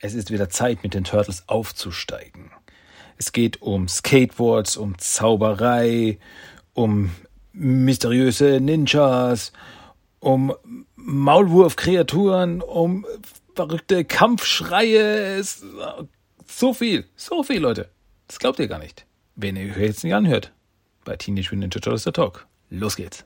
Es 0.00 0.14
ist 0.14 0.30
wieder 0.30 0.48
Zeit, 0.48 0.84
mit 0.84 0.94
den 0.94 1.02
Turtles 1.02 1.42
aufzusteigen. 1.48 2.52
Es 3.16 3.32
geht 3.32 3.60
um 3.62 3.88
Skateboards, 3.88 4.76
um 4.76 4.96
Zauberei, 4.96 6.18
um 6.72 7.10
mysteriöse 7.52 8.60
Ninjas, 8.60 9.52
um 10.20 10.54
Maulwurfkreaturen, 10.94 12.62
um 12.62 13.06
verrückte 13.56 14.04
Kampfschreie. 14.04 15.42
So 16.46 16.74
viel, 16.74 17.04
so 17.16 17.42
viel, 17.42 17.60
Leute. 17.60 17.90
Das 18.28 18.38
glaubt 18.38 18.60
ihr 18.60 18.68
gar 18.68 18.78
nicht. 18.78 19.04
Wenn 19.34 19.56
ihr 19.56 19.72
euch 19.72 19.78
jetzt 19.78 20.04
nicht 20.04 20.14
anhört. 20.14 20.52
Bei 21.04 21.16
Teenage 21.16 21.48
Mutant 21.48 21.74
Ninja 21.74 21.80
Turtles 21.80 22.04
The 22.04 22.12
Talk. 22.12 22.46
Los 22.70 22.94
geht's. 22.94 23.24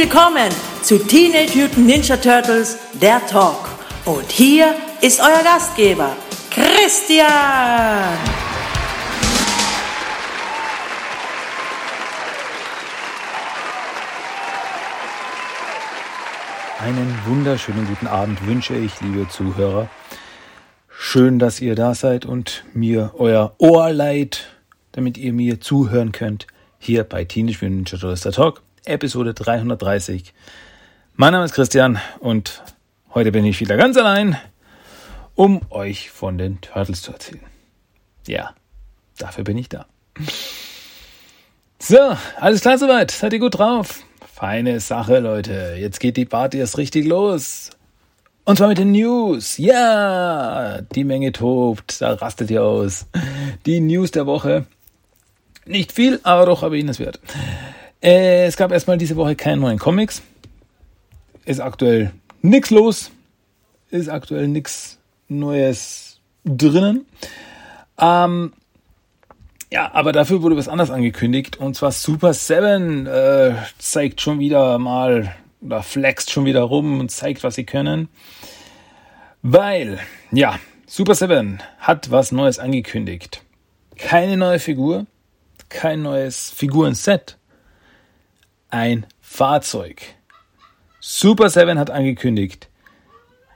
Willkommen 0.00 0.48
zu 0.80 0.96
Teenage 0.96 1.58
Mutant 1.58 1.86
Ninja 1.88 2.16
Turtles, 2.16 2.78
der 3.02 3.20
Talk. 3.26 3.68
Und 4.04 4.30
hier 4.30 4.76
ist 5.00 5.18
euer 5.18 5.42
Gastgeber, 5.42 6.14
Christian. 6.52 7.26
Einen 16.78 17.18
wunderschönen 17.26 17.88
guten 17.88 18.06
Abend 18.06 18.46
wünsche 18.46 18.76
ich, 18.76 19.00
liebe 19.00 19.28
Zuhörer. 19.28 19.88
Schön, 20.88 21.40
dass 21.40 21.60
ihr 21.60 21.74
da 21.74 21.94
seid 21.94 22.24
und 22.24 22.62
mir 22.72 23.14
euer 23.18 23.56
Ohr 23.58 23.92
leiht, 23.92 24.46
damit 24.92 25.18
ihr 25.18 25.32
mir 25.32 25.60
zuhören 25.60 26.12
könnt, 26.12 26.46
hier 26.78 27.02
bei 27.02 27.24
Teenage 27.24 27.58
Mutant 27.62 27.78
Ninja 27.78 27.98
Turtles, 27.98 28.20
der 28.20 28.30
Talk. 28.30 28.62
Episode 28.88 29.34
330. 29.34 30.32
Mein 31.14 31.32
Name 31.32 31.44
ist 31.44 31.52
Christian 31.52 32.00
und 32.20 32.62
heute 33.14 33.32
bin 33.32 33.44
ich 33.44 33.60
wieder 33.60 33.76
ganz 33.76 33.96
allein, 33.96 34.36
um 35.34 35.60
euch 35.70 36.10
von 36.10 36.38
den 36.38 36.60
Turtles 36.62 37.02
zu 37.02 37.12
erzählen. 37.12 37.44
Ja, 38.26 38.54
dafür 39.18 39.44
bin 39.44 39.58
ich 39.58 39.68
da. 39.68 39.86
So, 41.78 42.16
alles 42.40 42.62
klar 42.62 42.78
soweit? 42.78 43.10
Seid 43.10 43.34
ihr 43.34 43.38
gut 43.38 43.58
drauf? 43.58 44.00
Feine 44.34 44.80
Sache, 44.80 45.18
Leute. 45.18 45.76
Jetzt 45.78 46.00
geht 46.00 46.16
die 46.16 46.24
Party 46.24 46.58
erst 46.58 46.78
richtig 46.78 47.04
los. 47.04 47.70
Und 48.44 48.56
zwar 48.56 48.68
mit 48.68 48.78
den 48.78 48.92
News. 48.92 49.58
Ja, 49.58 50.80
die 50.80 51.04
Menge 51.04 51.32
tobt, 51.32 52.00
da 52.00 52.14
rastet 52.14 52.50
ihr 52.50 52.62
aus. 52.62 53.06
Die 53.66 53.80
News 53.80 54.12
der 54.12 54.24
Woche. 54.24 54.64
Nicht 55.66 55.92
viel, 55.92 56.20
aber 56.22 56.46
doch 56.46 56.62
erwähnenswert. 56.62 57.20
Äh, 58.02 58.46
es 58.46 58.56
gab 58.56 58.70
erstmal 58.70 58.98
diese 58.98 59.16
Woche 59.16 59.36
keine 59.36 59.56
neuen 59.58 59.78
Comics. 59.78 60.22
Ist 61.44 61.60
aktuell 61.60 62.12
nichts 62.42 62.70
los. 62.70 63.10
Ist 63.90 64.08
aktuell 64.08 64.48
nichts 64.48 64.98
Neues 65.28 66.20
drinnen. 66.44 67.06
Ähm, 67.98 68.52
ja, 69.70 69.92
aber 69.92 70.12
dafür 70.12 70.42
wurde 70.42 70.56
was 70.56 70.68
anderes 70.68 70.90
angekündigt. 70.90 71.56
Und 71.56 71.74
zwar 71.74 71.92
Super 71.92 72.32
7 72.32 73.06
äh, 73.06 73.54
zeigt 73.78 74.20
schon 74.20 74.38
wieder 74.38 74.78
mal 74.78 75.34
oder 75.60 75.82
flext 75.82 76.30
schon 76.30 76.44
wieder 76.44 76.62
rum 76.62 77.00
und 77.00 77.10
zeigt, 77.10 77.42
was 77.42 77.54
sie 77.56 77.64
können. 77.64 78.08
Weil, 79.42 79.98
ja, 80.30 80.58
Super 80.86 81.14
7 81.14 81.60
hat 81.78 82.10
was 82.10 82.32
Neues 82.32 82.58
angekündigt. 82.58 83.42
Keine 83.96 84.36
neue 84.36 84.58
Figur, 84.58 85.06
kein 85.68 86.02
neues 86.02 86.50
Figurenset, 86.50 87.37
ein 88.70 89.06
Fahrzeug. 89.20 90.02
Super 91.00 91.50
7 91.50 91.78
hat 91.78 91.90
angekündigt, 91.90 92.68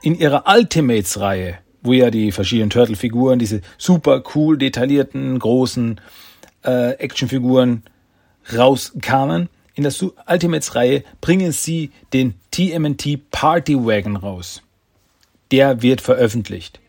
in 0.01 0.15
ihrer 0.15 0.45
Ultimates-Reihe, 0.47 1.59
wo 1.81 1.93
ja 1.93 2.09
die 2.09 2.31
verschiedenen 2.31 2.69
Turtle-Figuren, 2.69 3.39
diese 3.39 3.61
super 3.77 4.23
cool 4.35 4.57
detaillierten, 4.57 5.39
großen 5.39 5.99
äh, 6.63 6.91
Actionfiguren 6.93 7.83
rauskamen, 8.53 9.49
in 9.75 9.83
der 9.83 9.93
Ultimates-Reihe 10.27 11.03
bringen 11.19 11.51
sie 11.51 11.91
den 12.13 12.35
TMNT 12.51 13.31
Party 13.31 13.75
Wagon 13.75 14.17
raus. 14.17 14.61
Der 15.51 15.81
wird 15.81 16.01
veröffentlicht. 16.01 16.79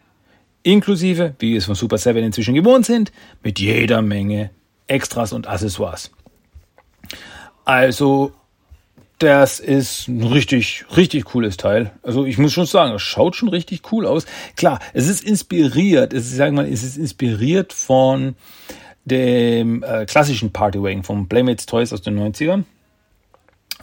Inklusive, 0.62 1.34
wie 1.38 1.52
wir 1.52 1.58
es 1.58 1.64
von 1.66 1.74
Super 1.74 1.98
7 1.98 2.22
inzwischen 2.22 2.54
gewohnt 2.54 2.86
sind, 2.86 3.12
mit 3.42 3.58
jeder 3.58 4.02
Menge 4.02 4.50
Extras 4.86 5.32
und 5.32 5.46
Accessoires. 5.46 6.10
Also, 7.64 8.32
das 9.18 9.60
ist 9.60 10.08
ein 10.08 10.22
richtig, 10.22 10.84
richtig 10.96 11.24
cooles 11.24 11.56
Teil. 11.56 11.92
Also 12.02 12.24
ich 12.24 12.36
muss 12.36 12.52
schon 12.52 12.66
sagen, 12.66 12.94
es 12.94 13.02
schaut 13.02 13.36
schon 13.36 13.48
richtig 13.48 13.92
cool 13.92 14.06
aus. 14.06 14.26
Klar, 14.56 14.80
es 14.92 15.08
ist 15.08 15.24
inspiriert, 15.24 16.12
es 16.12 16.26
ist, 16.26 16.36
sagen 16.36 16.56
wir 16.56 16.62
mal, 16.62 16.72
es 16.72 16.82
ist 16.82 16.96
inspiriert 16.96 17.72
von 17.72 18.34
dem 19.04 19.82
äh, 19.82 20.06
klassischen 20.06 20.52
Partywagen 20.52 21.04
von 21.04 21.28
Playmates 21.28 21.66
Toys 21.66 21.92
aus 21.92 22.02
den 22.02 22.18
90ern. 22.18 22.64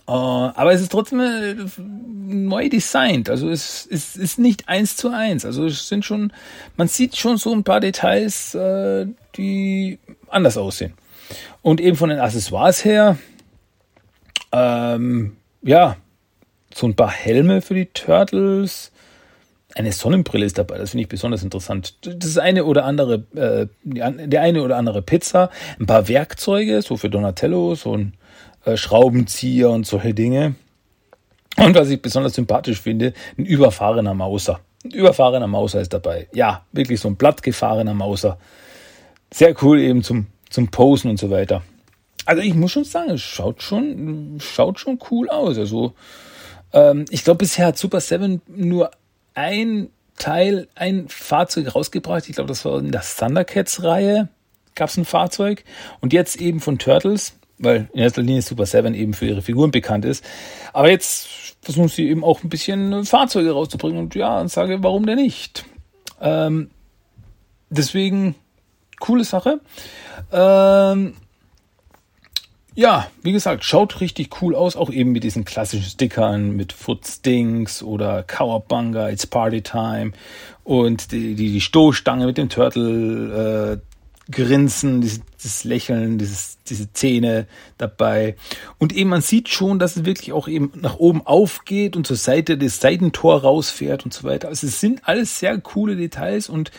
Uh, 0.07 0.11
äh, 0.11 0.51
aber 0.55 0.73
es 0.73 0.81
ist 0.81 0.91
trotzdem 0.91 1.21
äh, 1.21 1.55
neu 1.77 2.69
designt. 2.69 3.29
Also 3.29 3.49
es, 3.49 3.87
es 3.89 4.15
ist 4.15 4.39
nicht 4.39 4.67
eins 4.67 4.97
zu 4.97 5.09
eins. 5.09 5.45
Also 5.45 5.65
es 5.65 5.87
sind 5.87 6.03
schon, 6.03 6.33
man 6.75 6.87
sieht 6.87 7.15
schon 7.15 7.37
so 7.37 7.53
ein 7.53 7.63
paar 7.63 7.79
Details, 7.79 8.53
äh, 8.55 9.07
die 9.37 9.99
anders 10.27 10.57
aussehen. 10.57 10.93
Und 11.61 11.79
eben 11.79 11.95
von 11.95 12.09
den 12.09 12.19
Accessoires 12.19 12.83
her, 12.83 13.17
ähm, 14.51 15.37
ja, 15.61 15.97
so 16.73 16.87
ein 16.87 16.95
paar 16.95 17.11
Helme 17.11 17.61
für 17.61 17.73
die 17.73 17.87
Turtles. 17.87 18.91
Eine 19.73 19.93
Sonnenbrille 19.93 20.45
ist 20.45 20.57
dabei, 20.57 20.77
das 20.77 20.91
finde 20.91 21.03
ich 21.03 21.09
besonders 21.09 21.43
interessant. 21.43 21.95
Das 22.01 22.37
eine 22.37 22.65
oder 22.65 22.83
andere, 22.83 23.23
äh, 23.35 23.67
der 23.83 24.41
eine 24.41 24.63
oder 24.63 24.75
andere 24.75 25.01
Pizza, 25.01 25.49
ein 25.79 25.85
paar 25.85 26.09
Werkzeuge, 26.09 26.81
so 26.81 26.97
für 26.97 27.09
Donatello, 27.09 27.75
so 27.75 27.95
ein 27.95 28.13
äh, 28.65 28.75
Schraubenzieher 28.75 29.69
und 29.69 29.87
solche 29.87 30.13
Dinge. 30.13 30.55
Und 31.57 31.75
was 31.75 31.89
ich 31.89 32.01
besonders 32.01 32.33
sympathisch 32.33 32.81
finde, 32.81 33.13
ein 33.37 33.45
überfahrener 33.45 34.13
Mauser. 34.13 34.59
Ein 34.83 34.91
überfahrener 34.91 35.47
Mauser 35.47 35.81
ist 35.81 35.93
dabei. 35.93 36.27
Ja, 36.33 36.65
wirklich 36.71 36.99
so 36.99 37.07
ein 37.07 37.15
blattgefahrener 37.15 37.93
Mauser. 37.93 38.37
Sehr 39.33 39.55
cool 39.61 39.79
eben 39.79 40.03
zum, 40.03 40.27
zum 40.49 40.69
Posen 40.69 41.09
und 41.11 41.17
so 41.17 41.29
weiter. 41.29 41.61
Also 42.25 42.41
ich 42.41 42.53
muss 42.53 42.71
schon 42.71 42.83
sagen, 42.83 43.11
es 43.11 43.21
schaut 43.21 43.61
schon, 43.61 44.37
schaut 44.39 44.79
schon 44.79 44.99
cool 45.09 45.29
aus. 45.29 45.57
Also 45.57 45.93
ähm, 46.73 47.05
ich 47.09 47.23
glaube, 47.23 47.39
bisher 47.39 47.67
hat 47.67 47.77
Super 47.77 47.99
7 47.99 48.41
nur 48.47 48.91
ein 49.33 49.89
Teil, 50.17 50.67
ein 50.75 51.07
Fahrzeug 51.09 51.73
rausgebracht. 51.73 52.29
Ich 52.29 52.35
glaube, 52.35 52.49
das 52.49 52.63
war 52.65 52.79
in 52.79 52.91
der 52.91 53.01
Thundercats-Reihe 53.01 54.29
gab 54.75 54.89
es 54.89 54.97
ein 54.97 55.05
Fahrzeug. 55.05 55.63
Und 55.99 56.13
jetzt 56.13 56.39
eben 56.39 56.59
von 56.59 56.77
Turtles, 56.79 57.33
weil 57.57 57.89
in 57.93 57.99
erster 57.99 58.21
Linie 58.21 58.41
Super 58.41 58.65
7 58.65 58.93
eben 58.93 59.13
für 59.13 59.27
ihre 59.27 59.41
Figuren 59.41 59.71
bekannt 59.71 60.05
ist. 60.05 60.23
Aber 60.73 60.89
jetzt 60.89 61.27
versuchen 61.61 61.89
sie 61.89 62.09
eben 62.09 62.23
auch 62.23 62.43
ein 62.43 62.49
bisschen 62.49 63.05
Fahrzeuge 63.05 63.51
rauszubringen. 63.51 63.99
Und 63.99 64.15
ja, 64.15 64.39
und 64.39 64.49
sage, 64.49 64.81
warum 64.81 65.05
denn 65.05 65.17
nicht? 65.17 65.65
Ähm, 66.19 66.71
deswegen, 67.69 68.35
coole 68.99 69.23
Sache. 69.23 69.59
Ähm, 70.31 71.13
ja, 72.73 73.07
wie 73.21 73.33
gesagt, 73.33 73.65
schaut 73.65 73.99
richtig 73.99 74.41
cool 74.41 74.55
aus, 74.55 74.75
auch 74.75 74.89
eben 74.89 75.11
mit 75.11 75.23
diesen 75.23 75.43
klassischen 75.43 75.89
Stickern 75.89 76.55
mit 76.55 76.71
Foot 76.71 77.05
Stinks 77.05 77.83
oder 77.83 78.23
Cowabunga, 78.23 79.09
It's 79.09 79.27
Party 79.27 79.61
Time 79.61 80.13
und 80.63 81.11
die, 81.11 81.35
die, 81.35 81.51
die 81.51 81.61
Stoßstange 81.61 82.25
mit 82.25 82.37
dem 82.37 82.49
Turtle 82.49 83.81
äh, 83.81 83.91
Grinsen, 84.31 85.01
dieses, 85.01 85.21
dieses 85.43 85.63
Lächeln, 85.65 86.17
dieses, 86.17 86.57
diese 86.67 86.93
Zähne 86.93 87.47
dabei. 87.77 88.35
Und 88.77 88.93
eben 88.93 89.09
man 89.09 89.21
sieht 89.21 89.49
schon, 89.49 89.77
dass 89.77 89.97
es 89.97 90.05
wirklich 90.05 90.31
auch 90.31 90.47
eben 90.47 90.71
nach 90.75 90.95
oben 90.95 91.25
aufgeht 91.25 91.97
und 91.97 92.07
zur 92.07 92.15
Seite 92.15 92.57
des 92.57 92.79
Seitentor 92.79 93.41
rausfährt 93.41 94.05
und 94.05 94.13
so 94.13 94.23
weiter. 94.23 94.47
Also 94.47 94.67
es 94.67 94.79
sind 94.79 95.01
alles 95.07 95.39
sehr 95.39 95.59
coole 95.59 95.97
Details 95.97 96.47
und 96.47 96.71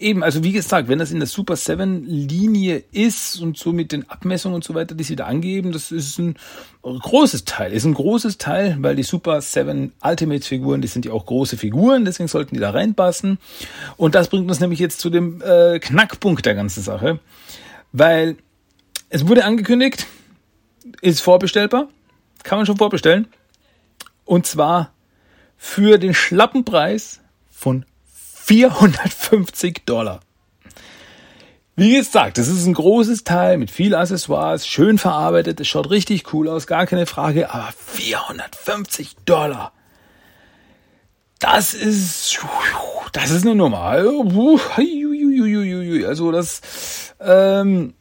eben, 0.00 0.22
also 0.22 0.42
wie 0.42 0.52
gesagt, 0.52 0.88
wenn 0.88 0.98
das 0.98 1.10
in 1.10 1.18
der 1.18 1.26
Super 1.26 1.56
7 1.56 2.04
Linie 2.04 2.82
ist 2.92 3.40
und 3.40 3.56
so 3.56 3.72
mit 3.72 3.92
den 3.92 4.08
Abmessungen 4.08 4.54
und 4.54 4.64
so 4.64 4.74
weiter, 4.74 4.94
die 4.94 5.04
sie 5.04 5.16
da 5.16 5.26
angeben, 5.26 5.72
das 5.72 5.92
ist 5.92 6.18
ein 6.18 6.36
großes 6.82 7.44
Teil, 7.44 7.72
ist 7.72 7.84
ein 7.84 7.94
großes 7.94 8.38
Teil, 8.38 8.76
weil 8.80 8.96
die 8.96 9.02
Super 9.02 9.40
7 9.40 9.92
Ultimate 10.02 10.44
Figuren, 10.44 10.80
die 10.80 10.88
sind 10.88 11.04
ja 11.04 11.12
auch 11.12 11.26
große 11.26 11.56
Figuren, 11.56 12.04
deswegen 12.04 12.28
sollten 12.28 12.54
die 12.54 12.60
da 12.60 12.70
reinpassen. 12.70 13.38
Und 13.96 14.14
das 14.14 14.28
bringt 14.28 14.48
uns 14.48 14.60
nämlich 14.60 14.80
jetzt 14.80 15.00
zu 15.00 15.10
dem 15.10 15.42
äh, 15.42 15.78
Knackpunkt 15.78 16.44
der 16.46 16.54
ganzen 16.54 16.82
Sache, 16.82 17.20
weil 17.92 18.36
es 19.08 19.26
wurde 19.26 19.44
angekündigt, 19.44 20.06
ist 21.02 21.20
vorbestellbar, 21.20 21.88
kann 22.42 22.58
man 22.58 22.66
schon 22.66 22.78
vorbestellen. 22.78 23.28
Und 24.24 24.46
zwar 24.46 24.92
für 25.56 25.98
den 25.98 26.14
schlappen 26.14 26.64
Preis 26.64 27.20
von 27.50 27.84
450 28.50 29.86
Dollar. 29.86 30.18
Wie 31.76 31.94
gesagt, 31.94 32.36
das 32.36 32.48
ist 32.48 32.66
ein 32.66 32.74
großes 32.74 33.22
Teil 33.22 33.58
mit 33.58 33.70
viel 33.70 33.94
Accessoires, 33.94 34.66
schön 34.66 34.98
verarbeitet, 34.98 35.60
es 35.60 35.68
schaut 35.68 35.88
richtig 35.88 36.34
cool 36.34 36.48
aus, 36.48 36.66
gar 36.66 36.84
keine 36.86 37.06
Frage, 37.06 37.54
aber 37.54 37.72
450 37.72 39.18
Dollar. 39.24 39.70
Das 41.38 41.74
ist, 41.74 42.40
das 43.12 43.30
ist 43.30 43.46
eine 43.46 43.54
Nummer. 43.54 43.82
Also 46.08 46.32
das, 46.32 46.60
ähm, 47.20 47.94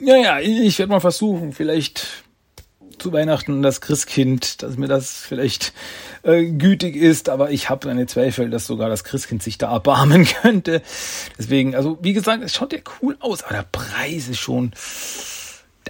ja, 0.00 0.16
ja, 0.16 0.40
ich 0.40 0.78
werde 0.78 0.90
mal 0.90 1.00
versuchen, 1.00 1.52
vielleicht 1.52 2.23
zu 2.98 3.12
Weihnachten 3.12 3.62
das 3.62 3.80
Christkind, 3.80 4.62
dass 4.62 4.76
mir 4.76 4.88
das 4.88 5.20
vielleicht 5.20 5.72
äh, 6.22 6.44
gütig 6.44 6.96
ist, 6.96 7.28
aber 7.28 7.50
ich 7.50 7.70
habe 7.70 7.88
meine 7.88 8.06
Zweifel, 8.06 8.50
dass 8.50 8.66
sogar 8.66 8.88
das 8.88 9.04
Christkind 9.04 9.42
sich 9.42 9.58
da 9.58 9.72
erbarmen 9.72 10.24
könnte. 10.42 10.82
Deswegen, 11.38 11.74
also 11.74 11.98
wie 12.00 12.12
gesagt, 12.12 12.42
es 12.42 12.54
schaut 12.54 12.72
ja 12.72 12.80
cool 13.00 13.16
aus, 13.20 13.42
aber 13.42 13.54
der 13.54 13.66
Preis 13.70 14.28
ist 14.28 14.38
schon. 14.38 14.72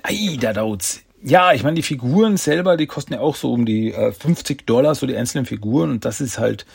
Ei, 0.02 0.36
da 0.40 0.52
dauert's. 0.52 1.00
Ja, 1.22 1.54
ich 1.54 1.62
meine, 1.62 1.76
die 1.76 1.82
Figuren 1.82 2.36
selber, 2.36 2.76
die 2.76 2.86
kosten 2.86 3.14
ja 3.14 3.20
auch 3.20 3.36
so 3.36 3.52
um 3.52 3.64
die 3.64 3.92
äh, 3.92 4.12
50 4.12 4.66
Dollar, 4.66 4.94
so 4.94 5.06
die 5.06 5.16
einzelnen 5.16 5.46
Figuren. 5.46 5.90
Und 5.90 6.04
das 6.04 6.20
ist 6.20 6.38
halt, 6.38 6.66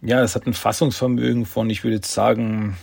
ja, 0.00 0.20
das 0.20 0.36
hat 0.36 0.46
ein 0.46 0.54
Fassungsvermögen 0.54 1.44
von, 1.44 1.68
ich 1.70 1.82
würde 1.82 1.96
jetzt 1.96 2.12
sagen, 2.12 2.76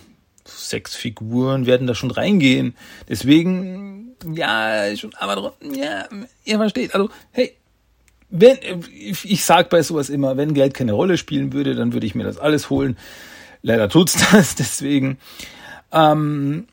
sechs 0.43 0.95
Figuren 0.95 1.65
werden 1.65 1.87
da 1.87 1.95
schon 1.95 2.11
reingehen. 2.11 2.75
Deswegen, 3.07 4.06
ja, 4.25 4.95
schon, 4.95 5.13
aber 5.15 5.53
ja, 5.61 6.07
ihr 6.45 6.57
versteht. 6.57 6.93
Also, 6.93 7.09
hey, 7.31 7.55
wenn, 8.29 8.57
ich 8.91 9.43
sag 9.43 9.69
bei 9.69 9.81
sowas 9.81 10.09
immer, 10.09 10.35
wenn 10.37 10.53
Geld 10.53 10.73
keine 10.73 10.93
Rolle 10.93 11.17
spielen 11.17 11.53
würde, 11.53 11.75
dann 11.75 11.93
würde 11.93 12.05
ich 12.05 12.15
mir 12.15 12.23
das 12.23 12.37
alles 12.37 12.69
holen. 12.69 12.97
Leider 13.61 13.89
tut's 13.89 14.15
das, 14.31 14.55
deswegen. 14.55 15.17
Ähm, 15.91 16.67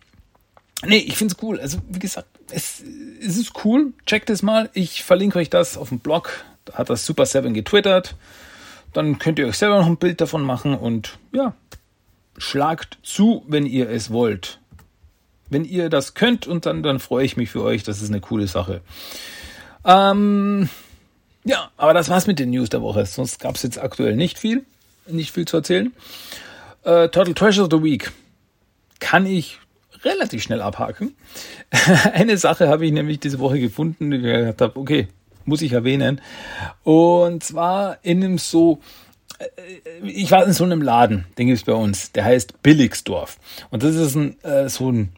nee, 0.84 0.98
ich 0.98 1.16
find's 1.16 1.36
cool. 1.42 1.60
Also, 1.60 1.78
wie 1.88 1.98
gesagt, 1.98 2.28
es, 2.50 2.82
es 3.20 3.36
ist 3.36 3.64
cool. 3.64 3.92
Checkt 4.06 4.30
es 4.30 4.42
mal. 4.42 4.70
Ich 4.74 5.04
verlinke 5.04 5.38
euch 5.38 5.50
das 5.50 5.76
auf 5.76 5.90
dem 5.90 6.00
Blog. 6.00 6.44
Da 6.64 6.74
hat 6.74 6.90
das 6.90 7.06
Super 7.06 7.26
7 7.26 7.54
getwittert. 7.54 8.16
Dann 8.92 9.18
könnt 9.18 9.38
ihr 9.38 9.46
euch 9.46 9.58
selber 9.58 9.78
noch 9.78 9.86
ein 9.86 9.96
Bild 9.96 10.20
davon 10.20 10.42
machen 10.42 10.74
und 10.74 11.18
ja, 11.32 11.54
schlagt 12.38 12.98
zu, 13.02 13.44
wenn 13.48 13.66
ihr 13.66 13.90
es 13.90 14.10
wollt. 14.10 14.60
Wenn 15.50 15.64
ihr 15.64 15.90
das 15.90 16.14
könnt 16.14 16.46
und 16.46 16.66
dann, 16.66 16.82
dann 16.82 16.98
freue 16.98 17.24
ich 17.24 17.36
mich 17.36 17.50
für 17.50 17.62
euch. 17.62 17.82
Das 17.82 18.00
ist 18.00 18.08
eine 18.08 18.20
coole 18.20 18.46
Sache. 18.46 18.80
Ähm, 19.84 20.68
ja, 21.44 21.70
aber 21.76 21.94
das 21.94 22.08
war's 22.08 22.26
mit 22.26 22.38
den 22.38 22.50
News 22.50 22.70
der 22.70 22.82
Woche. 22.82 23.04
Sonst 23.06 23.38
gab 23.40 23.56
es 23.56 23.62
jetzt 23.62 23.78
aktuell 23.78 24.16
nicht 24.16 24.38
viel. 24.38 24.64
Nicht 25.06 25.32
viel 25.32 25.46
zu 25.46 25.58
erzählen. 25.58 25.92
Äh, 26.82 27.08
Total 27.08 27.34
Treasure 27.34 27.66
of 27.66 27.70
the 27.70 27.82
Week 27.82 28.10
kann 29.00 29.26
ich 29.26 29.58
relativ 30.02 30.42
schnell 30.42 30.62
abhaken. 30.62 31.14
Eine 32.12 32.38
Sache 32.38 32.68
habe 32.68 32.86
ich 32.86 32.92
nämlich 32.92 33.20
diese 33.20 33.38
Woche 33.38 33.60
gefunden, 33.60 34.10
die 34.10 34.16
ich 34.18 34.22
gedacht 34.22 34.60
habe, 34.60 34.78
okay, 34.80 35.08
muss 35.44 35.62
ich 35.62 35.72
erwähnen. 35.72 36.20
Und 36.82 37.42
zwar 37.44 37.98
in 38.02 38.24
einem 38.24 38.38
so 38.38 38.80
äh, 39.38 39.44
ich 40.02 40.30
war 40.30 40.46
in 40.46 40.52
so 40.52 40.64
einem 40.64 40.82
Laden, 40.82 41.26
den 41.38 41.46
gibt 41.46 41.58
es 41.58 41.64
bei 41.64 41.72
uns, 41.72 42.12
der 42.12 42.24
heißt 42.24 42.62
Billigsdorf. 42.62 43.38
Und 43.70 43.82
das 43.82 43.94
ist 43.94 44.14
ein, 44.14 44.42
äh, 44.42 44.68
so 44.68 44.90
ein, 44.90 45.10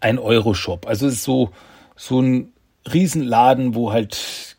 ein 0.00 0.18
Euro-Shop. 0.18 0.86
Also 0.86 1.06
es 1.06 1.14
ist 1.14 1.24
so, 1.24 1.50
so 1.96 2.20
ein 2.20 2.52
Riesenladen, 2.92 3.74
wo 3.74 3.92
halt 3.92 4.56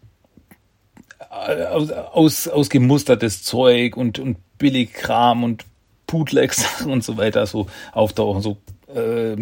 äh, 1.32 1.66
aus, 1.66 1.92
aus, 1.92 2.48
ausgemustertes 2.48 3.44
Zeug 3.44 3.98
und, 3.98 4.20
und 4.20 4.38
Billigkram 4.58 5.44
und 5.44 5.66
Bootlegs 6.08 6.82
und 6.86 7.04
so 7.04 7.18
weiter 7.18 7.46
so 7.46 7.68
auftauchen, 7.94 8.42
so 8.42 8.58
äh, 8.94 9.38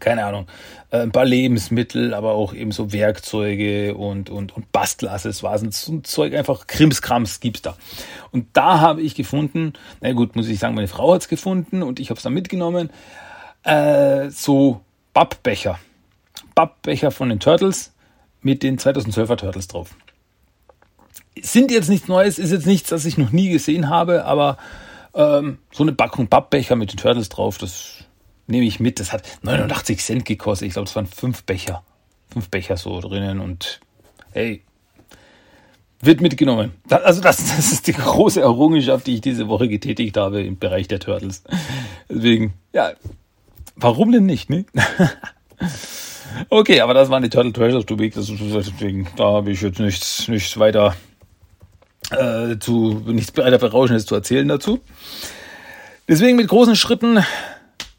keine 0.00 0.24
Ahnung, 0.24 0.46
äh, 0.90 0.98
ein 0.98 1.12
paar 1.12 1.24
Lebensmittel, 1.24 2.14
aber 2.14 2.32
auch 2.32 2.54
eben 2.54 2.72
so 2.72 2.92
Werkzeuge 2.92 3.94
und, 3.94 4.30
und, 4.30 4.56
und 4.56 4.70
Bastelaccessoires. 4.72 5.62
So 5.70 5.92
ein 5.92 6.04
Zeug, 6.04 6.34
einfach 6.34 6.66
Krimskrams 6.66 7.40
gibt's 7.40 7.62
da. 7.62 7.76
Und 8.30 8.48
da 8.52 8.80
habe 8.80 9.02
ich 9.02 9.14
gefunden, 9.14 9.72
na 10.00 10.12
gut, 10.12 10.36
muss 10.36 10.48
ich 10.48 10.58
sagen, 10.58 10.74
meine 10.74 10.88
Frau 10.88 11.14
hat's 11.14 11.28
gefunden 11.28 11.82
und 11.82 11.98
ich 12.00 12.10
habe 12.10 12.18
es 12.18 12.22
dann 12.22 12.34
mitgenommen, 12.34 12.90
äh, 13.66 14.30
so 14.30 14.80
Bappbecher. 15.12 15.78
Bappbecher 16.54 17.10
von 17.10 17.28
den 17.28 17.40
Turtles 17.40 17.92
mit 18.40 18.62
den 18.62 18.78
2012er 18.78 19.36
Turtles 19.36 19.68
drauf. 19.68 19.90
Sind 21.40 21.70
jetzt 21.70 21.88
nichts 21.88 22.08
Neues, 22.08 22.38
ist 22.38 22.52
jetzt 22.52 22.66
nichts, 22.66 22.88
das 22.88 23.04
ich 23.04 23.18
noch 23.18 23.30
nie 23.30 23.50
gesehen 23.50 23.90
habe, 23.90 24.24
aber 24.24 24.56
ähm, 25.14 25.58
so 25.72 25.82
eine 25.82 25.92
Packung 25.92 26.28
Bappbecher 26.28 26.76
mit 26.76 26.92
den 26.92 26.96
Turtles 26.96 27.28
drauf, 27.28 27.58
das 27.58 28.04
nehme 28.46 28.66
ich 28.66 28.80
mit. 28.80 29.00
Das 29.00 29.12
hat 29.12 29.22
89 29.42 29.98
Cent 29.98 30.24
gekostet. 30.24 30.68
Ich 30.68 30.74
glaube, 30.74 30.86
das 30.86 30.96
waren 30.96 31.06
fünf 31.06 31.42
Becher. 31.42 31.82
Fünf 32.30 32.48
Becher 32.48 32.76
so 32.76 33.00
drinnen 33.00 33.40
und 33.40 33.80
hey, 34.32 34.62
wird 36.00 36.20
mitgenommen. 36.20 36.72
Das, 36.88 37.02
also 37.02 37.20
das, 37.20 37.36
das 37.56 37.72
ist 37.72 37.86
die 37.86 37.92
große 37.92 38.40
Errungenschaft, 38.40 39.06
die 39.06 39.16
ich 39.16 39.20
diese 39.20 39.48
Woche 39.48 39.68
getätigt 39.68 40.16
habe 40.16 40.42
im 40.42 40.58
Bereich 40.58 40.88
der 40.88 41.00
Turtles. 41.00 41.42
Deswegen, 42.08 42.54
ja, 42.72 42.92
warum 43.76 44.12
denn 44.12 44.26
nicht, 44.26 44.50
ne? 44.50 44.64
okay, 46.50 46.80
aber 46.80 46.94
das 46.94 47.10
waren 47.10 47.22
die 47.22 47.28
Turtle 47.28 47.52
Treasures 47.52 47.86
to 47.86 47.98
Week. 47.98 48.14
Deswegen, 48.14 49.06
da 49.16 49.24
habe 49.32 49.50
ich 49.50 49.62
jetzt 49.62 49.78
nichts, 49.78 50.28
nichts 50.28 50.58
weiter 50.58 50.96
äh, 52.10 52.58
zu, 52.58 53.02
nichts 53.06 53.36
weiter 53.36 53.58
Berauschendes 53.58 54.06
zu 54.06 54.14
erzählen 54.14 54.48
dazu. 54.48 54.80
Deswegen 56.08 56.36
mit 56.36 56.48
großen 56.48 56.76
Schritten 56.76 57.24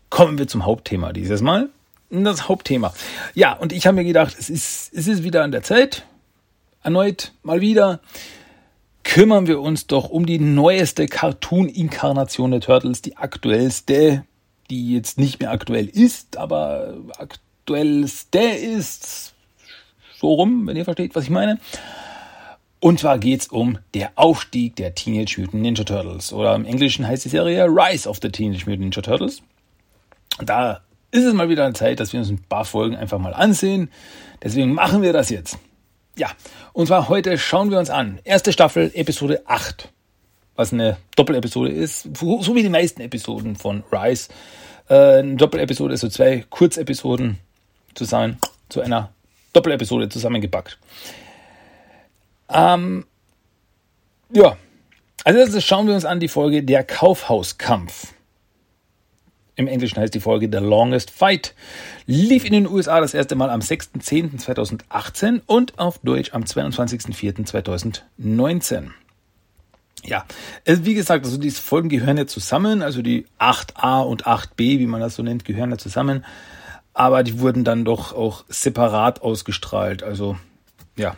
kommen 0.10 0.38
wir 0.38 0.48
zum 0.48 0.66
Hauptthema 0.66 1.14
dieses 1.14 1.42
Mal. 1.42 1.70
Das 2.10 2.48
Hauptthema. 2.48 2.94
Ja, 3.34 3.54
und 3.54 3.74
ich 3.74 3.86
habe 3.86 3.96
mir 3.96 4.06
gedacht, 4.06 4.36
es 4.40 4.50
ist, 4.50 4.94
es 4.94 5.08
ist 5.08 5.24
wieder 5.24 5.44
an 5.44 5.52
der 5.52 5.62
Zeit. 5.62 6.06
Erneut 6.84 7.34
mal 7.44 7.60
wieder 7.60 8.00
kümmern 9.08 9.48
wir 9.48 9.62
uns 9.62 9.88
doch 9.88 10.10
um 10.10 10.26
die 10.26 10.38
neueste 10.38 11.08
Cartoon-Inkarnation 11.08 12.52
der 12.52 12.60
Turtles, 12.60 13.02
die 13.02 13.16
aktuellste, 13.16 14.26
die 14.70 14.94
jetzt 14.94 15.18
nicht 15.18 15.40
mehr 15.40 15.52
aktuell 15.52 15.88
ist, 15.88 16.38
aber 16.38 16.96
aktuellste 17.18 18.40
ist. 18.40 19.34
So 20.20 20.34
rum, 20.34 20.66
wenn 20.68 20.76
ihr 20.76 20.86
versteht, 20.86 21.16
was 21.16 21.26
ich 21.26 21.30
meine. 21.30 21.60
Und 22.80 23.00
zwar 23.00 23.18
geht's 23.18 23.48
um 23.48 23.80
der 23.94 24.12
Aufstieg 24.16 24.76
der 24.76 24.94
Teenage 24.94 25.40
Mutant 25.40 25.62
Ninja 25.62 25.84
Turtles. 25.84 26.32
Oder 26.32 26.56
im 26.56 26.66
Englischen 26.66 27.08
heißt 27.08 27.26
die 27.26 27.30
Serie 27.30 27.66
Rise 27.66 28.08
of 28.08 28.20
the 28.22 28.30
Teenage 28.30 28.66
Mutant 28.66 28.82
Ninja 28.82 29.02
Turtles. 29.02 29.42
Da 30.40 30.82
ist 31.12 31.24
es 31.24 31.34
mal 31.34 31.50
wieder 31.50 31.66
eine 31.66 31.74
Zeit, 31.74 32.00
dass 32.00 32.14
wir 32.14 32.20
uns 32.20 32.30
ein 32.30 32.42
paar 32.50 32.66
Folgen 32.66 32.96
einfach 32.96 33.18
mal 33.20 33.34
ansehen. 33.34 33.90
Deswegen 34.44 34.74
machen 34.74 35.02
wir 35.02 35.14
das 35.14 35.30
jetzt. 35.30 35.58
Ja, 36.18 36.30
und 36.74 36.88
zwar 36.88 37.10
heute 37.10 37.38
schauen 37.38 37.72
wir 37.72 37.80
uns 37.80 37.90
an. 37.90 38.20
Erste 38.24 38.52
Staffel, 38.52 38.92
Episode 38.94 39.44
8. 39.46 39.92
Was 40.58 40.74
eine 40.74 40.98
Doppelepisode 41.16 41.72
ist, 41.72 42.10
so 42.18 42.56
wie 42.56 42.64
die 42.64 42.70
meisten 42.70 43.02
Episoden 43.02 43.56
von 43.56 43.84
Rise. 43.92 44.30
Äh, 44.90 45.20
eine 45.20 45.38
Doppelepisode 45.38 45.94
ist 45.94 46.02
so 46.02 46.10
zwei 46.10 46.44
Kurzepisoden 46.50 47.38
zusammen 47.94 48.40
zu 48.68 48.82
einer 48.82 49.14
Doppelepisode 49.54 50.10
zusammengepackt. 50.10 50.78
Ähm, 52.50 53.06
ja, 54.32 54.58
also 55.24 55.40
erstes 55.40 55.66
schauen 55.66 55.88
wir 55.88 55.94
uns 55.94 56.04
an 56.06 56.20
die 56.20 56.28
Folge 56.28 56.64
Der 56.64 56.84
Kaufhauskampf. 56.84 58.14
Im 59.56 59.68
Englischen 59.68 60.00
heißt 60.00 60.14
die 60.14 60.20
Folge 60.20 60.50
The 60.52 60.60
Longest 60.64 61.10
Fight. 61.10 61.56
Lief 62.06 62.46
in 62.46 62.54
den 62.54 62.68
USA 62.68 63.02
das 63.02 63.16
erste 63.16 63.36
Mal 63.36 63.50
am 63.50 63.62
6.10.2018 63.62 65.42
und 65.48 65.80
auf 65.80 65.98
Deutsch 66.00 66.34
am 66.34 66.44
22.04.2019. 66.44 68.92
Ja, 70.04 70.26
wie 70.66 70.94
gesagt, 70.94 71.26
also 71.26 71.38
diese 71.38 71.62
Folgen 71.62 71.90
gehören 71.90 72.18
ja 72.18 72.28
zusammen, 72.28 72.82
also 72.82 73.02
die 73.02 73.26
8a 73.40 74.04
und 74.04 74.26
8b, 74.26 74.80
wie 74.80 74.88
man 74.88 75.02
das 75.02 75.16
so 75.16 75.24
nennt, 75.24 75.44
gehören 75.44 75.72
ja 75.72 75.78
zusammen. 75.78 76.24
Aber 76.94 77.24
die 77.24 77.40
wurden 77.40 77.64
dann 77.64 77.84
doch 77.84 78.14
auch 78.14 78.46
separat 78.48 79.22
ausgestrahlt. 79.22 80.04
Also 80.04 80.38
ja, 80.96 81.16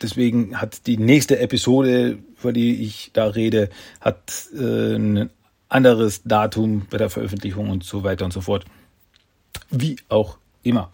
deswegen 0.00 0.60
hat 0.60 0.86
die 0.86 0.96
nächste 0.96 1.38
Episode, 1.38 2.18
über 2.40 2.52
die 2.52 2.82
ich 2.82 3.10
da 3.12 3.26
rede, 3.26 3.68
hat 4.00 4.46
äh, 4.54 4.94
einen 4.94 5.30
anderes 5.68 6.22
Datum 6.22 6.86
bei 6.90 6.98
der 6.98 7.10
Veröffentlichung 7.10 7.70
und 7.70 7.84
so 7.84 8.04
weiter 8.04 8.24
und 8.24 8.32
so 8.32 8.40
fort. 8.40 8.64
Wie 9.70 9.96
auch 10.08 10.38
immer. 10.62 10.92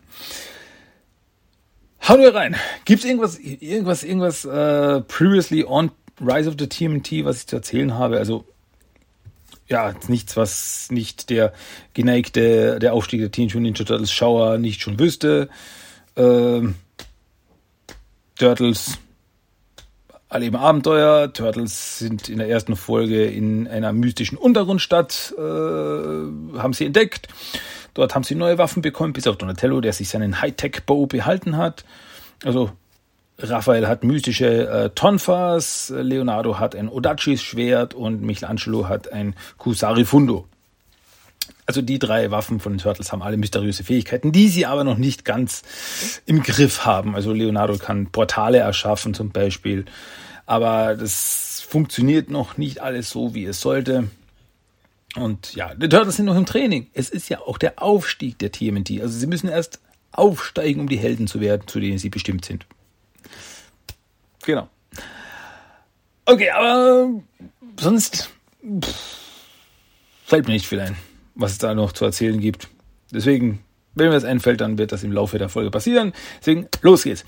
Hau 2.09 2.19
wir 2.19 2.35
rein. 2.35 2.57
Gibt's 2.87 3.05
irgendwas, 3.05 3.39
irgendwas, 3.39 4.03
irgendwas 4.03 4.45
äh, 4.45 5.01
previously 5.03 5.65
on 5.65 5.91
Rise 6.21 6.49
of 6.49 6.57
the 6.59 6.69
TMT, 6.69 7.25
was 7.25 7.39
ich 7.39 7.47
zu 7.47 7.57
erzählen 7.57 7.95
habe? 7.95 8.19
Also 8.19 8.45
ja, 9.69 9.95
nichts, 10.09 10.37
was 10.37 10.89
nicht 10.91 11.31
der 11.31 11.53
geneigte, 11.95 12.79
der 12.81 12.93
Aufstieg 12.93 13.21
der 13.21 13.31
Teenage 13.31 13.57
Mutant 13.57 13.79
Ninja 13.79 13.85
Turtles 13.85 14.13
Schauer 14.13 14.59
nicht 14.59 14.83
schon 14.83 14.99
wüsste. 14.99 15.49
Ähm, 16.17 16.75
Turtles 18.37 18.99
erleben 20.29 20.57
Abenteuer. 20.57 21.33
Turtles 21.33 21.99
sind 21.99 22.29
in 22.29 22.39
der 22.39 22.49
ersten 22.49 22.75
Folge 22.75 23.27
in 23.27 23.69
einer 23.69 23.93
mystischen 23.93 24.39
Untergrundstadt, 24.39 25.35
äh, 25.37 25.41
haben 25.41 26.73
sie 26.73 26.87
entdeckt. 26.87 27.29
Dort 27.95 28.15
haben 28.15 28.25
sie 28.25 28.35
neue 28.35 28.59
Waffen 28.59 28.83
bekommen, 28.83 29.13
bis 29.13 29.27
auf 29.27 29.37
Donatello, 29.37 29.81
der 29.81 29.93
sich 29.93 30.09
seinen 30.09 30.41
Hightech-Bow 30.41 31.07
behalten 31.07 31.57
hat. 31.57 31.85
Also 32.45 32.71
Raphael 33.43 33.87
hat 33.89 34.05
mystische 34.05 34.69
äh, 34.69 34.91
Tonfas, 34.91 35.93
Leonardo 35.95 36.59
hat 36.59 36.75
ein 36.75 36.89
Odachis 36.89 37.43
Schwert 37.43 37.95
und 37.95 38.23
Michelangelo 38.23 38.89
hat 38.89 39.13
ein 39.13 39.35
Kusari 39.59 40.05
Fundo. 40.05 40.47
Also 41.67 41.83
die 41.83 41.99
drei 41.99 42.31
Waffen 42.31 42.59
von 42.59 42.73
den 42.73 42.79
Turtles 42.79 43.13
haben 43.13 43.23
alle 43.23 43.37
mysteriöse 43.37 43.85
Fähigkeiten, 43.85 44.33
die 44.33 44.49
sie 44.49 44.67
aber 44.67 44.83
noch 44.83 44.97
nicht 44.97 45.25
ganz 45.25 45.63
im 46.27 46.43
Griff 46.43 46.85
haben. 46.85 47.15
Also 47.15 47.33
Leonardo 47.33 47.77
kann 47.79 48.09
Portale 48.09 48.59
erschaffen 48.59 49.15
zum 49.15 49.31
Beispiel, 49.31 49.85
aber 50.47 50.97
das 50.97 51.65
funktioniert 51.67 52.29
noch 52.29 52.57
nicht 52.57 52.81
alles 52.81 53.11
so, 53.11 53.35
wie 53.35 53.45
es 53.45 53.61
sollte. 53.61 54.09
Und 55.17 55.55
ja, 55.55 55.75
die 55.75 55.89
Turtles 55.89 56.17
sind 56.17 56.27
noch 56.27 56.37
im 56.37 56.47
Training. 56.47 56.89
Es 56.93 57.09
ist 57.09 57.29
ja 57.29 57.41
auch 57.41 57.59
der 57.59 57.83
Aufstieg 57.83 58.39
der 58.39 58.53
TMNT. 58.53 59.01
Also 59.01 59.19
sie 59.19 59.27
müssen 59.27 59.49
erst 59.49 59.81
aufsteigen, 60.13 60.81
um 60.81 60.89
die 60.89 60.99
Helden 60.99 61.27
zu 61.27 61.41
werden, 61.41 61.67
zu 61.67 61.79
denen 61.81 61.99
sie 61.99 62.11
bestimmt 62.11 62.45
sind. 62.45 62.67
Genau. 64.45 64.69
Okay, 66.25 66.51
aber 66.51 67.11
sonst 67.79 68.31
pff, 68.63 68.95
fällt 70.25 70.47
mir 70.47 70.55
nicht 70.55 70.67
viel 70.67 70.81
ein, 70.81 70.97
was 71.35 71.53
es 71.53 71.59
da 71.59 71.75
noch 71.75 71.93
zu 71.93 72.05
erzählen 72.05 72.41
gibt. 72.41 72.69
Deswegen, 73.13 73.65
wenn 73.95 74.09
mir 74.09 74.15
das 74.15 74.25
einfällt, 74.25 74.61
dann 74.61 74.79
wird 74.79 74.93
das 74.93 75.03
im 75.03 75.13
Laufe 75.13 75.39
der 75.39 75.49
Folge 75.49 75.71
passieren. 75.71 76.13
Deswegen, 76.39 76.69
los 76.83 77.03
geht's. 77.03 77.25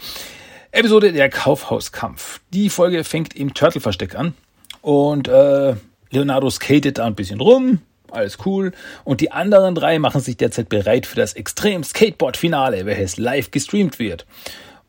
Episode 0.71 1.13
der 1.13 1.29
Kaufhauskampf. 1.29 2.41
Die 2.53 2.71
Folge 2.71 3.05
fängt 3.05 3.35
im 3.37 3.53
Turtle-Versteck 3.53 4.15
an 4.15 4.35
und 4.81 5.29
äh, 5.29 5.75
Leonardo 6.11 6.49
skatet 6.49 6.99
da 6.99 7.07
ein 7.07 7.15
bisschen 7.15 7.41
rum, 7.41 7.81
alles 8.11 8.39
cool. 8.47 8.73
Und 9.05 9.21
die 9.21 9.33
anderen 9.33 9.75
drei 9.75 9.99
machen 9.99 10.21
sich 10.21 10.37
derzeit 10.37 10.69
bereit 10.69 11.07
für 11.07 11.17
das 11.17 11.33
Extrem 11.35 11.83
Skateboard-Finale, 11.83 12.87
welches 12.87 13.17
live 13.17 13.51
gestreamt 13.51 13.99
wird. 13.99 14.27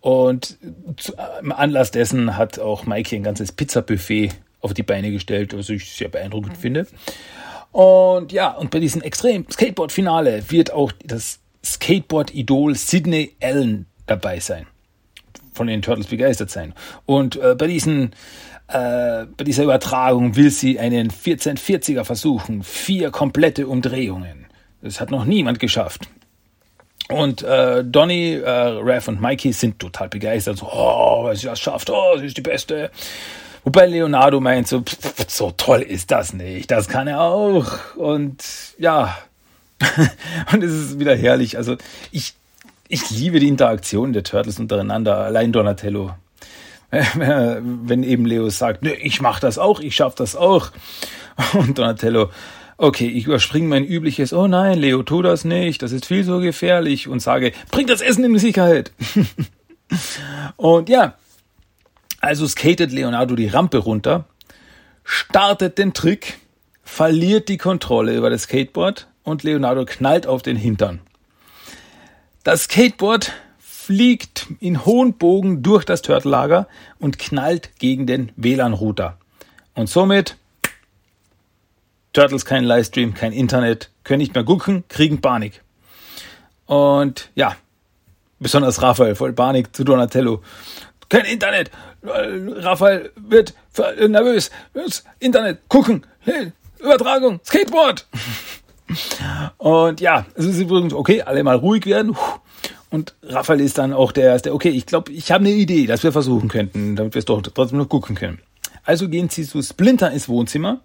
Und 0.04 0.58
im 1.40 1.54
Anlass 1.54 1.92
dessen 1.92 2.36
hat 2.36 2.60
auch 2.60 2.86
Mikey 2.86 3.16
ein 3.16 3.24
ganzes 3.24 3.54
Pizza-Buffet 3.54 4.32
auf 4.60 4.74
die 4.74 4.84
Beine 4.84 5.12
gestellt, 5.12 5.58
was 5.58 5.70
ich 5.70 5.94
sehr 5.94 6.10
beeindruckend 6.10 6.58
finde. 6.58 6.88
Und 7.72 8.34
ja, 8.34 8.52
und 8.52 8.70
bei 8.70 8.82
diesem 8.82 9.02
extrem 9.02 9.50
Skateboard-Finale 9.50 10.52
wird 10.52 10.74
auch 10.74 10.92
das 11.06 11.40
Skateboard-Idol 11.64 12.76
Sidney 12.76 13.38
Allen 13.42 13.86
dabei 14.06 14.42
sein. 14.42 14.68
Von 15.54 15.68
den 15.68 15.82
Turtles 15.82 16.08
begeistert 16.08 16.52
sein. 16.52 16.74
Und 17.06 17.38
äh, 17.38 17.56
bei 17.56 17.68
diesen 17.68 18.12
äh, 18.68 19.26
bei 19.38 19.46
dieser 19.46 19.64
Übertragung 19.64 20.36
will 20.36 20.50
sie 20.50 20.80
einen 20.80 21.12
1440er 21.12 22.04
versuchen. 22.04 22.62
Vier 22.64 23.10
komplette 23.10 23.68
Umdrehungen. 23.68 24.48
Das 24.82 25.00
hat 25.00 25.12
noch 25.12 25.24
niemand 25.24 25.62
geschafft. 25.62 26.10
Und 27.10 27.44
äh, 27.44 27.84
Donny, 27.84 28.36
äh, 28.36 28.50
Raph 28.50 29.08
und 29.08 29.22
Mikey 29.22 29.52
sind 29.54 29.80
total 29.80 30.10
begeistert. 30.10 30.58
So, 30.58 30.68
oh, 30.72 31.26
weil 31.26 31.36
sie 31.36 31.48
das 31.48 31.60
schafft, 31.60 31.90
oh, 31.90 32.18
sie 32.18 32.28
ist 32.28 32.38
die 32.38 32.42
Beste. 32.42 32.92
Wobei 33.64 33.86
Leonardo 33.86 34.40
meint 34.40 34.68
so, 34.68 34.82
pff, 34.82 35.26
so 35.28 35.52
toll 35.52 35.82
ist 35.82 36.12
das 36.12 36.34
nicht, 36.34 36.70
das 36.70 36.88
kann 36.88 37.08
er 37.08 37.22
auch. 37.22 37.96
Und 37.96 38.44
ja, 38.78 39.18
und 40.52 40.64
es 40.64 40.72
ist 40.72 41.00
wieder 41.00 41.16
herrlich. 41.16 41.58
Also 41.58 41.78
ich, 42.12 42.34
ich 42.88 43.10
liebe 43.10 43.40
die 43.40 43.48
Interaktion 43.48 44.14
der 44.14 44.24
Turtles 44.24 44.60
untereinander. 44.60 45.18
Allein 45.18 45.52
Donatello. 45.52 46.14
Wenn 46.92 48.04
eben 48.04 48.26
Leo 48.26 48.50
sagt, 48.50 48.84
ne, 48.84 48.94
ich 48.94 49.20
mach 49.20 49.40
das 49.40 49.58
auch, 49.58 49.80
ich 49.80 49.96
schaff 49.96 50.14
das 50.16 50.36
auch. 50.36 50.72
Und 51.54 51.78
Donatello, 51.78 52.30
Okay, 52.84 53.08
ich 53.08 53.28
überspringe 53.28 53.70
mein 53.70 53.86
übliches, 53.86 54.34
oh 54.34 54.46
nein, 54.46 54.78
Leo, 54.78 55.04
tu 55.04 55.22
das 55.22 55.46
nicht, 55.46 55.82
das 55.82 55.94
ist 55.94 56.06
viel 56.06 56.26
so 56.26 56.42
gefährlich 56.42 57.08
und 57.08 57.22
sage, 57.22 57.54
bring 57.72 57.88
das 57.88 58.02
Essen 58.02 58.26
in 58.26 58.38
Sicherheit. 58.38 58.92
und 60.58 60.90
ja, 60.90 61.14
also 62.20 62.46
skatet 62.46 62.92
Leonardo 62.92 63.36
die 63.36 63.48
Rampe 63.48 63.78
runter, 63.78 64.26
startet 65.06 65.78
den 65.78 65.94
Trick, 65.94 66.40
verliert 66.84 67.48
die 67.48 67.56
Kontrolle 67.56 68.18
über 68.18 68.30
das 68.30 68.44
Skateboard 68.44 69.08
und 69.24 69.44
Leonardo 69.44 69.86
knallt 69.86 70.28
auf 70.28 70.42
den 70.42 70.58
Hintern. 70.58 71.00
Das 72.44 72.64
Skateboard 72.64 73.32
fliegt 73.60 74.48
in 74.60 74.84
hohen 74.86 75.14
Bogen 75.14 75.64
durch 75.64 75.86
das 75.86 76.02
Turtellager 76.02 76.68
und 77.00 77.18
knallt 77.18 77.80
gegen 77.80 78.08
den 78.08 78.34
WLAN-Router. 78.36 79.18
Und 79.74 79.88
somit 79.88 80.36
Turtles 82.14 82.46
kein 82.46 82.64
Livestream, 82.64 83.14
kein 83.14 83.34
Internet, 83.34 83.90
können 84.04 84.20
nicht 84.20 84.36
mehr 84.36 84.44
gucken, 84.44 84.84
kriegen 84.88 85.20
Panik. 85.20 85.62
Und 86.66 87.30
ja, 87.36 87.56
besonders 88.40 88.82
Raphael, 88.82 89.16
voll 89.16 89.34
Panik 89.34 89.76
zu 89.76 89.84
Donatello. 89.84 90.42
Kein 91.10 91.26
Internet. 91.26 91.72
Raphael 92.04 93.12
wird 93.16 93.54
nervös. 94.08 94.52
Internet, 95.20 95.68
gucken, 95.68 96.06
Übertragung, 96.80 97.40
Skateboard. 97.44 98.06
Und 99.58 100.02
ja, 100.02 100.26
es 100.36 100.46
ist 100.46 100.60
übrigens 100.60 100.94
okay, 100.94 101.22
alle 101.22 101.44
mal 101.44 101.56
ruhig 101.56 101.86
werden. 101.86 102.16
Und 102.90 103.16
Raphael 103.24 103.62
ist 103.62 103.80
dann 103.80 103.92
auch 103.92 104.12
der 104.12 104.26
erste, 104.26 104.54
okay, 104.54 104.70
ich 104.70 104.86
glaube, 104.86 105.12
ich 105.12 105.32
habe 105.32 105.46
eine 105.46 105.54
Idee, 105.54 105.88
dass 105.88 106.04
wir 106.04 106.12
versuchen 106.12 106.48
könnten, 106.50 106.96
damit 106.96 107.16
wir 107.16 107.20
es 107.20 107.26
doch 107.26 107.42
trotzdem 107.42 107.80
noch 107.80 107.90
gucken 107.90 108.16
können. 108.16 108.40
Also 108.84 109.10
gehen 109.10 109.30
sie 109.30 109.48
zu 109.48 109.64
Splinter 109.64 110.12
ins 110.12 110.30
Wohnzimmer, 110.30 110.82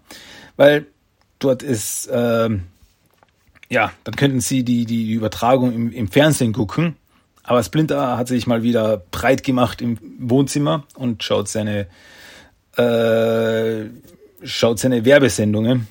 weil 0.55 0.87
dort 1.39 1.63
ist, 1.63 2.07
äh, 2.07 2.49
ja, 3.69 3.91
dann 4.03 4.15
könnten 4.15 4.41
Sie 4.41 4.63
die, 4.63 4.85
die 4.85 5.11
Übertragung 5.13 5.73
im, 5.73 5.91
im 5.91 6.07
Fernsehen 6.07 6.53
gucken. 6.53 6.95
Aber 7.43 7.63
Splinter 7.63 8.17
hat 8.17 8.27
sich 8.27 8.45
mal 8.45 8.61
wieder 8.61 9.01
breit 9.11 9.43
gemacht 9.43 9.81
im 9.81 9.97
Wohnzimmer 10.19 10.85
und 10.95 11.23
schaut 11.23 11.47
seine, 11.47 11.87
äh, 12.77 13.89
schaut 14.43 14.79
seine 14.79 15.03
Werbesendungen. 15.03 15.87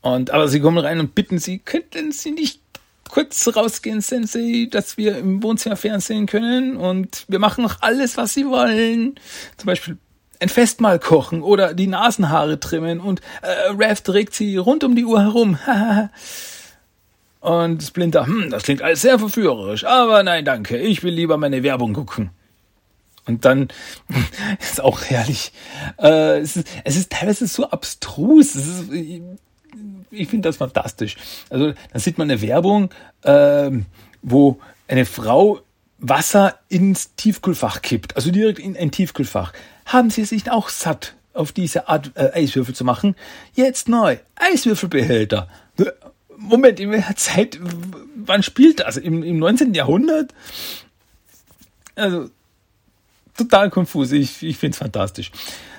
Und, 0.00 0.30
aber 0.30 0.48
sie 0.48 0.60
kommen 0.60 0.78
rein 0.78 0.98
und 0.98 1.14
bitten 1.14 1.38
sie, 1.38 1.58
könnten 1.58 2.10
sie 2.10 2.32
nicht 2.32 2.60
kurz 3.08 3.54
rausgehen, 3.54 4.00
Sensei, 4.00 4.68
dass 4.70 4.96
wir 4.96 5.18
im 5.18 5.42
Wohnzimmer 5.42 5.76
Fernsehen 5.76 6.26
können 6.26 6.76
und 6.76 7.24
wir 7.28 7.38
machen 7.38 7.62
noch 7.62 7.82
alles, 7.82 8.16
was 8.16 8.34
sie 8.34 8.46
wollen. 8.46 9.16
Zum 9.56 9.66
Beispiel 9.66 9.98
ein 10.40 10.48
Festmahl 10.48 10.98
kochen 10.98 11.42
oder 11.42 11.74
die 11.74 11.86
Nasenhaare 11.86 12.58
trimmen 12.58 13.00
und 13.00 13.20
äh, 13.42 13.70
Raph 13.78 14.00
trägt 14.00 14.34
sie 14.34 14.56
rund 14.56 14.82
um 14.84 14.96
die 14.96 15.04
Uhr 15.04 15.22
herum. 15.22 15.58
und 17.40 17.82
Splinter, 17.82 18.26
hm, 18.26 18.50
das 18.50 18.64
klingt 18.64 18.82
alles 18.82 19.02
sehr 19.02 19.18
verführerisch, 19.18 19.84
aber 19.84 20.22
nein, 20.22 20.44
danke, 20.44 20.78
ich 20.78 21.02
will 21.02 21.14
lieber 21.14 21.36
meine 21.36 21.62
Werbung 21.62 21.92
gucken. 21.92 22.30
Und 23.26 23.44
dann 23.44 23.68
ist 24.60 24.80
auch 24.80 25.02
herrlich. 25.02 25.52
Äh, 25.98 26.38
es, 26.38 26.56
ist, 26.56 26.68
es 26.84 26.96
ist 26.96 27.12
teilweise 27.12 27.46
so 27.46 27.68
abstrus. 27.68 28.56
Ist, 28.56 28.92
ich, 28.92 29.22
ich 30.10 30.28
finde 30.28 30.48
das 30.48 30.56
fantastisch. 30.56 31.16
Also 31.50 31.72
da 31.92 31.98
sieht 31.98 32.18
man 32.18 32.30
eine 32.30 32.40
Werbung, 32.40 32.90
äh, 33.22 33.70
wo 34.22 34.58
eine 34.88 35.06
Frau 35.06 35.60
Wasser 36.00 36.58
ins 36.68 37.14
Tiefkühlfach 37.16 37.82
kippt, 37.82 38.16
also 38.16 38.30
direkt 38.30 38.58
in 38.58 38.76
ein 38.76 38.90
Tiefkühlfach. 38.90 39.52
Haben 39.84 40.10
Sie 40.10 40.24
sich 40.24 40.50
auch 40.50 40.68
satt, 40.70 41.14
auf 41.34 41.52
diese 41.52 41.88
Art 41.88 42.12
äh, 42.14 42.30
Eiswürfel 42.32 42.74
zu 42.74 42.84
machen? 42.84 43.14
Jetzt 43.54 43.88
neu, 43.88 44.16
Eiswürfelbehälter. 44.36 45.48
Moment, 46.36 46.80
in 46.80 46.90
welcher 46.90 47.16
Zeit, 47.16 47.58
wann 48.16 48.42
spielt 48.42 48.80
das? 48.80 48.96
Im, 48.96 49.22
im 49.22 49.38
19. 49.38 49.74
Jahrhundert? 49.74 50.32
Also, 51.96 52.30
total 53.36 53.68
konfus. 53.68 54.12
Ich, 54.12 54.42
ich 54.42 54.56
finde 54.56 54.72
es 54.72 54.78
fantastisch. 54.78 55.30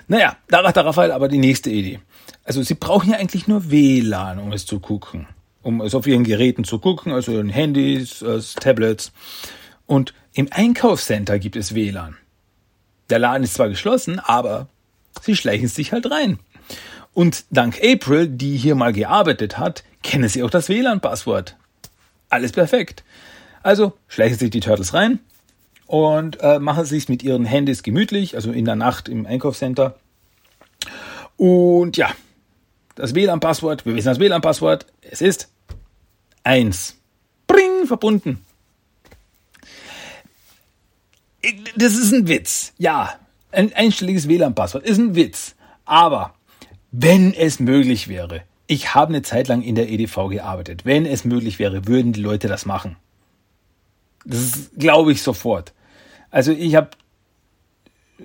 Naja, 0.08 0.38
da 0.50 0.64
hat 0.64 0.76
der 0.76 0.86
Raphael 0.86 1.12
aber 1.12 1.28
die 1.28 1.40
nächste 1.40 1.72
Idee. 1.72 2.00
Also, 2.44 2.62
Sie 2.62 2.76
brauchen 2.76 3.10
ja 3.10 3.18
eigentlich 3.18 3.48
nur 3.48 3.72
WLAN, 3.72 4.38
um 4.38 4.52
es 4.54 4.68
zu 4.68 4.80
gucken. 4.80 5.28
Um 5.64 5.82
es 5.82 5.96
auf 5.96 6.06
Ihren 6.06 6.24
Geräten 6.24 6.64
zu 6.64 6.80
gucken, 6.80 7.12
also 7.12 7.40
in 7.40 7.50
Handys, 7.50 8.24
Tablets. 8.60 9.12
Und 9.92 10.14
im 10.32 10.48
Einkaufscenter 10.52 11.38
gibt 11.38 11.58
es 11.58 11.76
WLAN. 11.76 12.16
Der 13.10 13.20
Laden 13.20 13.44
ist 13.44 13.56
zwar 13.56 13.68
geschlossen, 13.68 14.22
aber 14.22 14.70
sie 15.20 15.36
schleichen 15.36 15.68
sich 15.68 15.92
halt 15.92 16.10
rein. 16.10 16.40
Und 17.14 17.44
dank 17.50 17.78
April, 17.84 18.30
die 18.30 18.56
hier 18.56 18.76
mal 18.76 18.94
gearbeitet 18.94 19.58
hat, 19.58 19.84
kennen 20.02 20.30
sie 20.30 20.44
auch 20.44 20.50
das 20.50 20.70
WLAN-Passwort. 20.70 21.58
Alles 22.30 22.54
perfekt. 22.54 23.04
Also 23.64 23.92
schleichen 24.08 24.38
sich 24.38 24.50
die 24.50 24.62
Turtles 24.62 24.94
rein 24.94 25.20
und 25.88 26.40
äh, 26.40 26.60
machen 26.60 26.86
sich 26.86 27.10
mit 27.10 27.22
ihren 27.22 27.44
Handys 27.44 27.84
gemütlich, 27.84 28.36
also 28.36 28.54
in 28.54 28.64
der 28.64 28.78
Nacht 28.78 29.10
im 29.10 29.26
Einkaufscenter. 29.26 29.98
Und 31.36 31.98
ja, 31.98 32.10
das 32.96 33.14
WLAN-Passwort, 33.14 33.86
wir 33.86 33.94
wissen 33.94 34.08
das 34.08 34.20
WLAN-Passwort, 34.20 34.86
es 35.02 35.20
ist 35.20 35.50
eins. 36.46 36.96
Bring, 37.46 37.88
verbunden. 37.88 38.46
Das 41.76 41.94
ist 41.94 42.14
ein 42.14 42.28
Witz. 42.28 42.74
Ja, 42.78 43.20
ein 43.52 43.74
einstelliges 43.74 44.28
WLAN-Passwort 44.28 44.86
ist 44.86 44.98
ein 44.98 45.16
Witz. 45.16 45.56
Aber 45.86 46.34
wenn 46.92 47.34
es 47.34 47.60
möglich 47.60 48.08
wäre, 48.08 48.44
ich 48.68 48.96
habe 48.96 49.10
eine 49.10 49.22
Zeit 49.22 49.48
lang 49.48 49.62
in 49.62 49.76
der 49.76 49.90
EDV 49.90 50.30
gearbeitet. 50.30 50.86
Wenn 50.86 51.06
es 51.06 51.26
möglich 51.26 51.60
wäre, 51.60 51.88
würden 51.88 52.14
die 52.14 52.22
Leute 52.22 52.48
das 52.48 52.66
machen. 52.66 52.96
Das 54.24 54.70
glaube 54.78 55.12
ich 55.12 55.22
sofort. 55.22 55.74
Also 56.30 56.52
ich 56.52 56.76
habe, 56.76 56.92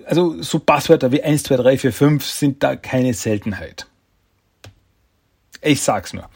also 0.05 0.41
so 0.41 0.59
Passwörter 0.59 1.11
wie 1.11 1.23
1, 1.23 1.43
2, 1.43 1.57
3, 1.57 1.77
4, 1.77 1.93
5 1.93 2.25
sind 2.25 2.63
da 2.63 2.75
keine 2.75 3.13
Seltenheit. 3.13 3.87
Ich 5.61 5.81
sag's 5.81 6.13
nur. 6.13 6.29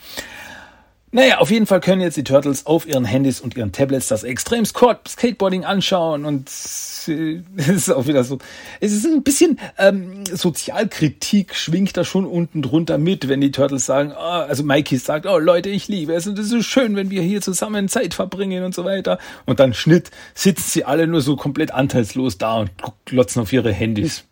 Naja, 1.13 1.39
auf 1.39 1.51
jeden 1.51 1.65
Fall 1.65 1.82
können 1.82 2.00
jetzt 2.00 2.15
die 2.15 2.24
Turtles 2.24 2.65
auf 2.65 2.88
ihren 2.88 3.03
Handys 3.03 3.41
und 3.41 3.58
ihren 3.58 3.74
Tablets 3.74 4.08
das 4.08 4.24
Extrem 4.24 4.63
Skateboarding 4.63 5.65
anschauen 5.65 6.24
und 6.24 6.48
es 6.48 7.08
ist 7.08 7.89
auch 7.89 8.08
wieder 8.08 8.24
so. 8.24 8.38
Es 8.80 8.94
ist 8.94 9.06
ein 9.06 9.22
bisschen 9.22 9.60
ähm, 9.77 10.24
Sozialkritik 10.25 11.53
schwingt 11.53 11.98
da 11.98 12.06
schon 12.06 12.25
unten 12.25 12.62
drunter 12.62 12.98
mit, 12.98 13.27
wenn 13.27 13.41
die 13.41 13.51
Turtles 13.51 13.86
sagen, 13.86 14.13
oh, 14.15 14.22
also 14.22 14.63
Mikey 14.63 14.98
sagt, 14.98 15.25
oh 15.25 15.38
Leute, 15.38 15.68
ich 15.68 15.89
liebe 15.89 16.13
es 16.13 16.27
und 16.27 16.39
es 16.39 16.53
ist 16.53 16.65
schön, 16.65 16.96
wenn 16.96 17.10
wir 17.10 17.22
hier 17.22 17.41
zusammen 17.41 17.89
Zeit 17.89 18.13
verbringen 18.13 18.63
und 18.63 18.74
so 18.74 18.86
weiter. 18.86 19.20
Und 19.46 19.60
dann 19.60 19.74
Schnitt 19.74 20.12
sitzen 20.34 20.70
sie 20.70 20.86
alle 20.86 21.08
nur 21.08 21.20
so 21.20 21.36
komplett 21.36 21.72
anteilslos 21.72 22.38
da 22.38 22.60
und 22.60 22.72
glotzen 23.03 23.41
auf 23.41 23.51
ihre 23.51 23.74
Handys. 23.74 24.24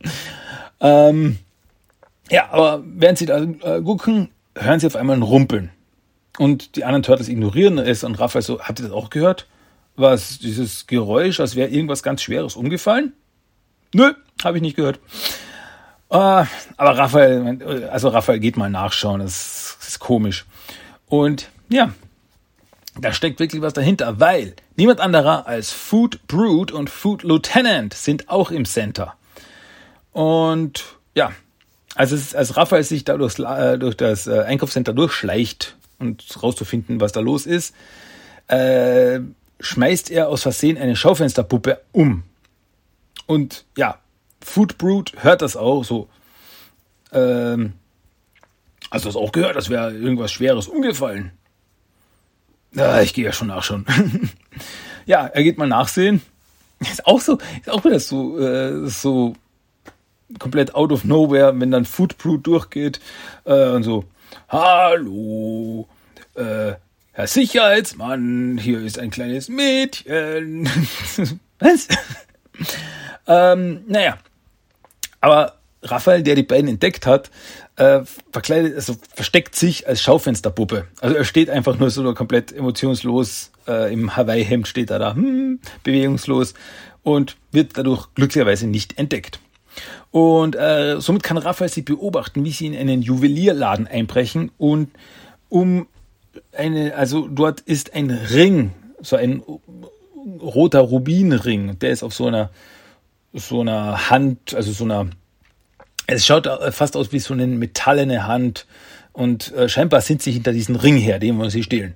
ähm, 0.80 1.38
ja, 2.30 2.50
aber 2.50 2.82
während 2.84 3.16
sie 3.16 3.26
da 3.26 3.42
äh, 3.42 3.80
gucken, 3.80 4.28
hören 4.56 4.80
sie 4.80 4.86
auf 4.86 4.96
einmal 4.96 5.16
ein 5.16 5.22
Rumpeln. 5.22 5.70
Und 6.38 6.76
die 6.76 6.84
anderen 6.84 7.02
Turtles 7.02 7.28
ignorieren 7.28 7.78
es 7.78 8.04
und 8.04 8.18
Raphael 8.18 8.42
so, 8.42 8.60
habt 8.60 8.80
ihr 8.80 8.84
das 8.84 8.92
auch 8.92 9.10
gehört? 9.10 9.46
Was, 9.96 10.38
dieses 10.38 10.86
Geräusch, 10.86 11.38
als 11.38 11.54
wäre 11.54 11.68
irgendwas 11.68 12.02
ganz 12.02 12.22
Schweres 12.22 12.56
umgefallen? 12.56 13.12
Nö, 13.94 14.12
habe 14.42 14.58
ich 14.58 14.62
nicht 14.62 14.76
gehört. 14.76 14.98
Äh, 16.10 16.16
aber 16.16 16.98
Raphael, 16.98 17.88
also 17.90 18.08
Raphael 18.08 18.40
geht 18.40 18.56
mal 18.56 18.70
nachschauen, 18.70 19.20
das 19.20 19.78
ist 19.80 20.00
komisch. 20.00 20.44
Und 21.06 21.48
ja, 21.68 21.92
da 23.00 23.12
steckt 23.12 23.40
wirklich 23.40 23.62
was 23.62 23.72
dahinter, 23.72 24.20
weil 24.20 24.54
niemand 24.76 25.00
anderer 25.00 25.46
als 25.46 25.70
Food 25.70 26.26
Brood 26.26 26.72
und 26.72 26.90
Food 26.90 27.22
Lieutenant 27.22 27.94
sind 27.94 28.28
auch 28.28 28.50
im 28.50 28.64
Center. 28.64 29.14
Und 30.12 30.84
ja, 31.14 31.32
also 31.94 32.16
es, 32.16 32.34
als 32.34 32.56
Raphael 32.56 32.82
sich 32.82 33.04
da 33.04 33.16
durchs, 33.16 33.38
äh, 33.38 33.78
durch 33.78 33.96
das 33.96 34.26
äh, 34.26 34.40
Einkaufscenter 34.40 34.92
durchschleicht 34.92 35.76
und 35.98 36.24
rauszufinden, 36.42 37.00
was 37.00 37.12
da 37.12 37.20
los 37.20 37.46
ist, 37.46 37.74
äh, 38.48 39.20
schmeißt 39.60 40.10
er 40.10 40.28
aus 40.28 40.42
Versehen 40.42 40.76
eine 40.76 40.96
Schaufensterpuppe 40.96 41.80
um. 41.92 42.24
Und 43.26 43.64
ja, 43.76 43.98
Food 44.42 44.76
Brute 44.76 45.22
hört 45.22 45.42
das 45.42 45.56
auch 45.56 45.84
so. 45.84 46.08
Ähm, 47.12 47.72
hast 48.90 49.04
du 49.04 49.08
das 49.08 49.16
auch 49.16 49.32
gehört? 49.32 49.56
Das 49.56 49.70
wäre 49.70 49.92
irgendwas 49.92 50.32
Schweres 50.32 50.68
umgefallen. 50.68 51.32
Ja, 52.72 53.00
ich 53.00 53.14
gehe 53.14 53.24
ja 53.24 53.32
schon 53.32 53.48
nachschauen. 53.48 53.86
ja, 55.06 55.26
er 55.26 55.42
geht 55.44 55.58
mal 55.58 55.68
nachsehen. 55.68 56.20
Ist 56.80 57.06
auch 57.06 57.20
so, 57.20 57.38
ist 57.60 57.70
auch 57.70 57.84
wieder 57.84 58.00
so, 58.00 58.38
äh, 58.38 58.88
so 58.88 59.34
komplett 60.38 60.74
out 60.74 60.92
of 60.92 61.04
nowhere, 61.04 61.52
wenn 61.58 61.70
dann 61.70 61.84
Food 61.84 62.16
durchgeht 62.42 63.00
äh, 63.44 63.68
und 63.70 63.82
so, 63.82 64.04
hallo, 64.48 65.88
äh, 66.34 66.74
Herr 67.12 67.26
Sicherheitsmann, 67.26 68.58
hier 68.58 68.80
ist 68.80 68.98
ein 68.98 69.10
kleines 69.10 69.48
Mädchen. 69.48 70.68
Was? 71.58 71.88
ähm, 73.26 73.84
naja, 73.86 74.18
aber 75.20 75.54
Raphael, 75.82 76.22
der 76.22 76.34
die 76.34 76.42
beiden 76.42 76.68
entdeckt 76.68 77.06
hat, 77.06 77.30
äh, 77.76 78.00
verkleidet, 78.32 78.74
also 78.74 78.96
versteckt 79.14 79.54
sich 79.54 79.86
als 79.86 80.02
Schaufensterpuppe. 80.02 80.86
Also 81.00 81.16
er 81.16 81.24
steht 81.24 81.50
einfach 81.50 81.78
nur 81.78 81.90
so 81.90 82.14
komplett 82.14 82.52
emotionslos 82.52 83.52
äh, 83.66 83.92
im 83.92 84.16
Hawaii-Hemd 84.16 84.68
steht 84.68 84.90
er 84.90 84.98
da, 84.98 85.14
hm, 85.14 85.60
bewegungslos 85.82 86.54
und 87.02 87.36
wird 87.52 87.76
dadurch 87.76 88.08
glücklicherweise 88.14 88.66
nicht 88.66 88.98
entdeckt. 88.98 89.40
Und 90.14 90.54
äh, 90.54 91.00
somit 91.00 91.24
kann 91.24 91.38
Raphael 91.38 91.68
sie 91.68 91.82
beobachten, 91.82 92.44
wie 92.44 92.52
sie 92.52 92.68
in 92.68 92.76
einen 92.76 93.02
Juwelierladen 93.02 93.88
einbrechen 93.88 94.52
und 94.58 94.90
um 95.48 95.88
eine, 96.56 96.94
also 96.94 97.26
dort 97.26 97.62
ist 97.62 97.96
ein 97.96 98.10
Ring, 98.10 98.70
so 99.00 99.16
ein 99.16 99.42
roter 100.40 100.78
Rubinring, 100.78 101.80
der 101.80 101.90
ist 101.90 102.04
auf 102.04 102.14
so 102.14 102.28
einer, 102.28 102.50
so 103.32 103.62
einer 103.62 104.08
Hand, 104.08 104.54
also 104.54 104.70
so 104.70 104.84
einer, 104.84 105.10
es 106.06 106.24
schaut 106.24 106.48
fast 106.72 106.96
aus 106.96 107.10
wie 107.10 107.18
so 107.18 107.34
eine 107.34 107.48
metallene 107.48 108.24
Hand 108.24 108.68
und 109.12 109.52
äh, 109.54 109.68
scheinbar 109.68 110.00
sind 110.00 110.22
sie 110.22 110.30
hinter 110.30 110.52
diesen 110.52 110.76
Ring 110.76 110.96
her, 110.96 111.18
den 111.18 111.38
wollen 111.38 111.50
sie 111.50 111.64
stehlen. 111.64 111.94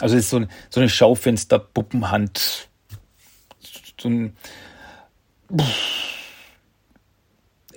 Also 0.00 0.16
es 0.16 0.24
ist 0.24 0.30
so, 0.30 0.38
eine, 0.38 0.48
so 0.70 0.80
eine 0.80 0.88
Schaufenster-Puppenhand, 0.88 2.70
so 4.00 4.08
ein, 4.08 4.34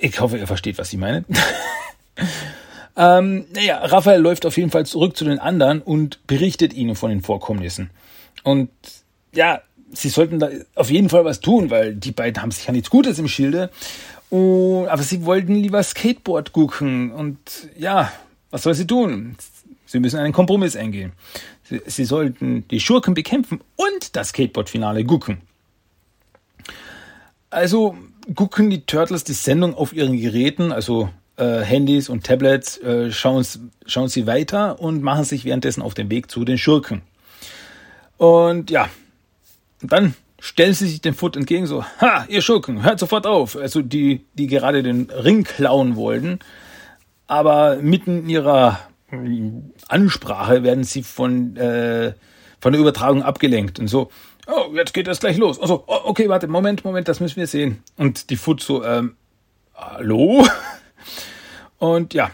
ich 0.04 0.20
hoffe, 0.20 0.38
ihr 0.38 0.48
versteht, 0.48 0.78
was 0.78 0.92
ich 0.92 1.00
meine. 1.00 1.24
ähm, 2.98 3.46
naja, 3.54 3.80
Raphael 3.86 4.20
läuft 4.20 4.46
auf 4.46 4.58
jeden 4.58 4.70
Fall 4.70 4.86
zurück 4.86 5.16
zu 5.16 5.24
den 5.24 5.40
anderen 5.40 5.82
und 5.82 6.26
berichtet 6.28 6.74
ihnen 6.74 6.96
von 6.96 7.10
den 7.10 7.22
Vorkommnissen. 7.22 7.90
Und 8.44 8.70
ja, 9.34 9.62
sie 9.94 10.10
sollten 10.10 10.40
da 10.40 10.50
auf 10.76 10.92
jeden 10.92 11.10
Fall 11.10 11.24
was 11.24 11.40
tun, 11.40 11.70
weil 11.70 11.96
die 11.96 12.12
beiden 12.12 12.42
haben 12.42 12.52
sich 12.52 12.66
ja 12.66 12.74
nichts 12.74 12.90
Gutes 12.90 13.18
im 13.18 13.30
Schilde. 13.30 13.70
Und, 14.30 14.88
aber 14.88 15.04
sie 15.04 15.24
wollten 15.24 15.56
lieber 15.56 15.82
Skateboard 15.82 16.52
gucken. 16.52 17.12
Und 17.12 17.38
ja, 17.78 18.12
was 18.52 18.64
soll 18.64 18.74
sie 18.74 18.88
tun? 18.88 19.38
Sie 19.86 20.00
müssen 20.00 20.20
einen 20.20 20.34
Kompromiss 20.34 20.76
eingehen. 20.76 21.14
Sie, 21.64 21.82
sie 21.86 22.04
sollten 22.04 22.68
die 22.68 22.82
Schurken 22.82 23.14
bekämpfen 23.14 23.62
und 23.78 24.18
das 24.18 24.30
Skateboard-Finale 24.30 25.06
gucken. 25.06 25.38
Also 27.50 27.96
gucken 28.36 28.70
die 28.70 28.86
Turtles 28.86 29.24
die 29.24 29.34
Sendung 29.34 29.76
auf 29.76 29.94
ihren 29.94 30.18
Geräten, 30.20 30.72
also 30.72 31.10
äh, 31.38 31.60
Handys 31.60 32.10
und 32.10 32.24
Tablets, 32.24 32.78
äh, 32.80 33.12
schauen, 33.12 33.46
schauen 33.86 34.08
sie 34.08 34.28
weiter 34.28 34.80
und 34.80 35.02
machen 35.02 35.26
sich 35.26 35.46
währenddessen 35.46 35.82
auf 35.82 35.94
den 35.94 36.10
Weg 36.10 36.30
zu 36.30 36.46
den 36.46 36.58
Schurken. 36.58 37.02
Und 38.18 38.70
ja, 38.72 38.90
dann 39.82 40.16
stellen 40.40 40.74
sie 40.74 40.88
sich 40.88 41.02
dem 41.02 41.14
Foot 41.14 41.36
entgegen, 41.36 41.66
so, 41.66 41.84
ha, 42.02 42.26
ihr 42.28 42.42
Schurken, 42.42 42.84
hört 42.84 43.00
sofort 43.00 43.26
auf. 43.26 43.56
Also 43.56 43.82
die, 43.82 44.26
die 44.34 44.48
gerade 44.48 44.84
den 44.84 45.10
Ring 45.10 45.44
klauen 45.44 45.96
wollten. 45.96 46.40
Aber 47.28 47.78
mitten 47.78 48.24
in 48.24 48.30
ihrer 48.30 48.80
Ansprache 49.88 50.64
werden 50.64 50.84
sie 50.84 51.04
von, 51.04 51.56
äh, 51.56 52.14
von 52.60 52.74
der 52.74 52.82
Übertragung 52.82 53.24
abgelenkt 53.24 53.80
und 53.80 53.88
so, 53.88 54.10
oh, 54.48 54.72
jetzt 54.74 54.94
geht 54.94 55.08
das 55.08 55.20
gleich 55.20 55.38
los. 55.38 55.60
Also, 55.60 55.84
oh, 55.88 56.00
okay, 56.06 56.30
warte, 56.30 56.48
Moment, 56.48 56.84
Moment, 56.84 57.08
das 57.08 57.20
müssen 57.20 57.38
wir 57.38 57.48
sehen. 57.48 57.84
Und 57.98 58.30
die 58.30 58.36
Foot 58.36 58.62
so, 58.62 58.84
ähm, 58.84 59.16
hallo? 59.76 60.46
Und 61.78 62.14
ja. 62.14 62.32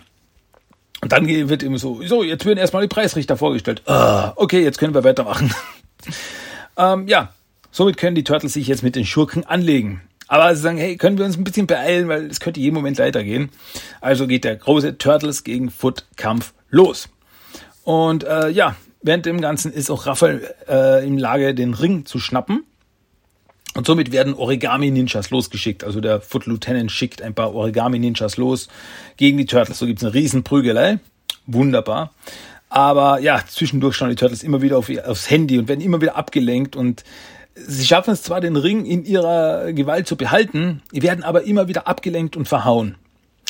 Und 1.02 1.12
dann 1.12 1.28
wird 1.28 1.64
immer 1.64 1.78
so, 1.78 2.02
so, 2.04 2.24
jetzt 2.24 2.46
werden 2.46 2.60
erstmal 2.60 2.82
die 2.82 2.94
Preisrichter 2.94 3.38
vorgestellt. 3.38 3.82
Ah, 3.88 4.34
okay, 4.36 4.62
jetzt 4.62 4.80
können 4.80 4.94
wir 4.94 5.04
weitermachen. 5.04 5.54
ähm, 6.78 7.08
ja, 7.08 7.34
somit 7.72 7.98
können 7.98 8.16
die 8.16 8.26
Turtles 8.26 8.54
sich 8.54 8.68
jetzt 8.68 8.84
mit 8.84 8.96
den 8.96 9.06
Schurken 9.06 9.46
anlegen. 9.46 10.02
Aber 10.28 10.54
sie 10.56 10.62
sagen, 10.62 10.78
hey, 10.78 10.98
können 10.98 11.18
wir 11.18 11.26
uns 11.26 11.38
ein 11.38 11.44
bisschen 11.44 11.68
beeilen, 11.68 12.08
weil 12.08 12.28
es 12.28 12.40
könnte 12.40 12.60
jeden 12.60 12.76
Moment 12.76 13.00
weitergehen. 13.00 13.50
Also 14.02 14.28
geht 14.28 14.44
der 14.44 14.58
große 14.58 14.98
Turtles 14.98 15.44
gegen 15.44 15.72
Foot 15.72 16.06
Kampf 16.18 16.54
los. 16.70 17.10
Und 17.84 18.26
äh, 18.26 18.50
ja, 18.50 18.76
Während 19.02 19.26
dem 19.26 19.40
Ganzen 19.42 19.72
ist 19.72 19.90
auch 19.90 20.06
Raphael 20.06 20.54
äh, 20.68 21.06
in 21.06 21.18
Lage, 21.18 21.56
den 21.56 21.74
Ring 21.74 22.06
zu 22.06 22.20
schnappen. 22.20 22.66
Und 23.76 23.86
somit 23.86 24.12
werden 24.12 24.34
Origami-Ninjas 24.34 25.30
losgeschickt. 25.30 25.84
Also 25.84 26.02
der 26.02 26.22
Foot 26.22 26.48
Lieutenant 26.48 26.92
schickt 26.92 27.22
ein 27.22 27.34
paar 27.34 27.54
Origami-Ninjas 27.54 28.38
los 28.38 28.68
gegen 29.16 29.38
die 29.38 29.46
Turtles. 29.46 29.80
So 29.80 29.86
gibt's 29.86 30.04
eine 30.04 30.14
riesen 30.14 30.44
Prügelei. 30.44 31.00
Wunderbar. 31.46 32.12
Aber 32.70 33.20
ja, 33.20 33.42
zwischendurch 33.48 33.96
schauen 33.96 34.10
die 34.10 34.16
Turtles 34.16 34.44
immer 34.44 34.62
wieder 34.62 34.78
auf, 34.78 34.90
aufs 35.06 35.30
Handy 35.30 35.58
und 35.58 35.68
werden 35.68 35.82
immer 35.82 36.02
wieder 36.02 36.16
abgelenkt 36.16 36.76
und 36.76 37.04
sie 37.56 37.86
schaffen 37.86 38.14
es 38.14 38.24
zwar, 38.24 38.42
den 38.42 38.56
Ring 38.56 38.86
in 38.86 39.06
ihrer 39.06 39.74
Gewalt 39.74 40.08
zu 40.08 40.16
behalten, 40.16 40.82
werden 40.92 41.24
aber 41.24 41.44
immer 41.44 41.68
wieder 41.68 41.88
abgelenkt 41.88 42.38
und 42.38 42.48
verhauen. 42.48 42.96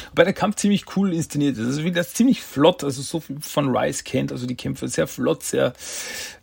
Wobei 0.10 0.24
der 0.24 0.34
Kampf 0.34 0.58
ziemlich 0.58 0.96
cool 0.96 1.14
inszeniert 1.14 1.58
ist. 1.58 1.66
Also 1.66 1.84
wie 1.84 1.92
das 1.92 2.14
ziemlich 2.14 2.42
flott, 2.42 2.84
also 2.84 3.02
so 3.02 3.20
viel 3.20 3.38
von 3.42 3.76
Rice 3.76 4.04
kennt, 4.04 4.32
also 4.32 4.46
die 4.46 4.56
Kämpfe 4.56 4.88
sehr 4.88 5.08
flott, 5.08 5.44
sehr 5.44 5.74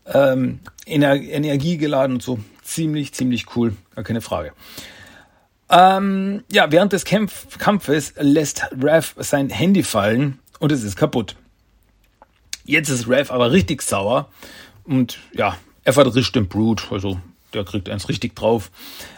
ähm, 0.06 0.60
ener 0.84 1.14
energiegeladen 1.14 2.16
und 2.16 2.22
so. 2.22 2.38
Ziemlich, 2.62 3.12
ziemlich 3.12 3.56
cool, 3.56 3.76
gar 3.94 4.04
keine 4.04 4.20
Frage. 4.20 4.52
Ähm, 5.68 6.44
ja, 6.50 6.70
während 6.70 6.92
des 6.92 7.04
Kampf 7.04 7.58
Kampfes 7.58 8.14
lässt 8.18 8.62
Rev 8.80 9.14
sein 9.18 9.50
Handy 9.50 9.82
fallen 9.82 10.38
und 10.58 10.70
es 10.72 10.82
ist 10.82 10.96
kaputt. 10.96 11.36
Jetzt 12.64 12.88
ist 12.88 13.08
Rev 13.08 13.32
aber 13.32 13.52
richtig 13.52 13.82
sauer 13.82 14.30
und 14.84 15.18
ja, 15.32 15.56
er 15.84 15.92
verdrischt 15.92 16.34
den 16.36 16.48
Brute, 16.48 16.84
also 16.90 17.20
der 17.52 17.64
kriegt 17.64 17.88
eins 17.88 18.08
richtig 18.08 18.36
drauf. 18.36 18.70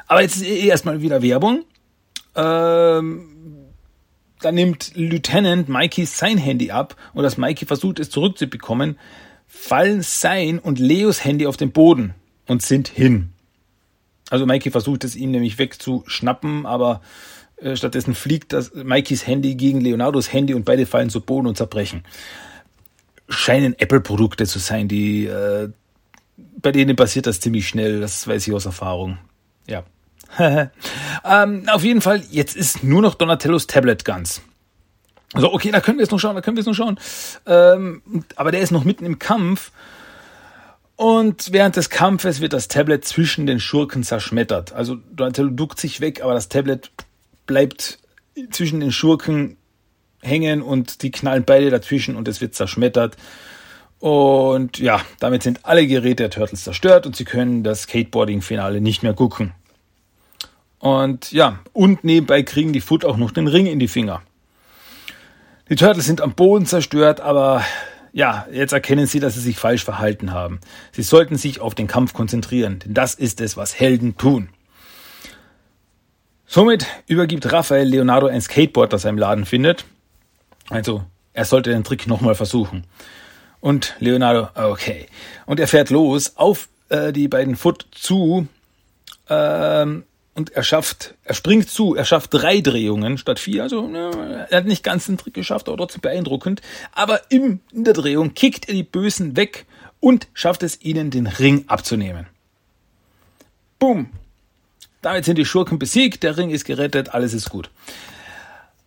Aber 0.07 0.23
jetzt 0.23 0.37
ist 0.37 0.43
eh 0.43 0.67
erstmal 0.67 1.03
wieder 1.03 1.23
Werbung. 1.23 1.65
Ähm, 2.35 3.58
da 4.41 4.53
nimmt 4.53 4.93
Lieutenant 4.95 5.69
Mikey 5.69 6.07
sein 6.07 6.39
Handy 6.39 6.71
ab 6.71 6.97
und 7.15 7.25
als 7.25 7.37
Mikey 7.37 7.67
versucht 7.67 7.99
es 7.99 8.11
zurückzubekommen, 8.11 8.99
fallen 9.47 10.03
sein 10.03 10.59
und 10.59 10.79
Leos 10.79 11.25
Handy 11.25 11.47
auf 11.47 11.57
den 11.57 11.73
Boden 11.73 12.15
und 12.47 12.63
sind 12.63 12.89
hin. 12.89 13.31
Also 14.31 14.47
Mikey 14.47 14.71
versucht 14.71 15.05
es 15.05 15.17
ihm 15.17 15.31
nämlich 15.31 15.59
wegzuschnappen, 15.59 16.67
aber 16.67 17.01
äh, 17.57 17.77
stattdessen 17.77 18.15
fliegt 18.15 18.53
das 18.53 18.73
Mikeys 18.75 19.27
Handy 19.27 19.55
gegen 19.55 19.81
Leonardos 19.81 20.33
Handy 20.33 20.55
und 20.55 20.65
beide 20.65 20.87
fallen 20.87 21.11
zu 21.11 21.21
Boden 21.21 21.47
und 21.47 21.57
zerbrechen. 21.57 22.05
Scheinen 23.29 23.79
Apple-Produkte 23.79 24.47
zu 24.47 24.59
sein, 24.59 24.89
die 24.89 25.27
äh, 25.27 25.71
bei 26.61 26.73
denen 26.73 26.97
passiert 26.97 27.27
das 27.27 27.41
ziemlich 27.41 27.69
schnell, 27.69 28.01
das 28.01 28.27
weiß 28.27 28.47
ich 28.47 28.55
aus 28.55 28.67
Erfahrung. 28.67 29.19
Ja. 29.67 29.85
ähm, 30.39 31.65
auf 31.69 31.83
jeden 31.83 32.01
Fall, 32.01 32.23
jetzt 32.31 32.57
ist 32.57 32.85
nur 32.85 33.03
noch 33.03 33.15
Donatellos 33.15 33.67
Tablet 33.67 34.05
ganz. 34.05 34.43
Also, 35.35 35.53
okay, 35.53 35.71
da 35.71 35.81
können 35.81 35.99
wir 35.99 36.05
es 36.05 36.11
noch 36.11 36.19
schauen, 36.19 36.35
da 36.35 36.41
können 36.41 36.57
wir 36.57 36.63
es 36.63 36.67
noch 36.67 36.75
schauen. 36.75 36.99
Ähm, 37.47 38.03
aber 38.37 38.51
der 38.51 38.61
ist 38.61 38.71
noch 38.71 38.85
mitten 38.85 39.05
im 39.05 39.19
Kampf. 39.19 39.73
Und 40.97 41.53
während 41.53 41.77
des 41.77 41.91
Kampfes 41.91 42.41
wird 42.41 42.53
das 42.53 42.69
Tablet 42.69 43.05
zwischen 43.05 43.47
den 43.47 43.61
Schurken 43.61 44.03
zerschmettert. 44.03 44.73
Also 44.73 44.97
Donatello 44.97 45.51
duckt 45.51 45.79
sich 45.79 46.01
weg, 46.01 46.23
aber 46.23 46.35
das 46.35 46.49
Tablet 46.49 46.91
bleibt 47.47 48.01
zwischen 48.51 48.81
den 48.81 48.91
Schurken 48.91 49.57
hängen 50.23 50.63
und 50.63 51.03
die 51.03 51.11
knallen 51.11 51.45
beide 51.45 51.71
dazwischen 51.71 52.17
und 52.17 52.27
es 52.27 52.41
wird 52.41 52.55
zerschmettert. 52.55 53.17
Und 54.01 54.79
ja, 54.79 55.01
damit 55.21 55.43
sind 55.43 55.61
alle 55.65 55.87
Geräte 55.87 56.25
der 56.25 56.31
Turtles 56.31 56.65
zerstört 56.65 57.07
und 57.07 57.17
sie 57.17 57.25
können 57.25 57.63
das 57.63 57.83
Skateboarding-Finale 57.83 58.81
nicht 58.81 59.03
mehr 59.03 59.15
gucken. 59.15 59.53
Und 60.79 61.33
ja, 61.33 61.59
und 61.73 62.05
nebenbei 62.05 62.43
kriegen 62.43 62.73
die 62.73 62.81
Foot 62.81 63.05
auch 63.05 63.17
noch 63.17 63.31
den 63.31 63.49
Ring 63.49 63.67
in 63.67 63.79
die 63.79 63.89
Finger. 63.89 64.23
Die 65.69 65.77
Turtles 65.77 66.07
sind 66.07 66.21
am 66.21 66.33
Boden 66.33 66.67
zerstört, 66.67 67.21
aber 67.21 67.65
ja, 68.13 68.47
jetzt 68.51 68.73
erkennen 68.73 69.07
sie, 69.07 69.21
dass 69.21 69.35
sie 69.35 69.41
sich 69.41 69.59
falsch 69.59 69.85
verhalten 69.85 70.33
haben. 70.33 70.61
Sie 70.93 71.03
sollten 71.03 71.37
sich 71.37 71.61
auf 71.61 71.75
den 71.75 71.87
Kampf 71.87 72.15
konzentrieren, 72.15 72.79
denn 72.79 72.95
das 72.95 73.15
ist 73.15 73.41
es, 73.41 73.57
was 73.57 73.79
Helden 73.79 74.17
tun. 74.17 74.49
Somit 76.47 76.87
übergibt 77.07 77.53
Raphael 77.53 77.87
Leonardo 77.87 78.27
ein 78.27 78.41
Skateboard, 78.41 78.93
das 78.93 79.05
er 79.05 79.11
im 79.11 79.19
Laden 79.19 79.45
findet. 79.45 79.85
Also, 80.71 81.05
er 81.35 81.45
sollte 81.45 81.71
den 81.71 81.85
Trick 81.85 82.07
nochmal 82.07 82.35
versuchen. 82.35 82.85
Und 83.61 83.95
Leonardo, 83.99 84.49
okay. 84.55 85.09
Und 85.45 85.61
er 85.61 85.69
fährt 85.69 85.91
los 85.91 86.37
auf 86.37 86.69
äh, 86.89 87.13
die 87.13 87.29
beiden 87.29 87.57
Foot 87.57 87.87
zu 87.91 88.49
ähm, 89.29 90.05
und 90.39 90.51
er 90.53 90.63
schafft, 90.63 91.15
er 91.25 91.35
springt 91.35 91.69
zu, 91.69 91.97
er 91.97 92.05
schafft 92.05 92.33
drei 92.33 92.61
Drehungen 92.61 93.19
statt 93.19 93.41
vier. 93.41 93.65
Also 93.65 93.93
er 93.93 94.57
hat 94.57 94.67
nicht 94.67 94.85
ganz 94.85 95.07
den 95.07 95.19
Trick 95.19 95.35
geschafft, 95.35 95.67
aber 95.69 95.77
trotzdem 95.77 96.01
beeindruckend. 96.01 96.63
Aber 96.93 97.23
im, 97.29 97.59
in 97.73 97.83
der 97.83 97.93
Drehung 97.93 98.35
kickt 98.35 98.69
er 98.69 98.75
die 98.75 98.85
Bösen 98.85 99.37
weg 99.37 99.67
und 99.99 100.29
schafft 100.35 100.63
es 100.63 100.81
ihnen, 100.81 101.11
den 101.11 101.27
Ring 101.27 101.65
abzunehmen. 101.67 102.29
Boom. 103.81 104.11
Damit 105.03 105.25
sind 105.25 105.39
die 105.39 105.45
Schurken 105.45 105.81
besiegt, 105.81 106.23
der 106.23 106.37
Ring 106.37 106.51
ist 106.51 106.65
gerettet, 106.65 107.09
alles 107.09 107.35
ist 107.35 107.51
gut. 107.51 107.69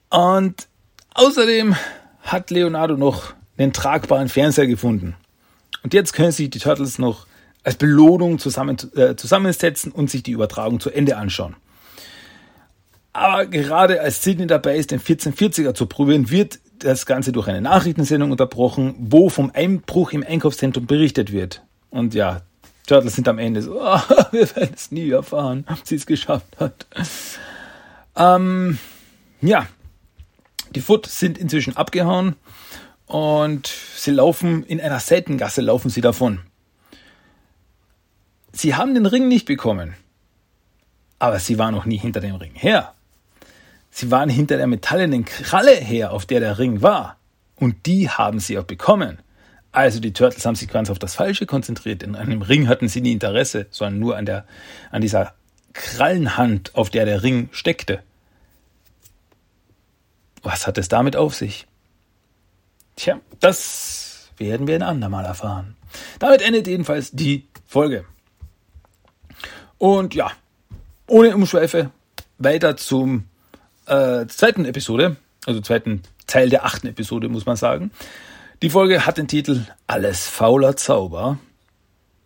Und 0.09 0.69
außerdem 1.15 1.75
hat 2.21 2.49
Leonardo 2.49 2.95
noch 2.95 3.33
einen 3.57 3.73
tragbaren 3.73 4.29
Fernseher 4.29 4.67
gefunden. 4.67 5.17
Und 5.83 5.93
jetzt 5.93 6.13
können 6.13 6.31
sich 6.31 6.49
die 6.49 6.59
Turtles 6.59 6.97
noch 6.97 7.27
als 7.63 7.76
Belohnung 7.76 8.39
zusammen, 8.39 8.78
äh, 8.95 9.15
zusammensetzen 9.15 9.91
und 9.91 10.10
sich 10.10 10.24
die 10.24 10.32
Übertragung 10.32 10.80
zu 10.80 10.89
Ende 10.89 11.17
anschauen. 11.17 11.56
Aber 13.13 13.45
gerade 13.45 14.02
als 14.02 14.24
Sidney 14.24 14.47
dabei 14.47 14.78
ist, 14.78 14.91
den 14.91 15.02
1440er 15.02 15.74
zu 15.74 15.86
probieren, 15.86 16.30
wird 16.30 16.60
das 16.80 17.06
Ganze 17.06 17.32
durch 17.32 17.47
eine 17.47 17.62
Nachrichtensendung 17.62 18.32
unterbrochen, 18.32 18.95
wo 18.97 19.30
vom 19.30 19.52
Einbruch 19.54 20.13
im 20.13 20.24
Einkaufszentrum 20.24 20.88
berichtet 20.88 21.32
wird. 21.32 21.62
Und 21.89 22.13
ja, 22.13 22.41
Turtles 22.88 23.15
sind 23.15 23.28
am 23.28 23.38
Ende 23.38 23.62
so, 23.62 23.80
oh, 23.80 24.00
wir 24.32 24.56
werden 24.56 24.74
es 24.76 24.91
nie 24.91 25.10
erfahren, 25.12 25.65
ob 25.69 25.86
sie 25.86 25.95
es 25.95 26.06
geschafft 26.06 26.60
hat. 26.60 26.88
Ähm, 28.15 28.80
ja, 29.41 29.67
die 30.74 30.82
Foot 30.82 31.06
sind 31.06 31.38
inzwischen 31.38 31.76
abgehauen 31.76 32.36
und 33.06 33.71
sie 33.95 34.12
laufen 34.12 34.63
in 34.63 34.80
einer 34.80 35.00
Seitengasse 35.00 35.62
laufen 35.62 35.89
sie 35.89 36.02
davon. 36.02 36.39
Sie 38.53 38.75
haben 38.75 38.93
den 38.93 39.05
Ring 39.05 39.27
nicht 39.27 39.45
bekommen, 39.45 39.95
aber 41.19 41.39
sie 41.39 41.57
waren 41.57 41.73
noch 41.73 41.85
nie 41.85 41.97
hinter 41.97 42.19
dem 42.19 42.35
Ring 42.35 42.53
her. 42.53 42.93
Sie 43.91 44.09
waren 44.09 44.29
hinter 44.29 44.57
der 44.57 44.67
metallenen 44.67 45.25
Kralle 45.25 45.75
her, 45.75 46.11
auf 46.11 46.25
der 46.25 46.39
der 46.39 46.57
Ring 46.57 46.81
war. 46.81 47.17
Und 47.55 47.85
die 47.85 48.09
haben 48.09 48.39
sie 48.39 48.57
auch 48.57 48.63
bekommen. 48.63 49.19
Also 49.71 49.99
die 49.99 50.13
Turtles 50.13 50.45
haben 50.45 50.55
sich 50.55 50.69
ganz 50.69 50.89
auf 50.89 50.99
das 50.99 51.15
Falsche 51.15 51.45
konzentriert. 51.45 52.03
In 52.03 52.15
einem 52.15 52.41
Ring 52.41 52.67
hatten 52.67 52.87
sie 52.87 53.01
nie 53.01 53.13
Interesse, 53.13 53.67
sondern 53.69 53.99
nur 53.99 54.17
an, 54.17 54.25
der, 54.25 54.45
an 54.89 55.01
dieser 55.01 55.33
Krallenhand, 55.73 56.75
auf 56.75 56.89
der 56.89 57.05
der 57.05 57.23
Ring 57.23 57.49
steckte. 57.51 58.01
Was 60.41 60.67
hat 60.67 60.77
es 60.77 60.87
damit 60.87 61.15
auf 61.15 61.35
sich? 61.35 61.67
Tja, 62.95 63.19
das 63.39 64.29
werden 64.37 64.67
wir 64.67 64.75
ein 64.75 64.83
andermal 64.83 65.25
erfahren. 65.25 65.75
Damit 66.19 66.41
endet 66.41 66.67
jedenfalls 66.67 67.11
die 67.11 67.47
Folge. 67.65 68.05
Und 69.82 70.13
ja, 70.13 70.32
ohne 71.08 71.34
Umschweife 71.34 71.89
weiter 72.38 72.78
zum 72.78 73.24
äh, 73.88 74.28
zweiten 74.28 74.65
Episode, 74.65 75.15
also 75.48 75.60
zweiten 75.60 76.04
Teil 76.28 76.52
der 76.52 76.65
achten 76.65 76.86
Episode, 76.86 77.30
muss 77.30 77.48
man 77.48 77.56
sagen. 77.56 77.89
Die 78.62 78.70
Folge 78.70 79.08
hat 79.08 79.17
den 79.17 79.28
Titel 79.28 79.65
Alles 79.88 80.28
fauler 80.28 80.76
Zauber. 80.76 81.39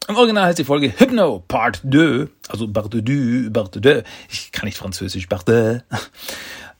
Im 0.10 0.18
Original 0.18 0.48
heißt 0.48 0.60
die 0.60 0.66
Folge 0.66 1.00
Hypno 1.00 1.46
Part 1.48 1.82
2, 1.90 2.28
also 2.50 2.68
Part 2.68 2.92
2, 2.92 3.50
Part 3.54 3.74
2. 3.82 4.04
Ich 4.30 4.52
kann 4.52 4.66
nicht 4.66 4.78
Französisch, 4.78 5.28
Part 5.28 5.46
2. 5.46 5.82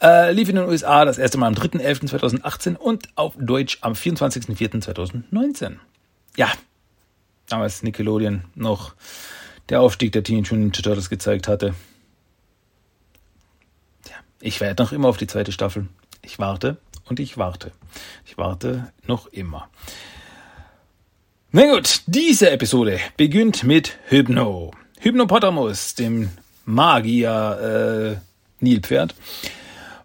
Äh, 0.02 0.34
lief 0.34 0.50
in 0.50 0.58
den 0.58 0.68
USA 0.68 1.06
das 1.06 1.18
erste 1.18 1.38
Mal 1.38 1.48
am 1.48 1.54
3.11.2018 1.54 2.76
und 2.76 3.08
auf 3.16 3.34
Deutsch 3.40 3.78
am 3.80 3.94
24.04.2019. 3.94 5.78
Ja, 6.36 6.52
damals 7.48 7.82
Nickelodeon 7.82 8.44
noch 8.56 8.94
der 9.70 9.82
Aufstieg 9.82 10.12
der 10.12 10.24
Teenage 10.24 10.54
Mutant 10.54 10.76
Ninja 10.76 10.82
Turtles 10.82 11.10
gezeigt 11.10 11.48
hatte. 11.48 11.76
Ja, 14.08 14.16
ich 14.42 14.62
werde 14.62 14.84
noch 14.84 14.92
immer 14.92 15.08
auf 15.08 15.18
die 15.18 15.28
zweite 15.28 15.52
Staffel. 15.52 15.88
Ich 16.22 16.40
warte 16.40 16.78
und 17.06 17.20
ich 17.20 17.38
warte. 17.38 17.72
Ich 18.26 18.38
warte 18.38 18.92
noch 19.06 19.28
immer. 19.28 19.70
Na 21.52 21.72
gut, 21.74 22.02
diese 22.08 22.50
Episode 22.50 23.00
beginnt 23.16 23.64
mit 23.64 23.98
Hypno. 24.08 24.72
Hypnopotamus, 25.00 25.96
dem 25.96 26.30
Magier 26.66 28.20
äh, 28.20 28.64
Nilpferd. 28.64 29.16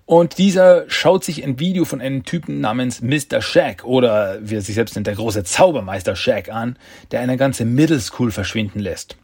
Und 0.06 0.38
dieser 0.38 0.90
schaut 0.90 1.24
sich 1.24 1.44
ein 1.44 1.58
Video 1.60 1.84
von 1.84 2.00
einem 2.00 2.24
Typen 2.24 2.60
namens 2.60 3.00
Mr. 3.00 3.40
Shaq 3.40 3.84
oder 3.84 4.38
wie 4.42 4.56
er 4.56 4.60
sich 4.60 4.74
selbst 4.74 4.96
nennt, 4.96 5.06
der 5.06 5.14
große 5.14 5.44
Zaubermeister 5.44 6.16
Shaq 6.16 6.48
an, 6.48 6.76
der 7.12 7.20
eine 7.20 7.36
ganze 7.36 7.64
Middle 7.64 8.00
School 8.00 8.32
verschwinden 8.32 8.80
lässt. 8.80 9.16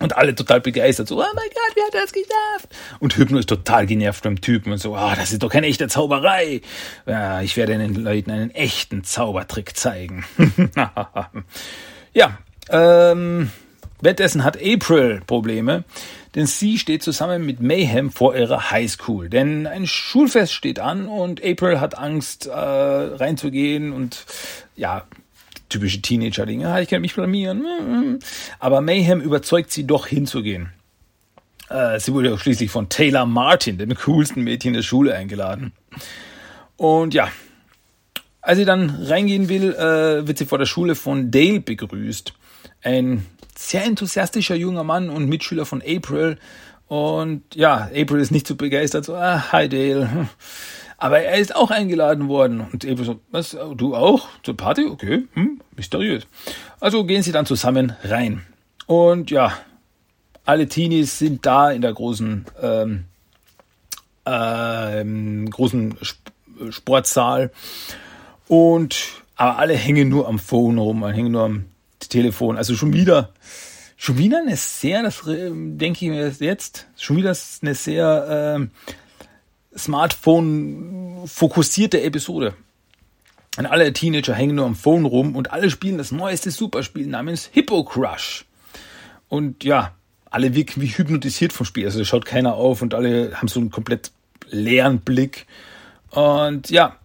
Und 0.00 0.16
alle 0.16 0.34
total 0.34 0.60
begeistert, 0.60 1.06
so, 1.06 1.20
oh 1.20 1.24
mein 1.34 1.48
Gott, 1.48 1.76
wie 1.76 1.80
hat 1.82 1.94
er 1.94 2.00
das 2.00 2.12
geschafft? 2.12 2.68
Und 2.98 3.16
Hypno 3.16 3.38
ist 3.38 3.48
total 3.48 3.86
genervt 3.86 4.24
beim 4.24 4.40
Typen 4.40 4.72
und 4.72 4.78
so, 4.78 4.96
ah, 4.96 5.12
oh, 5.12 5.16
das 5.16 5.32
ist 5.32 5.42
doch 5.42 5.50
keine 5.50 5.68
echte 5.68 5.86
Zauberei. 5.86 6.62
Ja, 7.06 7.42
ich 7.42 7.56
werde 7.56 7.78
den 7.78 7.94
Leuten 7.94 8.32
einen 8.32 8.50
echten 8.50 9.04
Zaubertrick 9.04 9.76
zeigen. 9.76 10.24
ja, 12.12 12.38
ähm, 12.70 13.52
währenddessen 14.00 14.42
hat 14.42 14.56
April 14.56 15.22
Probleme 15.26 15.84
denn 16.34 16.46
sie 16.46 16.78
steht 16.78 17.02
zusammen 17.02 17.46
mit 17.46 17.60
Mayhem 17.60 18.10
vor 18.10 18.34
ihrer 18.34 18.70
Highschool. 18.70 19.28
Denn 19.28 19.66
ein 19.66 19.86
Schulfest 19.86 20.52
steht 20.52 20.80
an 20.80 21.06
und 21.06 21.44
April 21.44 21.80
hat 21.80 21.96
Angst, 21.96 22.46
äh, 22.46 22.52
reinzugehen 22.52 23.92
und 23.92 24.24
ja, 24.76 25.04
typische 25.74 26.00
Teenager-Dinge, 26.00 26.68
ah, 26.68 26.80
ich 26.80 26.88
kann 26.88 27.00
mich 27.00 27.14
blamieren. 27.14 28.20
Aber 28.60 28.80
Mayhem 28.80 29.20
überzeugt 29.20 29.72
sie 29.72 29.86
doch 29.86 30.06
hinzugehen. 30.06 30.72
Äh, 31.68 31.98
sie 31.98 32.12
wurde 32.12 32.38
schließlich 32.38 32.70
von 32.70 32.88
Taylor 32.88 33.26
Martin, 33.26 33.78
dem 33.78 33.94
coolsten 33.94 34.42
Mädchen 34.42 34.74
der 34.74 34.82
Schule, 34.82 35.14
eingeladen. 35.14 35.72
Und 36.76 37.12
ja, 37.12 37.28
als 38.40 38.58
sie 38.58 38.64
dann 38.64 38.90
reingehen 38.90 39.48
will, 39.48 39.74
äh, 39.74 40.26
wird 40.26 40.38
sie 40.38 40.46
vor 40.46 40.58
der 40.58 40.66
Schule 40.66 40.94
von 40.94 41.32
Dale 41.32 41.60
begrüßt. 41.60 42.34
Ein 42.82 43.26
sehr 43.56 43.84
enthusiastischer 43.84 44.54
junger 44.54 44.84
Mann 44.84 45.10
und 45.10 45.28
Mitschüler 45.28 45.66
von 45.66 45.82
April. 45.82 46.38
Und 46.86 47.42
ja, 47.54 47.88
April 47.94 48.20
ist 48.20 48.30
nicht 48.30 48.46
so 48.46 48.54
begeistert, 48.54 49.06
so, 49.06 49.16
ah, 49.16 49.50
hi 49.50 49.68
Dale. 49.68 50.28
Aber 51.04 51.20
er 51.20 51.36
ist 51.36 51.54
auch 51.54 51.70
eingeladen 51.70 52.28
worden. 52.28 52.60
Und 52.72 52.82
April 52.86 53.04
so, 53.04 53.20
was, 53.30 53.54
du 53.76 53.94
auch? 53.94 54.26
Zur 54.42 54.56
Party? 54.56 54.86
Okay, 54.86 55.24
hm, 55.34 55.60
mysteriös. 55.76 56.26
Also 56.80 57.04
gehen 57.04 57.22
sie 57.22 57.30
dann 57.30 57.44
zusammen 57.44 57.94
rein. 58.04 58.40
Und 58.86 59.30
ja, 59.30 59.52
alle 60.46 60.66
Teenies 60.66 61.18
sind 61.18 61.44
da 61.44 61.70
in 61.70 61.82
der 61.82 61.92
großen, 61.92 62.46
ähm, 62.58 63.04
ähm, 64.24 65.50
großen 65.50 65.94
Sportsaal. 66.70 67.50
Und 68.48 68.96
aber 69.36 69.58
alle 69.58 69.74
hängen 69.74 70.08
nur 70.08 70.26
am 70.26 70.38
Phone 70.38 70.78
rum, 70.78 71.06
hängen 71.06 71.32
nur 71.32 71.44
am 71.44 71.64
Telefon. 71.98 72.56
Also 72.56 72.76
schon 72.76 72.94
wieder, 72.94 73.28
schon 73.98 74.16
wieder 74.16 74.38
eine 74.38 74.56
sehr, 74.56 75.02
das 75.02 75.20
denke 75.26 76.06
ich 76.06 76.10
mir 76.10 76.34
jetzt, 76.38 76.86
schon 76.96 77.18
wieder 77.18 77.36
eine 77.60 77.74
sehr 77.74 78.58
äh, 78.58 78.94
Smartphone-fokussierte 79.76 82.02
Episode. 82.02 82.54
Und 83.56 83.66
alle 83.66 83.92
Teenager 83.92 84.34
hängen 84.34 84.56
nur 84.56 84.66
am 84.66 84.74
Phone 84.74 85.04
rum 85.04 85.36
und 85.36 85.52
alle 85.52 85.70
spielen 85.70 85.98
das 85.98 86.10
neueste 86.10 86.50
Superspiel 86.50 87.06
namens 87.06 87.48
Hippo 87.52 87.84
Crush. 87.84 88.44
Und 89.28 89.64
ja, 89.64 89.94
alle 90.30 90.54
wirken 90.54 90.82
wie 90.82 90.88
hypnotisiert 90.88 91.52
vom 91.52 91.66
Spiel. 91.66 91.86
Also 91.86 92.04
schaut 92.04 92.26
keiner 92.26 92.54
auf 92.54 92.82
und 92.82 92.94
alle 92.94 93.40
haben 93.40 93.48
so 93.48 93.60
einen 93.60 93.70
komplett 93.70 94.10
leeren 94.50 95.00
Blick. 95.00 95.46
Und 96.10 96.70
ja, 96.70 96.96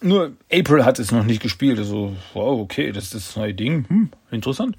nur 0.00 0.32
April 0.52 0.84
hat 0.84 0.98
es 0.98 1.10
noch 1.10 1.24
nicht 1.24 1.42
gespielt. 1.42 1.78
Also, 1.78 2.16
wow, 2.32 2.60
okay, 2.60 2.92
das 2.92 3.04
ist 3.04 3.14
das 3.14 3.36
neue 3.36 3.54
Ding. 3.54 3.86
Hm, 3.88 4.10
interessant. 4.30 4.76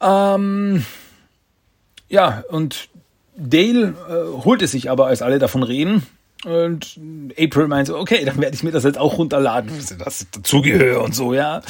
Ähm, 0.00 0.84
ja, 2.08 2.44
und 2.50 2.88
Dale 3.36 3.94
äh, 4.08 4.44
holt 4.44 4.62
es 4.62 4.72
sich 4.72 4.90
aber, 4.90 5.06
als 5.06 5.22
alle 5.22 5.38
davon 5.38 5.62
reden. 5.62 6.02
Und 6.44 6.98
April 7.38 7.66
meint 7.66 7.88
so, 7.88 7.98
okay, 7.98 8.24
dann 8.24 8.38
werde 8.38 8.54
ich 8.54 8.62
mir 8.62 8.70
das 8.70 8.84
jetzt 8.84 8.98
auch 8.98 9.18
runterladen, 9.18 9.70
das 9.98 10.26
dazugehöre 10.30 11.02
und 11.02 11.14
so, 11.14 11.34
ja. 11.34 11.62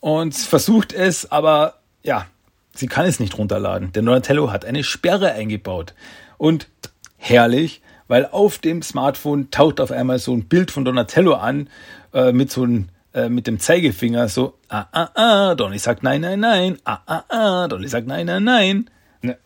Und 0.00 0.34
versucht 0.34 0.92
es, 0.92 1.30
aber 1.30 1.74
ja, 2.02 2.26
sie 2.74 2.86
kann 2.86 3.04
es 3.06 3.20
nicht 3.20 3.36
runterladen. 3.36 3.92
Denn 3.92 4.06
Donatello 4.06 4.52
hat 4.52 4.64
eine 4.64 4.84
Sperre 4.84 5.32
eingebaut. 5.32 5.94
Und 6.38 6.68
herrlich, 7.16 7.82
weil 8.08 8.26
auf 8.26 8.58
dem 8.58 8.82
Smartphone 8.82 9.50
taucht 9.50 9.80
auf 9.80 9.90
einmal 9.90 10.18
so 10.18 10.32
ein 10.32 10.44
Bild 10.44 10.70
von 10.70 10.84
Donatello 10.84 11.34
an, 11.34 11.68
äh, 12.14 12.32
mit 12.32 12.50
so 12.50 12.62
einem 12.62 12.88
äh, 13.12 13.28
mit 13.28 13.46
dem 13.46 13.58
Zeigefinger 13.58 14.28
so, 14.28 14.54
ah, 14.68 14.86
ah, 14.92 15.08
ah, 15.14 15.54
Donny 15.54 15.78
sagt 15.78 16.02
nein, 16.02 16.20
nein, 16.20 16.40
nein, 16.40 16.78
ah, 16.84 17.00
ah, 17.06 17.24
ah, 17.28 17.68
Donny 17.68 17.88
sagt 17.88 18.06
nein, 18.06 18.26
nein, 18.26 18.44
nein. 18.44 18.90
Ne, 19.22 19.38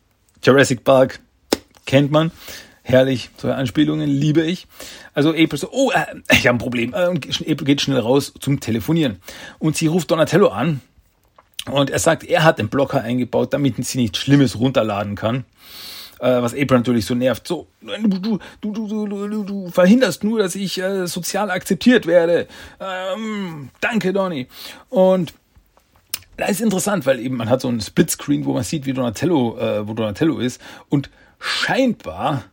Jurassic 0.43 0.85
Park 0.85 1.21
kennt 1.91 2.11
man. 2.11 2.31
Herrlich, 2.83 3.31
solche 3.37 3.57
Anspielungen 3.57 4.09
liebe 4.09 4.43
ich. 4.43 4.67
Also 5.13 5.31
April 5.31 5.59
so, 5.59 5.69
oh, 5.71 5.91
äh, 5.91 6.07
ich 6.33 6.47
habe 6.47 6.57
ein 6.57 6.59
Problem. 6.59 6.95
Und 6.95 7.27
April 7.27 7.57
geht 7.57 7.81
schnell 7.81 7.99
raus 7.99 8.33
zum 8.41 8.61
Telefonieren. 8.61 9.19
Und 9.59 9.77
sie 9.77 9.89
ruft 9.89 10.11
Donatello 10.11 10.49
an. 10.49 10.81
Und 11.71 11.91
er 11.91 11.99
sagt, 11.99 12.25
er 12.25 12.43
hat 12.43 12.59
den 12.59 12.69
Blocker 12.69 13.03
eingebaut, 13.03 13.53
damit 13.53 13.85
sie 13.85 13.99
nichts 13.99 14.19
Schlimmes 14.19 14.59
runterladen 14.59 15.15
kann 15.15 15.45
äh, 16.21 16.43
was 16.43 16.53
April 16.53 16.79
natürlich 16.79 17.07
so 17.07 17.15
nervt. 17.15 17.47
So, 17.47 17.67
du, 17.81 18.09
du, 18.09 18.39
du, 18.61 18.73
du, 18.73 19.07
du, 19.07 19.43
du 19.45 19.71
verhinderst 19.71 20.23
nur, 20.23 20.39
dass 20.39 20.55
ich 20.55 20.79
äh, 20.79 21.07
sozial 21.07 21.51
akzeptiert 21.51 22.07
werde. 22.07 22.47
Ähm, 22.79 23.71
danke, 23.81 24.13
Donny. 24.13 24.47
Und 24.91 25.33
da 26.37 26.47
ist 26.47 26.61
interessant, 26.61 27.07
weil 27.07 27.21
eben 27.21 27.37
man 27.37 27.51
hat 27.51 27.61
so 27.61 27.69
ein 27.69 27.81
Splitscreen, 27.81 28.45
wo 28.45 28.53
man 28.53 28.65
sieht, 28.65 28.87
wie 28.87 28.93
Donatello, 28.93 29.59
äh, 29.59 29.87
wo 29.87 29.95
Donatello 29.95 30.39
ist. 30.39 30.61
Und 30.89 31.11
scheinbar 31.41 32.45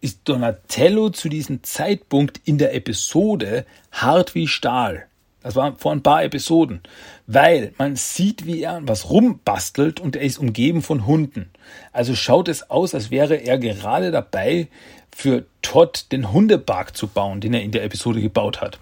ist 0.00 0.20
Donatello 0.24 1.10
zu 1.10 1.28
diesem 1.28 1.62
Zeitpunkt 1.62 2.40
in 2.44 2.58
der 2.58 2.74
Episode 2.74 3.64
hart 3.92 4.34
wie 4.34 4.48
Stahl. 4.48 5.06
Das 5.42 5.54
war 5.54 5.76
vor 5.76 5.92
ein 5.92 6.02
paar 6.02 6.24
Episoden. 6.24 6.80
Weil 7.28 7.72
man 7.78 7.94
sieht, 7.94 8.46
wie 8.46 8.62
er 8.62 8.80
was 8.82 9.10
rumbastelt 9.10 10.00
und 10.00 10.16
er 10.16 10.22
ist 10.22 10.38
umgeben 10.38 10.82
von 10.82 11.06
Hunden. 11.06 11.50
Also 11.92 12.16
schaut 12.16 12.48
es 12.48 12.68
aus, 12.68 12.94
als 12.94 13.12
wäre 13.12 13.36
er 13.36 13.58
gerade 13.58 14.10
dabei, 14.10 14.68
für 15.14 15.46
Todd 15.62 16.06
den 16.12 16.32
Hundepark 16.32 16.96
zu 16.96 17.06
bauen, 17.06 17.40
den 17.40 17.54
er 17.54 17.62
in 17.62 17.70
der 17.70 17.84
Episode 17.84 18.20
gebaut 18.20 18.60
hat. 18.60 18.80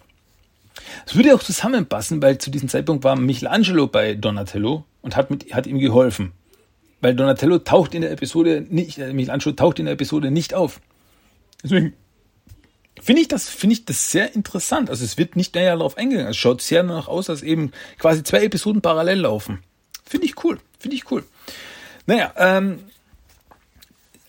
Es 1.06 1.14
würde 1.14 1.34
auch 1.34 1.42
zusammenpassen, 1.42 2.22
weil 2.22 2.38
zu 2.38 2.50
diesem 2.50 2.68
Zeitpunkt 2.68 3.04
war 3.04 3.14
Michelangelo 3.14 3.86
bei 3.86 4.14
Donatello 4.14 4.84
und 5.02 5.16
hat, 5.16 5.30
mit, 5.30 5.54
hat 5.54 5.66
ihm 5.66 5.78
geholfen. 5.78 6.32
Weil 7.04 7.14
Donatello 7.14 7.58
taucht 7.58 7.94
in 7.94 8.00
der 8.00 8.12
Episode 8.12 8.64
nicht, 8.66 8.96
äh, 8.96 9.12
Michelangelo 9.12 9.54
taucht 9.54 9.78
in 9.78 9.84
der 9.84 9.92
Episode 9.92 10.30
nicht 10.30 10.54
auf. 10.54 10.80
Deswegen 11.62 11.92
finde 12.98 13.20
ich 13.20 13.28
das, 13.28 13.46
finde 13.46 13.74
ich 13.74 13.84
das 13.84 14.10
sehr 14.10 14.34
interessant. 14.34 14.88
Also 14.88 15.04
es 15.04 15.18
wird 15.18 15.36
nicht 15.36 15.54
näher 15.54 15.76
darauf 15.76 15.98
eingegangen. 15.98 16.30
Es 16.30 16.38
schaut 16.38 16.62
sehr 16.62 16.82
danach 16.82 17.06
aus, 17.06 17.28
als 17.28 17.42
eben 17.42 17.72
quasi 17.98 18.24
zwei 18.24 18.42
Episoden 18.44 18.80
parallel 18.80 19.20
laufen. 19.20 19.58
Finde 20.06 20.24
ich 20.24 20.42
cool. 20.44 20.58
Finde 20.78 20.96
ich 20.96 21.10
cool. 21.10 21.24
Naja, 22.06 22.32
ähm, 22.38 22.78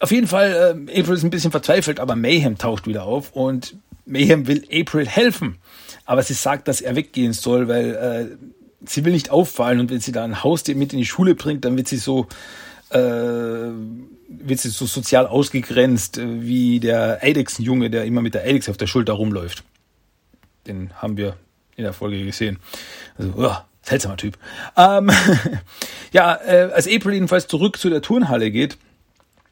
auf 0.02 0.12
jeden 0.12 0.28
Fall, 0.28 0.52
äh, 0.92 1.00
April 1.00 1.16
ist 1.16 1.24
ein 1.24 1.30
bisschen 1.30 1.52
verzweifelt, 1.52 2.02
aber 2.02 2.18
Mayhem 2.18 2.58
taucht 2.58 2.88
wieder 2.88 3.04
auf 3.06 3.32
und 3.32 3.78
Mayhem 4.06 4.48
will 4.48 4.68
April 4.70 5.08
helfen. 5.08 5.60
Aber 6.06 6.24
sie 6.24 6.34
sagt, 6.34 6.68
dass 6.68 6.82
er 6.82 6.98
weggehen 6.98 7.32
soll, 7.32 7.70
weil 7.70 7.96
äh, 7.96 8.65
sie 8.86 9.06
will 9.06 9.14
nicht 9.14 9.30
auffallen 9.30 9.80
und 9.80 9.92
wenn 9.92 10.00
sie 10.00 10.12
da 10.12 10.24
ein 10.24 10.44
Haustier 10.44 10.76
mit 10.76 10.94
in 10.94 11.00
die 11.00 11.06
Schule 11.06 11.36
bringt, 11.36 11.66
dann 11.66 11.78
wird 11.78 11.88
sie 11.88 11.98
so 11.98 12.28
äh, 12.90 12.98
wird 12.98 14.60
sie 14.60 14.70
so 14.70 14.86
sozial 14.86 15.28
ausgegrenzt 15.28 16.18
äh, 16.18 16.42
wie 16.42 16.80
der 16.80 17.20
Eidechsenjunge, 17.22 17.90
der 17.90 18.06
immer 18.06 18.22
mit 18.22 18.34
der 18.34 18.44
Eidechse 18.44 18.72
auf 18.72 18.78
der 18.78 18.88
Schulter 18.88 19.14
rumläuft. 19.14 19.64
Den 20.68 20.92
haben 20.96 21.18
wir 21.18 21.36
in 21.76 21.84
der 21.84 21.94
Folge 21.94 22.24
gesehen. 22.24 22.60
Also, 23.18 23.34
oh, 23.38 23.56
seltsamer 23.82 24.18
Typ. 24.18 24.38
Ähm, 24.78 25.12
ja, 26.12 26.36
äh, 26.36 26.72
als 26.74 26.88
April 26.88 27.14
jedenfalls 27.14 27.48
zurück 27.48 27.78
zu 27.78 27.90
der 27.90 28.02
Turnhalle 28.02 28.52
geht, 28.52 28.78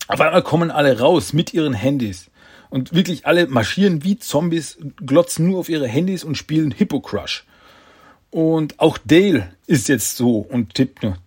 auf 0.07 0.19
einmal 0.19 0.41
kommen 0.41 0.71
alle 0.71 0.99
raus 0.99 1.33
mit 1.33 1.53
ihren 1.53 1.73
Handys. 1.73 2.29
Und 2.69 2.93
wirklich 2.93 3.27
alle 3.27 3.45
marschieren 3.47 4.03
wie 4.03 4.17
Zombies, 4.17 4.79
glotzen 5.05 5.47
nur 5.47 5.59
auf 5.59 5.69
ihre 5.69 5.87
Handys 5.87 6.23
und 6.23 6.35
spielen 6.35 6.71
Hippo 6.71 7.01
Crush. 7.01 7.45
Und 8.33 8.79
auch 8.79 8.97
Dale 8.97 9.51
ist 9.67 9.87
jetzt 9.89 10.17
so 10.17 10.39
und 10.39 10.73
tippt 10.73 11.03
nur, 11.03 11.17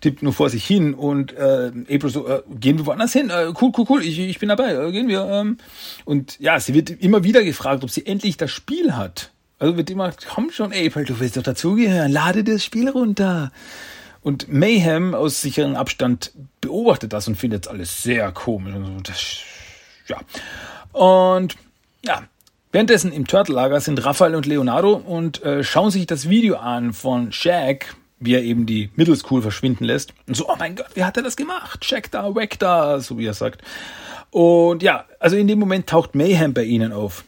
tippt 0.00 0.22
nur 0.22 0.32
vor 0.32 0.48
sich 0.48 0.64
hin 0.64 0.94
und 0.94 1.32
äh, 1.32 1.72
April 1.92 2.10
so, 2.10 2.28
äh, 2.28 2.42
gehen 2.60 2.78
wir 2.78 2.86
woanders 2.86 3.12
hin? 3.12 3.30
Äh, 3.30 3.52
cool, 3.60 3.72
cool, 3.76 3.84
cool, 3.88 4.02
ich, 4.04 4.16
ich 4.20 4.38
bin 4.38 4.48
dabei, 4.48 4.74
äh, 4.74 4.92
gehen 4.92 5.08
wir. 5.08 5.24
Ähm. 5.28 5.58
Und 6.04 6.38
ja, 6.38 6.60
sie 6.60 6.72
wird 6.72 6.88
immer 6.88 7.24
wieder 7.24 7.42
gefragt, 7.42 7.82
ob 7.82 7.90
sie 7.90 8.06
endlich 8.06 8.36
das 8.36 8.52
Spiel 8.52 8.94
hat. 8.94 9.32
Also 9.58 9.76
wird 9.76 9.90
immer, 9.90 10.12
komm 10.32 10.52
schon, 10.52 10.72
April, 10.72 11.04
du 11.04 11.18
willst 11.18 11.36
doch 11.36 11.42
dazugehören, 11.42 12.12
lade 12.12 12.44
das 12.44 12.64
Spiel 12.64 12.88
runter. 12.88 13.50
Und 14.22 14.46
Mayhem 14.52 15.16
aus 15.16 15.40
sicherem 15.40 15.74
Abstand 15.74 16.30
beobachtet 16.60 17.12
das 17.12 17.26
und 17.26 17.34
findet 17.34 17.66
alles 17.66 18.04
sehr 18.04 18.30
komisch. 18.30 18.76
Und 18.76 19.08
das, 19.08 19.38
ja. 20.06 20.20
Und 20.92 21.56
ja, 22.04 22.22
Währenddessen 22.74 23.12
im 23.12 23.28
Turtle-Lager 23.28 23.80
sind 23.80 24.04
Raphael 24.04 24.34
und 24.34 24.46
Leonardo 24.46 24.94
und 24.94 25.44
äh, 25.44 25.62
schauen 25.62 25.92
sich 25.92 26.08
das 26.08 26.28
Video 26.28 26.56
an 26.56 26.92
von 26.92 27.30
Shaq, 27.30 27.94
wie 28.18 28.34
er 28.34 28.42
eben 28.42 28.66
die 28.66 28.90
Middle 28.96 29.14
School 29.14 29.42
verschwinden 29.42 29.84
lässt. 29.84 30.12
Und 30.26 30.36
so, 30.36 30.48
oh 30.48 30.56
mein 30.58 30.74
Gott, 30.74 30.88
wie 30.94 31.04
hat 31.04 31.16
er 31.16 31.22
das 31.22 31.36
gemacht? 31.36 31.84
Shaq 31.84 32.10
da, 32.10 32.34
weg 32.34 32.58
da, 32.58 32.98
so 32.98 33.16
wie 33.16 33.26
er 33.26 33.34
sagt. 33.34 33.62
Und 34.32 34.82
ja, 34.82 35.04
also 35.20 35.36
in 35.36 35.46
dem 35.46 35.60
Moment 35.60 35.86
taucht 35.86 36.16
Mayhem 36.16 36.52
bei 36.52 36.64
ihnen 36.64 36.92
auf. 36.92 37.22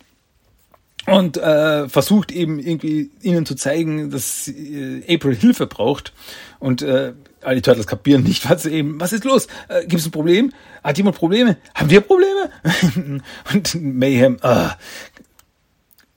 Und 1.06 1.36
äh, 1.36 1.88
versucht 1.88 2.32
eben 2.32 2.58
irgendwie 2.58 3.12
ihnen 3.22 3.46
zu 3.46 3.54
zeigen, 3.54 4.10
dass 4.10 4.48
äh, 4.48 5.04
April 5.08 5.36
Hilfe 5.36 5.68
braucht. 5.68 6.12
Und 6.58 6.82
äh, 6.82 7.12
alle 7.42 7.62
Turtles 7.62 7.86
kapieren 7.86 8.24
nicht, 8.24 8.50
was 8.50 8.66
eben, 8.66 8.98
was 9.00 9.12
ist 9.12 9.24
los? 9.24 9.46
Äh, 9.68 9.82
Gibt 9.82 10.00
es 10.00 10.06
ein 10.06 10.10
Problem? 10.10 10.52
Hat 10.82 10.98
jemand 10.98 11.16
Probleme? 11.16 11.56
Haben 11.72 11.90
wir 11.90 12.00
Probleme? 12.00 12.50
und 13.54 13.74
Mayhem, 13.80 14.38
äh, 14.42 14.70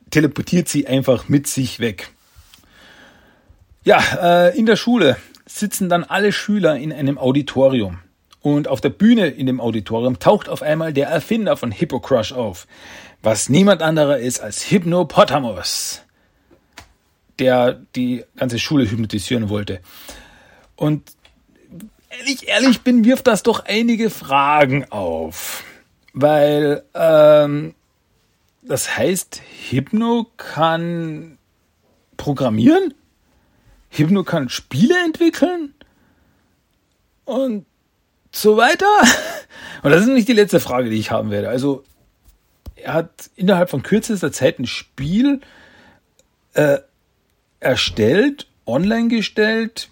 teleportiert 0.09 0.67
sie 0.67 0.87
einfach 0.87 1.29
mit 1.29 1.47
sich 1.47 1.79
weg. 1.79 2.11
Ja, 3.83 4.01
äh, 4.21 4.57
in 4.57 4.65
der 4.65 4.75
Schule 4.75 5.17
sitzen 5.45 5.89
dann 5.89 6.03
alle 6.03 6.31
Schüler 6.31 6.77
in 6.77 6.93
einem 6.93 7.17
Auditorium. 7.17 7.99
Und 8.41 8.67
auf 8.67 8.79
der 8.81 8.89
Bühne 8.89 9.27
in 9.27 9.47
dem 9.47 9.59
Auditorium 9.59 10.19
taucht 10.19 10.47
auf 10.47 10.61
einmal 10.61 10.93
der 10.93 11.07
Erfinder 11.07 11.57
von 11.57 11.71
Hippo 11.71 11.99
Crush 11.99 12.31
auf, 12.31 12.67
was 13.21 13.49
niemand 13.49 13.81
anderer 13.81 14.19
ist 14.19 14.39
als 14.39 14.71
Hypnopotamus, 14.71 16.03
der 17.37 17.81
die 17.95 18.23
ganze 18.37 18.59
Schule 18.59 18.89
hypnotisieren 18.89 19.49
wollte. 19.49 19.81
Und 20.75 21.11
ehrlich, 22.09 22.47
ehrlich 22.47 22.81
bin, 22.81 23.03
wirft 23.03 23.27
das 23.27 23.43
doch 23.43 23.65
einige 23.65 24.09
Fragen 24.09 24.85
auf. 24.91 25.63
Weil, 26.13 26.83
ähm, 26.93 27.75
das 28.69 28.95
heißt, 28.95 29.41
Hypno 29.71 30.27
kann 30.37 31.39
programmieren? 32.17 32.93
Hypno 33.89 34.23
kann 34.23 34.47
Spiele 34.49 34.93
entwickeln? 35.03 35.73
Und 37.25 37.65
so 38.31 38.57
weiter? 38.57 38.85
Und 39.81 39.89
das 39.89 40.01
ist 40.03 40.09
nicht 40.09 40.27
die 40.27 40.33
letzte 40.33 40.59
Frage, 40.59 40.91
die 40.91 40.99
ich 40.99 41.09
haben 41.09 41.31
werde. 41.31 41.49
Also, 41.49 41.83
er 42.75 42.93
hat 42.93 43.31
innerhalb 43.35 43.71
von 43.71 43.81
kürzester 43.81 44.31
Zeit 44.31 44.59
ein 44.59 44.67
Spiel 44.67 45.41
äh, 46.53 46.77
erstellt, 47.59 48.45
online 48.67 49.07
gestellt, 49.07 49.89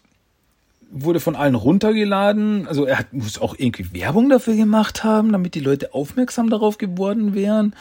wurde 0.92 1.20
von 1.20 1.36
allen 1.36 1.56
runtergeladen. 1.56 2.68
Also 2.68 2.86
er 2.86 3.00
hat, 3.00 3.12
muss 3.12 3.42
auch 3.42 3.56
irgendwie 3.58 3.92
Werbung 3.92 4.30
dafür 4.30 4.56
gemacht 4.56 5.04
haben, 5.04 5.32
damit 5.32 5.56
die 5.56 5.62
Leute 5.62 5.96
aufmerksam 5.96 6.52
darauf 6.52 6.78
geworden 6.78 7.34
wären. 7.34 7.74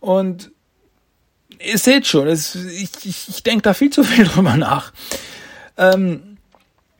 Und 0.00 0.50
ihr 1.58 1.78
seht 1.78 2.06
schon, 2.06 2.28
es, 2.28 2.54
ich, 2.54 2.90
ich, 3.04 3.28
ich 3.28 3.42
denke 3.42 3.62
da 3.62 3.74
viel 3.74 3.90
zu 3.90 4.04
viel 4.04 4.24
drüber 4.28 4.56
nach. 4.56 4.92
Ähm, 5.76 6.36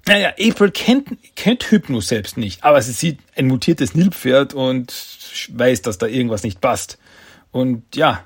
naja, 0.06 0.30
April 0.40 0.70
kennt, 0.70 1.18
kennt 1.36 1.70
Hypno 1.70 2.00
selbst 2.00 2.38
nicht, 2.38 2.64
aber 2.64 2.80
sie 2.80 2.92
sieht 2.92 3.18
ein 3.36 3.46
mutiertes 3.46 3.94
Nilpferd 3.94 4.54
und 4.54 4.94
weiß, 5.50 5.82
dass 5.82 5.98
da 5.98 6.06
irgendwas 6.06 6.44
nicht 6.44 6.60
passt. 6.60 6.98
Und 7.50 7.94
ja, 7.94 8.24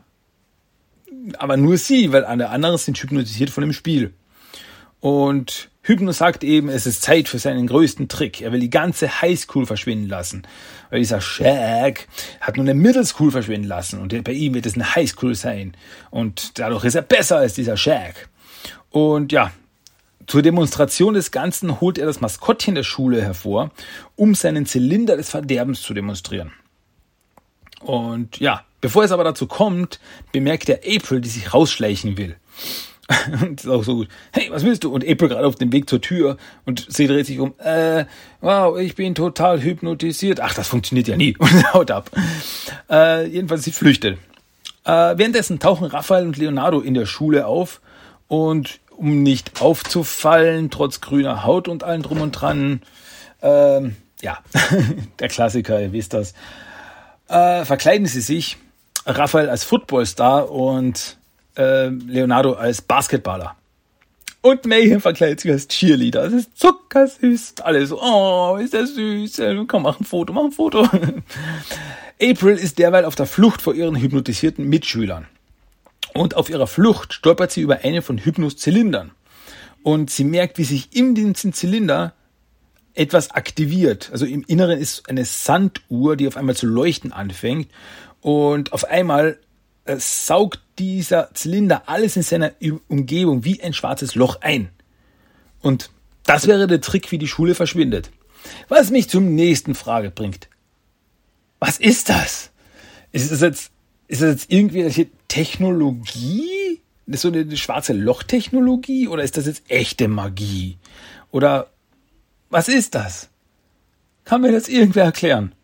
aber 1.38 1.56
nur 1.56 1.76
sie, 1.76 2.12
weil 2.12 2.24
alle 2.24 2.50
anderen 2.50 2.78
sind 2.78 2.98
hypnotisiert 2.98 3.50
von 3.50 3.62
dem 3.62 3.72
Spiel. 3.72 4.14
Und 5.02 5.68
Hypno 5.82 6.12
sagt 6.12 6.44
eben, 6.44 6.68
es 6.68 6.86
ist 6.86 7.02
Zeit 7.02 7.28
für 7.28 7.40
seinen 7.40 7.66
größten 7.66 8.06
Trick. 8.06 8.40
Er 8.40 8.52
will 8.52 8.60
die 8.60 8.70
ganze 8.70 9.20
Highschool 9.20 9.66
verschwinden 9.66 10.08
lassen. 10.08 10.46
Weil 10.90 11.00
dieser 11.00 11.20
Shaq 11.20 12.06
hat 12.40 12.56
nur 12.56 12.64
eine 12.64 12.74
Middle 12.74 13.04
School 13.04 13.32
verschwinden 13.32 13.66
lassen. 13.66 14.00
Und 14.00 14.22
bei 14.22 14.30
ihm 14.30 14.54
wird 14.54 14.64
es 14.64 14.74
eine 14.74 14.94
Highschool 14.94 15.34
sein. 15.34 15.76
Und 16.12 16.60
dadurch 16.60 16.84
ist 16.84 16.94
er 16.94 17.02
besser 17.02 17.38
als 17.38 17.54
dieser 17.54 17.76
Shaq. 17.76 18.28
Und 18.90 19.32
ja, 19.32 19.50
zur 20.28 20.42
Demonstration 20.42 21.14
des 21.14 21.32
Ganzen 21.32 21.80
holt 21.80 21.98
er 21.98 22.06
das 22.06 22.20
Maskottchen 22.20 22.76
der 22.76 22.84
Schule 22.84 23.20
hervor, 23.20 23.72
um 24.14 24.36
seinen 24.36 24.66
Zylinder 24.66 25.16
des 25.16 25.30
Verderbens 25.30 25.82
zu 25.82 25.94
demonstrieren. 25.94 26.52
Und 27.80 28.38
ja, 28.38 28.64
bevor 28.80 29.02
es 29.02 29.10
aber 29.10 29.24
dazu 29.24 29.48
kommt, 29.48 29.98
bemerkt 30.30 30.68
er 30.68 30.82
April, 30.86 31.20
die 31.20 31.28
sich 31.28 31.52
rausschleichen 31.52 32.16
will. 32.16 32.36
Und 33.42 33.60
ist 33.60 33.68
auch 33.68 33.84
so 33.84 33.96
gut. 33.96 34.08
Hey, 34.32 34.48
was 34.50 34.64
willst 34.64 34.84
du? 34.84 34.92
Und 34.92 35.06
April 35.06 35.28
gerade 35.28 35.46
auf 35.46 35.56
dem 35.56 35.72
Weg 35.72 35.88
zur 35.88 36.00
Tür 36.00 36.36
und 36.64 36.86
sie 36.88 37.06
dreht 37.06 37.26
sich 37.26 37.40
um. 37.40 37.54
Äh, 37.58 38.04
wow, 38.40 38.78
ich 38.78 38.94
bin 38.94 39.14
total 39.14 39.60
hypnotisiert. 39.60 40.40
Ach, 40.40 40.54
das 40.54 40.68
funktioniert 40.68 41.08
ja 41.08 41.16
nie. 41.16 41.36
Und 41.38 41.74
haut 41.74 41.90
ab. 41.90 42.10
Äh, 42.88 43.26
jedenfalls, 43.26 43.64
sie 43.64 43.72
flüchtet. 43.72 44.18
Äh, 44.84 44.90
währenddessen 44.90 45.58
tauchen 45.58 45.86
Raphael 45.86 46.26
und 46.26 46.36
Leonardo 46.36 46.80
in 46.80 46.94
der 46.94 47.06
Schule 47.06 47.46
auf 47.46 47.80
und 48.28 48.80
um 48.90 49.22
nicht 49.22 49.60
aufzufallen, 49.60 50.70
trotz 50.70 51.00
grüner 51.00 51.44
Haut 51.44 51.68
und 51.68 51.84
allem 51.84 52.02
drum 52.02 52.20
und 52.20 52.32
dran, 52.32 52.82
ähm, 53.42 53.96
ja, 54.20 54.38
der 55.18 55.28
Klassiker, 55.28 55.80
ihr 55.80 55.92
wisst 55.92 56.14
das, 56.14 56.34
äh, 57.28 57.64
verkleiden 57.64 58.06
sie 58.06 58.20
sich, 58.20 58.56
Raphael 59.06 59.50
als 59.50 59.64
Footballstar 59.64 60.50
und 60.50 61.16
äh, 61.56 61.88
Leonardo 61.88 62.54
als 62.54 62.82
Basketballer. 62.82 63.56
Und 64.42 64.66
Mayhem 64.66 65.00
verkleidet 65.00 65.40
sich 65.40 65.52
als 65.52 65.68
Cheerleader. 65.68 66.24
Das 66.24 66.32
ist 66.32 66.58
zuckersüß. 66.58 67.54
Alle 67.62 67.86
so, 67.86 68.02
oh, 68.02 68.56
ist 68.56 68.74
der 68.74 68.86
süß. 68.86 69.40
Komm, 69.68 69.84
mach 69.84 70.00
ein 70.00 70.04
Foto, 70.04 70.32
mach 70.32 70.44
ein 70.44 70.52
Foto. 70.52 70.82
April 72.20 72.56
ist 72.56 72.78
derweil 72.78 73.04
auf 73.04 73.14
der 73.14 73.26
Flucht 73.26 73.62
vor 73.62 73.74
ihren 73.74 73.94
hypnotisierten 73.94 74.68
Mitschülern. 74.68 75.26
Und 76.12 76.36
auf 76.36 76.50
ihrer 76.50 76.66
Flucht 76.66 77.12
stolpert 77.14 77.52
sie 77.52 77.62
über 77.62 77.84
einen 77.84 78.02
von 78.02 78.18
Hypnos 78.18 78.56
Zylindern. 78.56 79.12
Und 79.84 80.10
sie 80.10 80.24
merkt, 80.24 80.58
wie 80.58 80.64
sich 80.64 80.94
in 80.94 81.14
diesem 81.14 81.52
Zylinder 81.52 82.12
etwas 82.94 83.30
aktiviert. 83.30 84.10
Also 84.12 84.26
im 84.26 84.44
Inneren 84.46 84.78
ist 84.78 85.08
eine 85.08 85.24
Sanduhr, 85.24 86.16
die 86.16 86.26
auf 86.26 86.36
einmal 86.36 86.56
zu 86.56 86.66
leuchten 86.66 87.12
anfängt. 87.12 87.68
Und 88.20 88.72
auf 88.72 88.84
einmal 88.84 89.38
saugt 89.86 90.60
dieser 90.78 91.34
Zylinder 91.34 91.82
alles 91.86 92.16
in 92.16 92.22
seiner 92.22 92.52
Umgebung 92.88 93.44
wie 93.44 93.62
ein 93.62 93.74
schwarzes 93.74 94.14
Loch 94.14 94.40
ein. 94.40 94.70
Und 95.60 95.90
das 96.24 96.46
wäre 96.46 96.66
der 96.66 96.80
Trick, 96.80 97.10
wie 97.10 97.18
die 97.18 97.28
Schule 97.28 97.54
verschwindet. 97.54 98.10
Was 98.68 98.90
mich 98.90 99.08
zum 99.08 99.34
nächsten 99.34 99.74
Frage 99.74 100.10
bringt. 100.10 100.48
Was 101.58 101.78
ist 101.78 102.08
das? 102.08 102.50
Ist 103.12 103.30
das 103.30 103.40
jetzt, 103.40 103.70
ist 104.08 104.22
das 104.22 104.30
jetzt 104.30 104.52
irgendwelche 104.52 105.08
Technologie? 105.28 106.80
Ist 107.06 107.22
so 107.22 107.28
eine 107.28 107.56
schwarze 107.56 107.92
Loch-Technologie? 107.92 109.08
Oder 109.08 109.22
ist 109.22 109.36
das 109.36 109.46
jetzt 109.46 109.70
echte 109.70 110.08
Magie? 110.08 110.78
Oder 111.30 111.70
was 112.50 112.68
ist 112.68 112.94
das? 112.94 113.28
Kann 114.24 114.42
mir 114.42 114.52
das 114.52 114.68
irgendwer 114.68 115.04
erklären? 115.04 115.54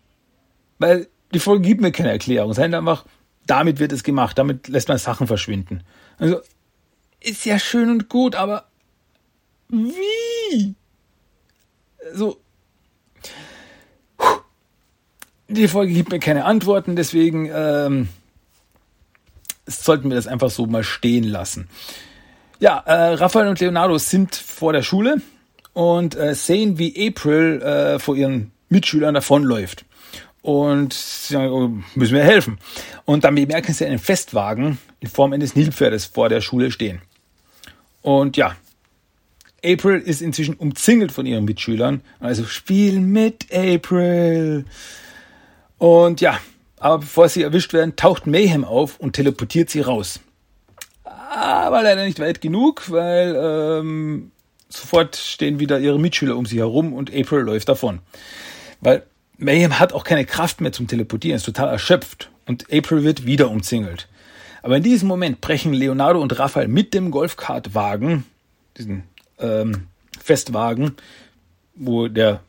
Weil 0.78 1.08
die 1.32 1.38
Folge 1.38 1.66
gibt 1.66 1.80
mir 1.80 1.92
keine 1.92 2.10
Erklärung. 2.10 2.50
Es 2.50 2.58
einfach, 2.58 3.04
damit 3.48 3.80
wird 3.80 3.92
es 3.92 4.04
gemacht, 4.04 4.38
damit 4.38 4.68
lässt 4.68 4.88
man 4.88 4.98
Sachen 4.98 5.26
verschwinden. 5.26 5.82
Also, 6.18 6.40
ist 7.20 7.44
ja 7.44 7.58
schön 7.58 7.90
und 7.90 8.08
gut, 8.08 8.36
aber 8.36 8.66
wie? 9.68 10.74
So. 12.14 12.38
Die 15.48 15.66
Folge 15.66 15.94
gibt 15.94 16.10
mir 16.10 16.18
keine 16.18 16.44
Antworten, 16.44 16.94
deswegen 16.94 17.50
ähm, 17.52 18.08
sollten 19.66 20.10
wir 20.10 20.16
das 20.16 20.26
einfach 20.26 20.50
so 20.50 20.66
mal 20.66 20.84
stehen 20.84 21.24
lassen. 21.24 21.68
Ja, 22.60 22.78
äh, 22.86 23.14
Raphael 23.14 23.48
und 23.48 23.60
Leonardo 23.60 23.98
sind 23.98 24.34
vor 24.34 24.72
der 24.72 24.82
Schule 24.82 25.22
und 25.72 26.16
äh, 26.16 26.34
sehen, 26.34 26.78
wie 26.78 27.08
April 27.08 27.62
äh, 27.62 27.98
vor 27.98 28.14
ihren 28.14 28.52
Mitschülern 28.68 29.14
davonläuft 29.14 29.86
und 30.48 30.94
sagen, 30.94 31.52
oh, 31.52 31.70
müssen 31.94 32.14
wir 32.14 32.24
helfen. 32.24 32.58
Und 33.04 33.24
dann 33.24 33.34
bemerken 33.34 33.74
sie 33.74 33.84
einen 33.84 33.98
Festwagen 33.98 34.78
in 34.98 35.10
Form 35.10 35.34
eines 35.34 35.54
Nilpferdes 35.54 36.06
vor 36.06 36.30
der 36.30 36.40
Schule 36.40 36.70
stehen. 36.70 37.02
Und 38.00 38.38
ja, 38.38 38.56
April 39.62 39.98
ist 39.98 40.22
inzwischen 40.22 40.54
umzingelt 40.54 41.12
von 41.12 41.26
ihren 41.26 41.44
Mitschülern. 41.44 42.00
Also 42.18 42.46
spiel 42.46 42.98
mit 43.00 43.48
April. 43.52 44.64
Und 45.76 46.22
ja, 46.22 46.40
aber 46.78 47.00
bevor 47.00 47.28
sie 47.28 47.42
erwischt 47.42 47.74
werden, 47.74 47.96
taucht 47.96 48.26
Mayhem 48.26 48.64
auf 48.64 48.98
und 48.98 49.12
teleportiert 49.12 49.68
sie 49.68 49.82
raus. 49.82 50.20
Aber 51.04 51.82
leider 51.82 52.06
nicht 52.06 52.20
weit 52.20 52.40
genug, 52.40 52.90
weil 52.90 53.36
ähm, 53.38 54.30
sofort 54.70 55.14
stehen 55.14 55.60
wieder 55.60 55.78
ihre 55.78 56.00
Mitschüler 56.00 56.38
um 56.38 56.46
sie 56.46 56.56
herum 56.56 56.94
und 56.94 57.14
April 57.14 57.40
läuft 57.40 57.68
davon. 57.68 57.98
Weil 58.80 59.02
Mayhem 59.38 59.78
hat 59.78 59.92
auch 59.92 60.04
keine 60.04 60.24
Kraft 60.24 60.60
mehr 60.60 60.72
zum 60.72 60.88
Teleportieren, 60.88 61.36
ist 61.36 61.44
total 61.44 61.68
erschöpft 61.68 62.30
und 62.46 62.66
April 62.72 63.04
wird 63.04 63.24
wieder 63.24 63.50
umzingelt. 63.50 64.08
Aber 64.62 64.76
in 64.76 64.82
diesem 64.82 65.08
Moment 65.08 65.40
brechen 65.40 65.72
Leonardo 65.72 66.20
und 66.20 66.38
Raphael 66.38 66.68
mit 66.68 66.92
dem 66.92 67.12
Golfkartwagen, 67.12 68.24
diesen 68.76 69.04
ähm, 69.38 69.86
Festwagen, 70.20 70.96
wo 71.76 72.08
der 72.08 72.40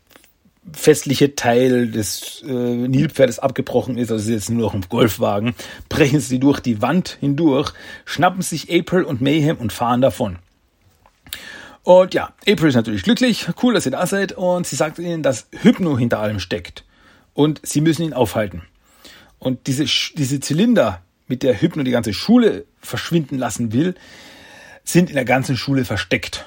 festliche 0.74 1.36
Teil 1.36 1.92
des 1.92 2.44
äh, 2.46 2.52
Nilpferdes 2.52 3.40
abgebrochen 3.40 3.98
ist, 3.98 4.12
also 4.12 4.24
ist 4.24 4.36
jetzt 4.36 4.50
nur 4.50 4.64
noch 4.64 4.74
ein 4.74 4.86
Golfwagen, 4.90 5.54
brechen 5.88 6.20
sie 6.20 6.40
durch 6.40 6.60
die 6.60 6.82
Wand 6.82 7.18
hindurch, 7.20 7.72
schnappen 8.06 8.42
sich 8.42 8.74
April 8.74 9.04
und 9.04 9.22
Mayhem 9.22 9.58
und 9.58 9.72
fahren 9.72 10.02
davon. 10.02 10.38
Und 11.90 12.14
ja, 12.14 12.34
April 12.48 12.70
ist 12.70 12.76
natürlich 12.76 13.02
glücklich, 13.02 13.48
cool, 13.64 13.74
dass 13.74 13.88
ihr 13.88 13.92
da 13.92 14.06
seid 14.06 14.34
und 14.34 14.68
sie 14.68 14.76
sagt 14.76 15.00
ihnen, 15.00 15.24
dass 15.24 15.48
Hypno 15.52 15.98
hinter 15.98 16.20
allem 16.20 16.40
steckt 16.40 16.86
und 17.34 17.60
sie 17.64 17.82
müssen 17.82 18.04
ihn 18.04 18.14
aufhalten. 18.14 18.62
Und 19.40 19.66
diese, 19.66 19.86
diese 20.16 20.40
Zylinder, 20.40 21.02
mit 21.28 21.42
der 21.42 21.60
Hypno 21.60 21.82
die 21.82 21.90
ganze 21.90 22.14
Schule 22.14 22.66
verschwinden 22.80 23.40
lassen 23.40 23.74
will, 23.74 23.96
sind 24.84 25.10
in 25.10 25.16
der 25.16 25.26
ganzen 25.26 25.58
Schule 25.58 25.84
versteckt. 25.84 26.46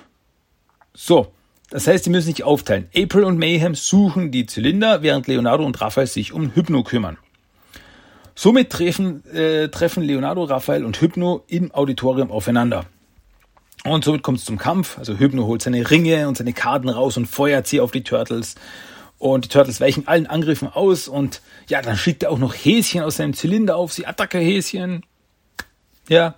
So, 0.94 1.32
das 1.70 1.88
heißt, 1.88 2.04
sie 2.04 2.10
müssen 2.10 2.26
sich 2.26 2.44
aufteilen. 2.44 2.86
April 2.96 3.24
und 3.24 3.36
Mayhem 3.36 3.74
suchen 3.74 4.30
die 4.30 4.46
Zylinder, 4.46 5.02
während 5.02 5.26
Leonardo 5.26 5.66
und 5.66 5.80
Raphael 5.80 6.06
sich 6.06 6.32
um 6.32 6.54
Hypno 6.54 6.84
kümmern. 6.84 7.18
Somit 8.36 8.70
treffen, 8.70 9.24
äh, 9.34 9.70
treffen 9.70 10.04
Leonardo, 10.04 10.44
Raphael 10.44 10.84
und 10.84 11.00
Hypno 11.00 11.42
im 11.48 11.74
Auditorium 11.74 12.30
aufeinander. 12.30 12.86
Und 13.84 14.04
somit 14.04 14.22
kommt 14.22 14.38
es 14.38 14.44
zum 14.44 14.58
Kampf. 14.58 14.98
Also 14.98 15.18
Hypno 15.18 15.46
holt 15.46 15.62
seine 15.62 15.90
Ringe 15.90 16.28
und 16.28 16.36
seine 16.36 16.52
Karten 16.52 16.88
raus 16.88 17.16
und 17.16 17.26
feuert 17.26 17.66
sie 17.66 17.80
auf 17.80 17.90
die 17.90 18.04
Turtles. 18.04 18.54
Und 19.18 19.44
die 19.44 19.48
Turtles 19.48 19.80
weichen 19.80 20.06
allen 20.08 20.26
Angriffen 20.26 20.68
aus. 20.68 21.08
Und 21.08 21.42
ja, 21.68 21.82
dann 21.82 21.96
schickt 21.96 22.22
er 22.22 22.30
auch 22.30 22.38
noch 22.38 22.54
Häschen 22.54 23.02
aus 23.02 23.16
seinem 23.16 23.34
Zylinder 23.34 23.76
auf 23.76 23.92
sie. 23.92 24.06
Attacke 24.06 24.38
Häschen. 24.38 25.04
Ja, 26.08 26.34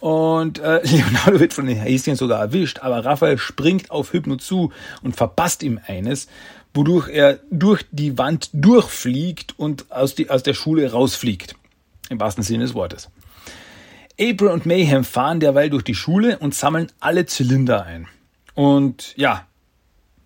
und 0.00 0.58
äh, 0.58 0.82
Leonardo 0.84 1.40
wird 1.40 1.54
von 1.54 1.66
den 1.66 1.78
Häschen 1.78 2.16
sogar 2.16 2.40
erwischt, 2.40 2.80
aber 2.80 3.04
Raphael 3.04 3.38
springt 3.38 3.90
auf 3.90 4.12
Hypno 4.12 4.36
zu 4.36 4.70
und 5.02 5.16
verpasst 5.16 5.62
ihm 5.62 5.80
eines, 5.86 6.28
wodurch 6.74 7.08
er 7.08 7.40
durch 7.50 7.86
die 7.90 8.18
Wand 8.18 8.50
durchfliegt 8.52 9.58
und 9.58 9.90
aus, 9.90 10.14
die, 10.14 10.28
aus 10.28 10.42
der 10.42 10.54
Schule 10.54 10.92
rausfliegt. 10.92 11.56
Im 12.10 12.20
wahrsten 12.20 12.44
Sinne 12.44 12.64
des 12.64 12.74
Wortes. 12.74 13.08
April 14.20 14.48
und 14.48 14.66
Mayhem 14.66 15.04
fahren 15.04 15.40
derweil 15.40 15.70
durch 15.70 15.84
die 15.84 15.94
Schule 15.94 16.38
und 16.38 16.54
sammeln 16.54 16.90
alle 17.00 17.26
Zylinder 17.26 17.84
ein. 17.84 18.08
Und 18.54 19.14
ja, 19.16 19.46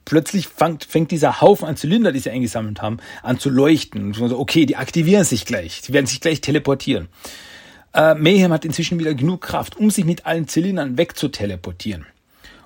plötzlich 0.04 0.48
fängt, 0.48 0.84
fängt 0.84 1.10
dieser 1.10 1.40
Haufen 1.40 1.68
an 1.68 1.76
Zylinder, 1.76 2.12
die 2.12 2.18
sie 2.18 2.30
eingesammelt 2.30 2.80
haben, 2.80 2.98
an 3.22 3.38
zu 3.38 3.50
leuchten. 3.50 4.06
Und 4.06 4.14
so, 4.14 4.38
okay, 4.38 4.66
die 4.66 4.76
aktivieren 4.76 5.24
sich 5.24 5.44
gleich. 5.44 5.82
Sie 5.82 5.92
werden 5.92 6.06
sich 6.06 6.20
gleich 6.20 6.40
teleportieren. 6.40 7.08
Äh, 7.92 8.14
Mayhem 8.14 8.52
hat 8.52 8.64
inzwischen 8.64 8.98
wieder 8.98 9.14
genug 9.14 9.42
Kraft, 9.42 9.76
um 9.76 9.90
sich 9.90 10.04
mit 10.04 10.24
allen 10.24 10.48
Zylindern 10.48 10.96
wegzuteleportieren. 10.96 12.06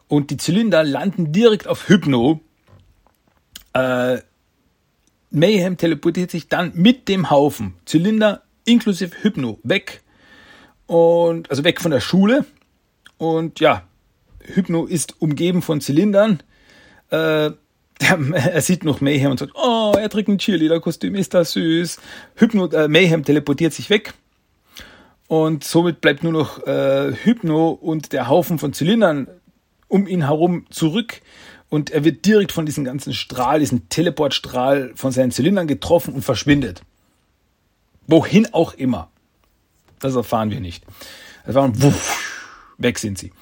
Und 0.08 0.30
die 0.30 0.36
Zylinder 0.36 0.84
landen 0.84 1.32
direkt 1.32 1.66
auf 1.66 1.88
Hypno. 1.88 2.40
Äh, 3.72 4.18
Mayhem 5.30 5.76
teleportiert 5.76 6.30
sich 6.30 6.48
dann 6.48 6.72
mit 6.74 7.08
dem 7.08 7.30
Haufen 7.30 7.74
Zylinder 7.84 8.42
inklusive 8.64 9.22
Hypno 9.22 9.58
weg. 9.64 10.02
Und, 10.86 11.50
also 11.50 11.64
weg 11.64 11.80
von 11.80 11.90
der 11.90 12.00
Schule. 12.00 12.44
Und 13.18 13.60
ja, 13.60 13.82
Hypno 14.40 14.86
ist 14.86 15.20
umgeben 15.20 15.62
von 15.62 15.80
Zylindern. 15.80 16.42
Äh, 17.10 17.50
er 17.98 18.60
sieht 18.60 18.84
noch 18.84 19.00
Mayhem 19.00 19.30
und 19.30 19.38
sagt, 19.38 19.52
oh, 19.54 19.94
er 19.98 20.08
trägt 20.10 20.28
ein 20.28 20.38
Cheerleader-Kostüm, 20.38 21.14
ist 21.14 21.34
das 21.34 21.52
süß. 21.52 21.98
Hypno, 22.36 22.66
äh, 22.66 22.88
Mayhem 22.88 23.24
teleportiert 23.24 23.72
sich 23.72 23.90
weg. 23.90 24.12
Und 25.28 25.64
somit 25.64 26.00
bleibt 26.00 26.22
nur 26.22 26.32
noch 26.32 26.64
äh, 26.66 27.12
Hypno 27.12 27.70
und 27.70 28.12
der 28.12 28.28
Haufen 28.28 28.58
von 28.58 28.72
Zylindern 28.72 29.26
um 29.88 30.06
ihn 30.06 30.26
herum 30.26 30.66
zurück. 30.70 31.20
Und 31.68 31.90
er 31.90 32.04
wird 32.04 32.24
direkt 32.24 32.52
von 32.52 32.64
diesem 32.66 32.84
ganzen 32.84 33.12
Strahl, 33.12 33.58
diesem 33.58 33.88
Teleportstrahl 33.88 34.92
von 34.94 35.10
seinen 35.10 35.32
Zylindern 35.32 35.66
getroffen 35.66 36.14
und 36.14 36.22
verschwindet. 36.22 36.82
Wohin 38.06 38.52
auch 38.52 38.74
immer. 38.74 39.10
Das 40.00 40.14
erfahren 40.14 40.50
wir 40.50 40.60
nicht. 40.60 40.84
Erfahren, 41.44 41.80
wuff, 41.82 42.18
weg 42.78 42.98
sind 42.98 43.18
sie. 43.18 43.32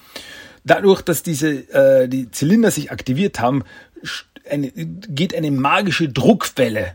Dadurch, 0.63 1.01
dass 1.01 1.23
diese 1.23 1.49
äh, 1.73 2.07
die 2.07 2.31
Zylinder 2.31 2.71
sich 2.71 2.91
aktiviert 2.91 3.39
haben, 3.39 3.63
eine, 4.49 4.71
geht 4.71 5.35
eine 5.35 5.51
magische 5.51 6.09
Druckwelle 6.09 6.93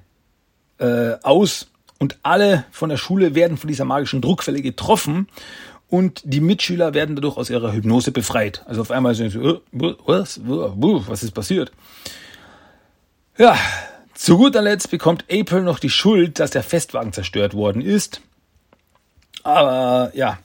äh, 0.79 1.13
aus 1.23 1.69
und 1.99 2.19
alle 2.23 2.65
von 2.71 2.89
der 2.89 2.97
Schule 2.97 3.35
werden 3.35 3.57
von 3.57 3.69
dieser 3.69 3.85
magischen 3.85 4.21
Druckwelle 4.21 4.63
getroffen 4.63 5.29
und 5.89 6.23
die 6.25 6.41
Mitschüler 6.41 6.95
werden 6.95 7.17
dadurch 7.17 7.37
aus 7.37 7.51
ihrer 7.51 7.73
Hypnose 7.73 8.13
befreit. 8.13 8.63
Also 8.67 8.81
auf 8.81 8.91
einmal 8.91 9.15
sind 9.15 9.31
sie, 9.31 9.39
äh, 9.39 9.61
was, 9.73 10.41
was 10.45 11.23
ist 11.23 11.33
passiert? 11.33 11.73
Ja, 13.37 13.57
zu 14.15 14.37
guter 14.37 14.63
Letzt 14.63 14.91
bekommt 14.91 15.25
April 15.31 15.63
noch 15.63 15.79
die 15.79 15.91
Schuld, 15.91 16.39
dass 16.39 16.51
der 16.51 16.63
Festwagen 16.63 17.13
zerstört 17.13 17.55
worden 17.55 17.83
ist. 17.83 18.21
Aber 19.43 20.13
ja, 20.15 20.39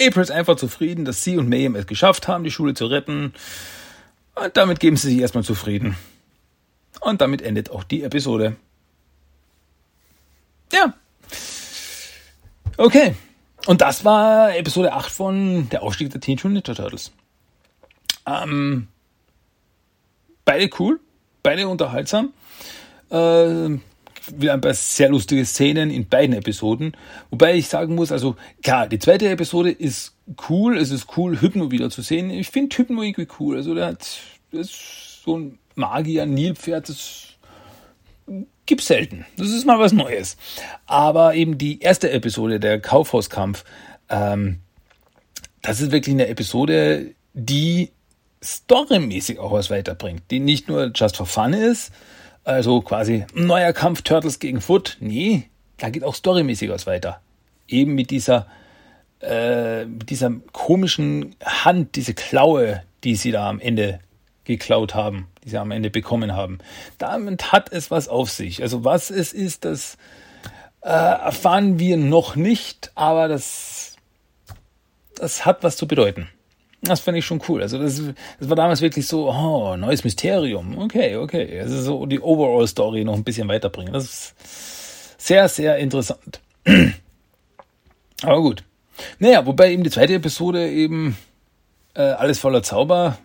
April 0.00 0.22
ist 0.22 0.30
einfach 0.30 0.56
zufrieden, 0.56 1.04
dass 1.04 1.22
sie 1.22 1.36
und 1.36 1.48
Mayhem 1.48 1.76
es 1.76 1.86
geschafft 1.86 2.28
haben, 2.28 2.44
die 2.44 2.50
Schule 2.50 2.74
zu 2.74 2.86
retten. 2.86 3.34
Und 4.34 4.56
damit 4.56 4.80
geben 4.80 4.96
sie 4.96 5.10
sich 5.10 5.18
erstmal 5.18 5.44
zufrieden. 5.44 5.96
Und 7.00 7.20
damit 7.20 7.42
endet 7.42 7.70
auch 7.70 7.84
die 7.84 8.02
Episode. 8.02 8.56
Ja. 10.72 10.94
Okay. 12.76 13.14
Und 13.66 13.80
das 13.80 14.04
war 14.04 14.56
Episode 14.56 14.92
8 14.92 15.10
von 15.10 15.68
Der 15.70 15.82
Aufstieg 15.82 16.10
der 16.10 16.20
Teenage 16.20 16.48
Mutant 16.48 16.68
Ninja 16.68 16.82
Turtles. 16.82 17.12
Ähm, 18.26 18.88
beide 20.44 20.70
cool, 20.78 21.00
beide 21.42 21.68
unterhaltsam. 21.68 22.32
Äh, 23.10 23.78
wieder 24.36 24.54
ein 24.54 24.60
paar 24.60 24.74
sehr 24.74 25.08
lustige 25.08 25.44
Szenen 25.44 25.90
in 25.90 26.08
beiden 26.08 26.34
Episoden. 26.34 26.96
Wobei 27.30 27.54
ich 27.56 27.68
sagen 27.68 27.94
muss, 27.94 28.12
also 28.12 28.36
klar, 28.62 28.86
die 28.86 28.98
zweite 28.98 29.28
Episode 29.28 29.70
ist 29.70 30.16
cool. 30.48 30.76
Es 30.76 30.90
ist 30.90 31.16
cool, 31.16 31.40
Hypno 31.40 31.70
wieder 31.70 31.90
zu 31.90 32.02
sehen. 32.02 32.30
Ich 32.30 32.48
finde 32.48 32.76
Hypno 32.76 33.02
irgendwie 33.02 33.28
cool. 33.38 33.56
Also 33.56 33.74
der 33.74 33.86
hat 33.86 34.20
das 34.52 34.66
ist 34.68 35.22
so 35.24 35.38
ein 35.38 35.58
Magier, 35.74 36.26
Nilpferd, 36.26 36.88
das 36.88 37.28
gibt's 38.66 38.86
selten. 38.86 39.24
Das 39.36 39.48
ist 39.48 39.66
mal 39.66 39.78
was 39.78 39.92
Neues. 39.92 40.36
Aber 40.86 41.34
eben 41.34 41.58
die 41.58 41.80
erste 41.80 42.10
Episode, 42.10 42.60
der 42.60 42.80
Kaufhauskampf, 42.80 43.64
ähm, 44.08 44.60
das 45.62 45.80
ist 45.80 45.92
wirklich 45.92 46.14
eine 46.14 46.28
Episode, 46.28 47.14
die 47.32 47.90
storymäßig 48.42 49.38
auch 49.38 49.52
was 49.52 49.70
weiterbringt, 49.70 50.22
die 50.30 50.40
nicht 50.40 50.68
nur 50.68 50.90
just 50.94 51.16
for 51.16 51.26
fun 51.26 51.52
ist, 51.52 51.92
also 52.44 52.80
quasi 52.80 53.24
neuer 53.34 53.72
Kampf 53.72 54.02
Turtles 54.02 54.38
gegen 54.38 54.60
Foot. 54.60 54.96
Nee, 55.00 55.48
da 55.78 55.90
geht 55.90 56.04
auch 56.04 56.14
storymäßig 56.14 56.70
was 56.70 56.86
weiter. 56.86 57.20
Eben 57.68 57.94
mit 57.94 58.10
dieser, 58.10 58.46
äh, 59.20 59.84
mit 59.84 60.10
dieser 60.10 60.32
komischen 60.52 61.34
Hand, 61.44 61.96
diese 61.96 62.14
Klaue, 62.14 62.82
die 63.04 63.16
sie 63.16 63.30
da 63.30 63.48
am 63.48 63.60
Ende 63.60 64.00
geklaut 64.44 64.94
haben, 64.94 65.28
die 65.44 65.50
sie 65.50 65.58
am 65.58 65.70
Ende 65.70 65.90
bekommen 65.90 66.34
haben. 66.34 66.58
Damit 66.98 67.52
hat 67.52 67.72
es 67.72 67.90
was 67.90 68.08
auf 68.08 68.30
sich. 68.30 68.62
Also 68.62 68.84
was 68.84 69.10
es 69.10 69.32
ist, 69.32 69.64
das 69.64 69.96
äh, 70.82 70.88
erfahren 70.88 71.78
wir 71.78 71.96
noch 71.96 72.34
nicht, 72.34 72.90
aber 72.96 73.28
das, 73.28 73.96
das 75.14 75.46
hat 75.46 75.62
was 75.62 75.76
zu 75.76 75.86
bedeuten. 75.86 76.28
Das 76.82 77.00
fand 77.00 77.16
ich 77.16 77.24
schon 77.24 77.40
cool. 77.48 77.62
Also 77.62 77.78
das, 77.78 78.02
das 78.40 78.48
war 78.48 78.56
damals 78.56 78.80
wirklich 78.80 79.06
so, 79.06 79.30
oh, 79.30 79.76
neues 79.76 80.02
Mysterium. 80.02 80.78
Okay, 80.78 81.16
okay. 81.16 81.60
Also 81.60 81.80
so 81.80 82.06
die 82.06 82.20
Overall-Story 82.20 83.04
noch 83.04 83.14
ein 83.14 83.22
bisschen 83.22 83.48
weiterbringen. 83.48 83.92
Das 83.92 84.04
ist 84.04 84.34
sehr, 85.18 85.48
sehr 85.48 85.78
interessant. 85.78 86.40
Aber 88.22 88.40
gut. 88.40 88.64
Naja, 89.20 89.46
wobei 89.46 89.72
eben 89.72 89.84
die 89.84 89.90
zweite 89.90 90.14
Episode 90.14 90.68
eben 90.68 91.16
äh, 91.94 92.02
alles 92.02 92.40
voller 92.40 92.62
Zauber 92.62 93.18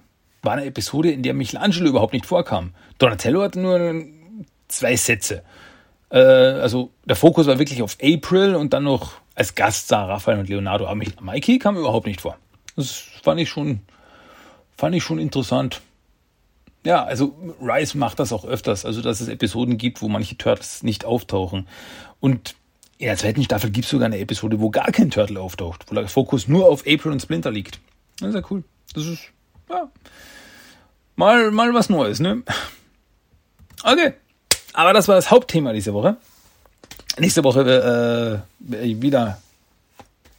war 0.43 0.53
eine 0.53 0.66
Episode, 0.66 1.12
in 1.12 1.24
der 1.24 1.34
Michelangelo 1.34 1.89
überhaupt 1.89 2.14
nicht 2.14 2.26
vorkam. 2.26 2.74
Donatello 2.99 3.41
hatte 3.41 3.60
nur 3.60 4.05
zwei 4.68 4.95
Sätze. 4.95 5.43
Äh, 6.12 6.20
also 6.20 6.91
der 7.05 7.16
Fokus 7.16 7.47
war 7.47 7.58
wirklich 7.58 7.82
auf 7.82 7.97
April 8.01 8.55
und 8.55 8.74
dann 8.74 8.84
noch 8.84 9.14
als 9.36 9.55
Gast 9.55 9.88
sah 9.88 10.05
Raphael 10.05 10.39
und 10.39 10.49
Leonardo. 10.49 10.86
Aber 10.86 10.95
Mikey 10.95 11.60
kam 11.60 11.76
überhaupt 11.76 12.08
nicht 12.08 12.22
vor. 12.22 12.38
Das 12.78 12.91
fand 13.23 13.41
ich 13.41 13.49
schon, 13.49 13.82
fand 14.78 14.95
ich 14.95 15.03
schon 15.03 15.19
interessant. 15.19 15.82
Ja, 16.86 17.03
also 17.03 17.36
Rice 17.59 17.95
macht 17.95 18.19
das 18.19 18.32
auch 18.32 18.45
öfters, 18.45 18.86
also 18.86 19.01
dass 19.01 19.19
es 19.19 19.28
Episoden 19.28 19.78
gibt, 19.78 20.01
wo 20.01 20.07
manche 20.07 20.38
Turtles 20.38 20.84
nicht 20.84 21.03
auftauchen. 21.03 21.67
Und 22.21 22.55
in 22.99 23.07
der 23.07 23.17
zweiten 23.17 23.43
Staffel 23.43 23.71
gibt 23.71 23.86
es 23.86 23.91
sogar 23.91 24.05
eine 24.05 24.19
Episode, 24.19 24.59
wo 24.61 24.69
gar 24.69 24.91
kein 24.91 25.11
Turtle 25.11 25.41
auftaucht, 25.41 25.86
wo 25.89 25.95
der 25.95 26.07
Fokus 26.07 26.47
nur 26.47 26.67
auf 26.67 26.82
April 26.88 27.11
und 27.11 27.21
Splinter 27.21 27.51
liegt. 27.51 27.80
Das 28.19 28.30
ist 28.30 28.36
ja 28.36 28.41
cool. 28.49 28.63
Das 28.93 29.05
ist, 29.05 29.21
ja, 29.69 29.89
mal, 31.15 31.51
mal 31.51 31.73
was 31.73 31.89
Neues, 31.89 32.19
ne? 32.19 32.43
Okay. 33.84 34.13
Aber 34.73 34.93
das 34.93 35.07
war 35.07 35.15
das 35.15 35.32
Hauptthema 35.32 35.73
diese 35.73 35.93
Woche. 35.93 36.17
Nächste 37.17 37.43
Woche 37.43 38.43
äh, 38.59 39.01
wieder 39.01 39.41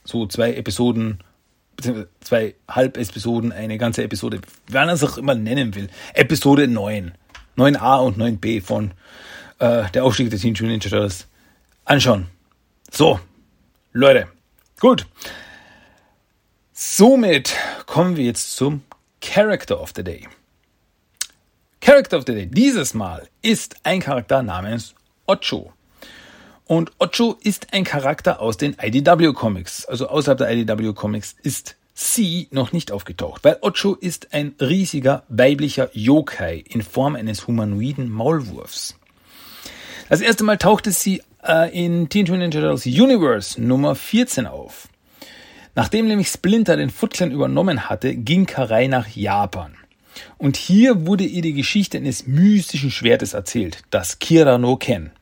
so 0.05 0.27
zwei 0.27 0.55
Episoden 0.55 1.19
beziehungsweise 1.79 2.09
zwei 2.21 2.55
Halbepisoden, 2.69 3.53
eine 3.53 3.79
ganze 3.79 4.03
Episode, 4.03 4.41
wie 4.67 4.75
man 4.75 4.89
es 4.89 5.05
auch 5.05 5.17
immer 5.17 5.37
nennen 5.37 5.75
will. 5.75 5.89
Episode 6.13 6.67
9. 6.67 7.13
9a 7.57 7.99
und 8.05 8.19
9b 8.19 8.63
von 8.63 8.93
äh, 9.59 9.89
der 9.91 10.05
Aufstieg 10.05 10.31
des 10.31 10.43
Teenage 10.43 10.65
Mutant 10.65 10.85
Ninja 10.85 10.99
Turtles 10.99 11.27
anschauen. 11.85 12.27
So, 12.91 13.21
Leute, 13.93 14.27
gut. 14.81 15.07
Somit 16.73 17.55
kommen 17.87 18.17
wir 18.17 18.25
jetzt 18.25 18.57
zum 18.57 18.83
Character 19.21 19.81
of 19.81 19.93
the 19.95 20.05
Day. 20.05 20.27
Character 21.81 22.19
of 22.19 22.25
the 22.27 22.35
Day 22.35 22.47
dieses 22.47 22.93
Mal 22.93 23.29
ist 23.43 23.77
ein 23.85 24.01
Charakter 24.01 24.43
namens 24.43 24.95
Ocho. 25.27 25.73
Und 26.69 26.93
Ocho 26.99 27.39
ist 27.43 27.69
ein 27.73 27.83
Charakter 27.83 28.43
aus 28.43 28.59
den 28.59 28.77
IDW 28.79 29.33
Comics. 29.33 29.87
Also 29.87 30.09
außerhalb 30.09 30.37
der 30.37 30.51
IDW 30.53 30.93
Comics 30.93 31.35
ist 31.43 31.77
sie 31.95 32.47
noch 32.51 32.73
nicht 32.73 32.93
aufgetaucht, 32.93 33.43
weil 33.43 33.57
Ocho 33.63 33.95
ist 33.95 34.35
ein 34.35 34.55
riesiger 34.61 35.25
weiblicher 35.31 35.89
Yokai 35.95 36.63
in 36.69 36.83
Form 36.83 37.17
eines 37.17 37.47
humanoiden 37.47 38.11
Maulwurfs. 38.11 38.97
Das 40.11 40.21
erste 40.21 40.45
Mal 40.45 40.59
tauchte 40.59 40.93
sie 40.93 41.23
äh, 41.43 41.73
in 41.73 42.11
Teen 42.11 42.27
Mutant 42.27 42.55
Ninja 42.55 42.61
Turtles 42.61 42.85
Universe 42.85 43.61
Nummer 43.61 43.95
14 43.95 44.47
auf. 44.47 44.89
Nachdem 45.75 46.07
nämlich 46.07 46.29
Splinter 46.29 46.77
den 46.77 46.91
Foot 46.91 47.15
Clan 47.15 47.31
übernommen 47.31 47.89
hatte, 47.89 48.15
ging 48.15 48.45
Karai 48.45 48.89
nach 48.89 49.09
Japan. 49.09 49.75
Und 50.37 50.59
hier 50.59 51.07
wurde 51.07 51.25
ihr 51.25 51.41
die 51.41 51.55
Geschichte 51.55 51.97
eines 51.97 52.27
mystischen 52.27 52.91
Schwertes 52.91 53.33
erzählt, 53.33 53.85
das 53.89 54.19
Kira 54.19 54.59
no 54.59 54.77
Ken 54.77 55.13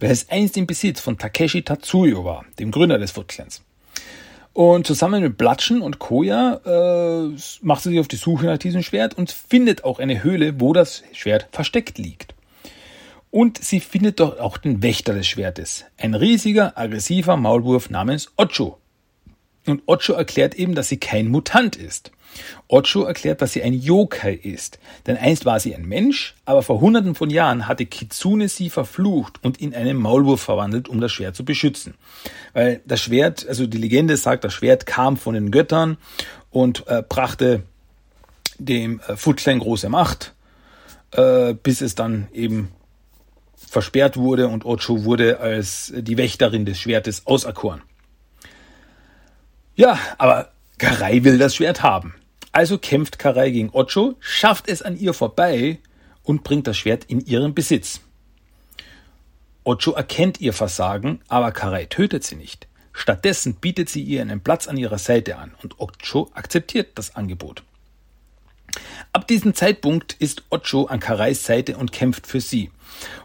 welches 0.00 0.28
einst 0.28 0.56
im 0.56 0.66
Besitz 0.66 1.00
von 1.00 1.18
Takeshi 1.18 1.62
Tatsuyo 1.62 2.24
war, 2.24 2.44
dem 2.58 2.70
Gründer 2.70 2.98
des 2.98 3.12
Foot 3.12 3.28
Clans. 3.28 3.62
Und 4.52 4.86
zusammen 4.86 5.22
mit 5.22 5.36
Blatschen 5.36 5.82
und 5.82 5.98
Koja 5.98 6.60
äh, 6.64 7.36
macht 7.60 7.82
sie 7.82 7.90
sich 7.90 8.00
auf 8.00 8.08
die 8.08 8.16
Suche 8.16 8.46
nach 8.46 8.56
diesem 8.56 8.82
Schwert 8.82 9.12
und 9.12 9.30
findet 9.30 9.84
auch 9.84 9.98
eine 9.98 10.22
Höhle, 10.22 10.60
wo 10.60 10.72
das 10.72 11.02
Schwert 11.12 11.48
versteckt 11.52 11.98
liegt. 11.98 12.34
Und 13.30 13.62
sie 13.62 13.80
findet 13.80 14.18
dort 14.18 14.40
auch 14.40 14.56
den 14.56 14.82
Wächter 14.82 15.12
des 15.12 15.26
Schwertes, 15.26 15.84
ein 15.98 16.14
riesiger, 16.14 16.78
aggressiver 16.78 17.36
Maulwurf 17.36 17.90
namens 17.90 18.32
Ocho. 18.38 18.78
Und 19.66 19.82
Ocho 19.84 20.14
erklärt 20.14 20.54
eben, 20.54 20.74
dass 20.74 20.88
sie 20.88 20.96
kein 20.96 21.28
Mutant 21.28 21.76
ist. 21.76 22.12
Ocho 22.68 23.04
erklärt, 23.04 23.42
dass 23.42 23.52
sie 23.52 23.62
ein 23.62 23.72
Yokai 23.72 24.34
ist. 24.34 24.78
Denn 25.06 25.16
einst 25.16 25.44
war 25.44 25.60
sie 25.60 25.74
ein 25.74 25.86
Mensch, 25.86 26.34
aber 26.44 26.62
vor 26.62 26.80
hunderten 26.80 27.14
von 27.14 27.30
Jahren 27.30 27.68
hatte 27.68 27.86
Kitsune 27.86 28.48
sie 28.48 28.70
verflucht 28.70 29.42
und 29.42 29.60
in 29.60 29.74
einen 29.74 29.96
Maulwurf 29.96 30.40
verwandelt, 30.40 30.88
um 30.88 31.00
das 31.00 31.12
Schwert 31.12 31.36
zu 31.36 31.44
beschützen. 31.44 31.94
Weil 32.52 32.80
das 32.86 33.00
Schwert, 33.00 33.46
also 33.48 33.66
die 33.66 33.78
Legende 33.78 34.16
sagt, 34.16 34.44
das 34.44 34.54
Schwert 34.54 34.86
kam 34.86 35.16
von 35.16 35.34
den 35.34 35.50
Göttern 35.50 35.96
und 36.50 36.86
äh, 36.88 37.02
brachte 37.06 37.62
dem 38.58 39.00
äh, 39.06 39.16
Footclan 39.16 39.58
große 39.58 39.88
Macht, 39.88 40.32
äh, 41.12 41.54
bis 41.54 41.80
es 41.80 41.94
dann 41.94 42.28
eben 42.32 42.70
versperrt 43.56 44.16
wurde 44.16 44.48
und 44.48 44.64
Ocho 44.64 45.04
wurde 45.04 45.40
als 45.40 45.92
die 45.94 46.16
Wächterin 46.16 46.64
des 46.64 46.78
Schwertes 46.78 47.26
auserkoren. 47.26 47.82
Ja, 49.74 49.98
aber 50.16 50.50
Karai 50.78 51.24
will 51.24 51.38
das 51.38 51.54
Schwert 51.54 51.82
haben. 51.82 52.14
Also 52.56 52.78
kämpft 52.78 53.18
Karai 53.18 53.50
gegen 53.50 53.68
Ocho, 53.74 54.14
schafft 54.18 54.66
es 54.66 54.80
an 54.80 54.98
ihr 54.98 55.12
vorbei 55.12 55.78
und 56.22 56.42
bringt 56.42 56.66
das 56.66 56.78
Schwert 56.78 57.04
in 57.04 57.20
ihren 57.20 57.54
Besitz. 57.54 58.00
Ocho 59.62 59.92
erkennt 59.92 60.40
ihr 60.40 60.54
Versagen, 60.54 61.20
aber 61.28 61.52
Karai 61.52 61.84
tötet 61.84 62.24
sie 62.24 62.36
nicht. 62.36 62.66
Stattdessen 62.94 63.56
bietet 63.56 63.90
sie 63.90 64.00
ihr 64.00 64.22
einen 64.22 64.40
Platz 64.40 64.68
an 64.68 64.78
ihrer 64.78 64.96
Seite 64.96 65.36
an 65.36 65.52
und 65.62 65.78
Ocho 65.78 66.30
akzeptiert 66.32 66.92
das 66.94 67.14
Angebot. 67.14 67.62
Ab 69.12 69.28
diesem 69.28 69.52
Zeitpunkt 69.52 70.14
ist 70.14 70.44
Ocho 70.48 70.86
an 70.86 70.98
Karais 70.98 71.44
Seite 71.44 71.76
und 71.76 71.92
kämpft 71.92 72.26
für 72.26 72.40
sie. 72.40 72.70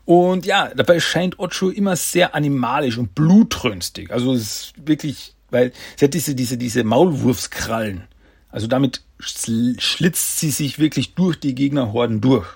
Und 0.03 0.45
ja, 0.45 0.73
dabei 0.75 0.99
scheint 0.99 1.39
Ocho 1.39 1.69
immer 1.69 1.95
sehr 1.95 2.35
animalisch 2.35 2.97
und 2.97 3.15
blutrünstig. 3.15 4.11
Also 4.11 4.33
es 4.33 4.41
ist 4.41 4.73
wirklich, 4.75 5.35
weil 5.51 5.71
sie 5.95 6.03
hat 6.03 6.13
diese, 6.13 6.35
diese, 6.35 6.57
diese 6.57 6.83
Maulwurfskrallen. 6.83 8.09
Also 8.51 8.67
damit 8.67 9.01
schlitzt 9.19 10.39
sie 10.39 10.51
sich 10.51 10.79
wirklich 10.79 11.15
durch 11.15 11.39
die 11.39 11.55
Gegnerhorden 11.55 12.21
durch. 12.21 12.47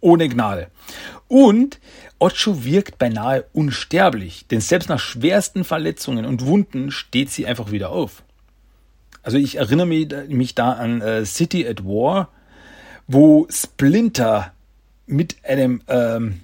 Ohne 0.00 0.28
Gnade. 0.28 0.68
Und 1.28 1.80
Ocho 2.18 2.64
wirkt 2.64 2.98
beinahe 2.98 3.44
unsterblich, 3.52 4.46
denn 4.50 4.60
selbst 4.60 4.88
nach 4.88 4.98
schwersten 4.98 5.64
Verletzungen 5.64 6.26
und 6.26 6.46
Wunden 6.46 6.90
steht 6.90 7.30
sie 7.30 7.46
einfach 7.46 7.70
wieder 7.70 7.90
auf. 7.90 8.22
Also 9.22 9.38
ich 9.38 9.56
erinnere 9.56 9.86
mich, 9.86 10.54
da 10.54 10.72
an 10.72 11.00
äh, 11.00 11.24
City 11.24 11.66
at 11.66 11.84
War, 11.84 12.28
wo 13.06 13.46
Splinter 13.50 14.52
mit 15.06 15.36
einem, 15.44 15.82
ähm, 15.88 16.40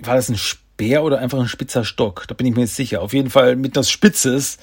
war 0.00 0.14
das 0.14 0.28
ein 0.28 0.36
Speer 0.36 1.02
oder 1.02 1.18
einfach 1.18 1.40
ein 1.40 1.48
spitzer 1.48 1.84
Stock? 1.84 2.24
Da 2.28 2.34
bin 2.34 2.46
ich 2.46 2.54
mir 2.54 2.62
jetzt 2.62 2.76
sicher. 2.76 3.02
Auf 3.02 3.12
jeden 3.12 3.30
Fall 3.30 3.56
mit 3.56 3.76
das 3.76 3.90
Spitzes 3.90 4.58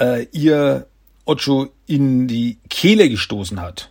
äh, 0.00 0.24
ihr 0.32 0.86
Ocho 1.24 1.68
in 1.86 2.28
die 2.28 2.58
Kehle 2.68 3.08
gestoßen 3.08 3.60
hat 3.60 3.90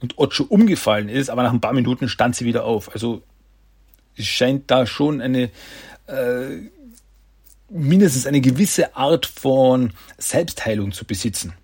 und 0.00 0.18
Ocho 0.18 0.44
umgefallen 0.44 1.08
ist, 1.08 1.30
aber 1.30 1.42
nach 1.42 1.52
ein 1.52 1.60
paar 1.60 1.72
Minuten 1.72 2.08
stand 2.08 2.36
sie 2.36 2.44
wieder 2.44 2.64
auf. 2.64 2.92
Also 2.92 3.22
es 4.16 4.26
scheint 4.26 4.70
da 4.70 4.86
schon 4.86 5.20
eine 5.20 5.50
äh, 6.06 6.68
mindestens 7.68 8.26
eine 8.26 8.40
gewisse 8.40 8.96
Art 8.96 9.26
von 9.26 9.92
Selbstheilung 10.18 10.92
zu 10.92 11.04
besitzen. 11.04 11.54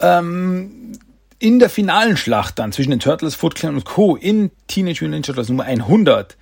Ähm, 0.00 0.92
in 1.38 1.58
der 1.58 1.68
finalen 1.68 2.16
Schlacht 2.16 2.58
dann 2.58 2.72
zwischen 2.72 2.90
den 2.90 3.00
Turtles, 3.00 3.34
Foot 3.34 3.54
Clan 3.54 3.74
und 3.74 3.84
Co. 3.84 4.16
in 4.16 4.50
Teenage 4.66 5.04
Mutant 5.04 5.10
Ninja 5.10 5.22
Turtles 5.22 5.48
Nummer 5.48 5.64
100 5.64 6.36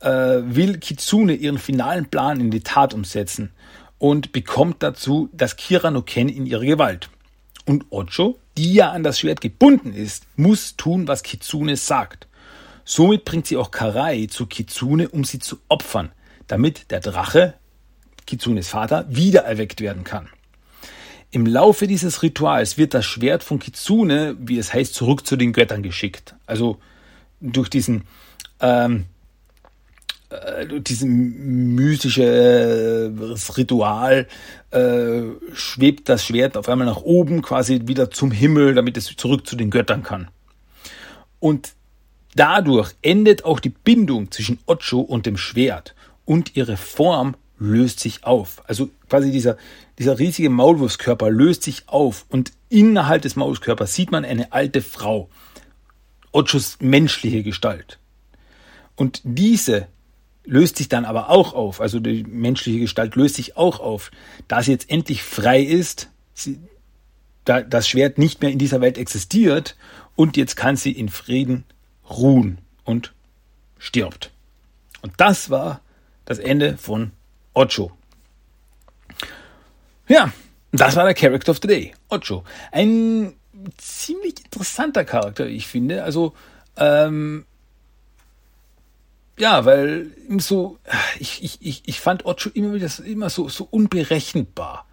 äh, 0.00 0.08
will 0.08 0.78
Kitsune 0.78 1.34
ihren 1.34 1.58
finalen 1.58 2.06
Plan 2.06 2.40
in 2.40 2.50
die 2.50 2.60
Tat 2.60 2.92
umsetzen 2.92 3.52
und 4.02 4.32
bekommt 4.32 4.82
dazu 4.82 5.28
das 5.32 5.54
Kira 5.54 5.92
no 5.92 6.02
Ken 6.02 6.28
in 6.28 6.44
ihre 6.44 6.66
Gewalt. 6.66 7.08
Und 7.66 7.86
Ocho, 7.90 8.36
die 8.56 8.74
ja 8.74 8.90
an 8.90 9.04
das 9.04 9.20
Schwert 9.20 9.40
gebunden 9.40 9.94
ist, 9.94 10.26
muss 10.34 10.74
tun, 10.76 11.06
was 11.06 11.22
Kitsune 11.22 11.76
sagt. 11.76 12.26
Somit 12.84 13.24
bringt 13.24 13.46
sie 13.46 13.56
auch 13.56 13.70
Karai 13.70 14.26
zu 14.26 14.46
Kitsune, 14.46 15.08
um 15.08 15.22
sie 15.22 15.38
zu 15.38 15.58
opfern, 15.68 16.10
damit 16.48 16.90
der 16.90 16.98
Drache, 16.98 17.54
Kitsunes 18.26 18.66
Vater, 18.66 19.06
wiedererweckt 19.08 19.80
werden 19.80 20.02
kann. 20.02 20.28
Im 21.30 21.46
Laufe 21.46 21.86
dieses 21.86 22.24
Rituals 22.24 22.76
wird 22.76 22.94
das 22.94 23.06
Schwert 23.06 23.44
von 23.44 23.60
Kitsune, 23.60 24.36
wie 24.36 24.58
es 24.58 24.74
heißt, 24.74 24.94
zurück 24.94 25.24
zu 25.24 25.36
den 25.36 25.52
Göttern 25.52 25.84
geschickt. 25.84 26.34
Also 26.44 26.80
durch 27.40 27.68
diesen 27.68 28.02
ähm, 28.58 29.04
äh, 30.32 31.04
mystische 31.04 32.24
äh, 32.24 33.52
Ritual 33.56 34.26
äh, 34.70 35.22
schwebt 35.52 36.08
das 36.08 36.24
Schwert 36.24 36.56
auf 36.56 36.68
einmal 36.68 36.86
nach 36.86 37.02
oben, 37.02 37.42
quasi 37.42 37.82
wieder 37.84 38.10
zum 38.10 38.30
Himmel, 38.30 38.74
damit 38.74 38.96
es 38.96 39.14
zurück 39.16 39.46
zu 39.46 39.56
den 39.56 39.70
Göttern 39.70 40.02
kann. 40.02 40.28
Und 41.38 41.74
dadurch 42.34 42.92
endet 43.02 43.44
auch 43.44 43.60
die 43.60 43.70
Bindung 43.70 44.30
zwischen 44.30 44.58
Ocho 44.66 45.00
und 45.00 45.26
dem 45.26 45.36
Schwert 45.36 45.94
und 46.24 46.56
ihre 46.56 46.76
Form 46.76 47.36
löst 47.58 48.00
sich 48.00 48.24
auf. 48.24 48.62
Also 48.66 48.90
quasi 49.08 49.30
dieser, 49.30 49.56
dieser 49.98 50.18
riesige 50.18 50.50
Maulwurfskörper 50.50 51.30
löst 51.30 51.62
sich 51.62 51.88
auf 51.88 52.26
und 52.28 52.52
innerhalb 52.68 53.22
des 53.22 53.36
Maulwurfskörpers 53.36 53.94
sieht 53.94 54.10
man 54.10 54.24
eine 54.24 54.52
alte 54.52 54.82
Frau. 54.82 55.28
Ochos 56.32 56.78
menschliche 56.80 57.42
Gestalt. 57.42 57.98
Und 58.96 59.20
diese 59.24 59.88
löst 60.44 60.76
sich 60.76 60.88
dann 60.88 61.04
aber 61.04 61.30
auch 61.30 61.54
auf, 61.54 61.80
also 61.80 62.00
die 62.00 62.24
menschliche 62.24 62.80
Gestalt 62.80 63.14
löst 63.14 63.36
sich 63.36 63.56
auch 63.56 63.80
auf, 63.80 64.10
da 64.48 64.62
sie 64.62 64.72
jetzt 64.72 64.90
endlich 64.90 65.22
frei 65.22 65.60
ist, 65.60 66.10
sie, 66.34 66.58
da 67.44 67.62
das 67.62 67.88
Schwert 67.88 68.18
nicht 68.18 68.42
mehr 68.42 68.50
in 68.50 68.58
dieser 68.58 68.80
Welt 68.80 68.98
existiert 68.98 69.76
und 70.16 70.36
jetzt 70.36 70.56
kann 70.56 70.76
sie 70.76 70.92
in 70.92 71.08
Frieden 71.08 71.64
ruhen 72.08 72.58
und 72.84 73.12
stirbt. 73.78 74.30
Und 75.00 75.14
das 75.16 75.50
war 75.50 75.80
das 76.24 76.38
Ende 76.38 76.76
von 76.76 77.12
Ocho. 77.54 77.92
Ja, 80.08 80.32
das 80.72 80.96
war 80.96 81.04
der 81.04 81.14
Character 81.14 81.52
of 81.52 81.58
the 81.62 81.68
Day, 81.68 81.94
Ocho. 82.08 82.44
Ein 82.70 83.34
ziemlich 83.76 84.44
interessanter 84.44 85.04
Charakter, 85.04 85.46
ich 85.46 85.66
finde. 85.66 86.02
Also, 86.02 86.34
ähm, 86.76 87.44
ja, 89.38 89.64
weil 89.64 90.10
so, 90.38 90.78
ich, 91.18 91.42
ich, 91.42 91.58
ich, 91.60 91.82
ich 91.86 92.00
fand 92.00 92.26
Ocho 92.26 92.50
immer 92.52 92.74
wieder 92.74 92.90
immer 93.04 93.30
so, 93.30 93.48
so 93.48 93.66
unberechenbar. 93.70 94.86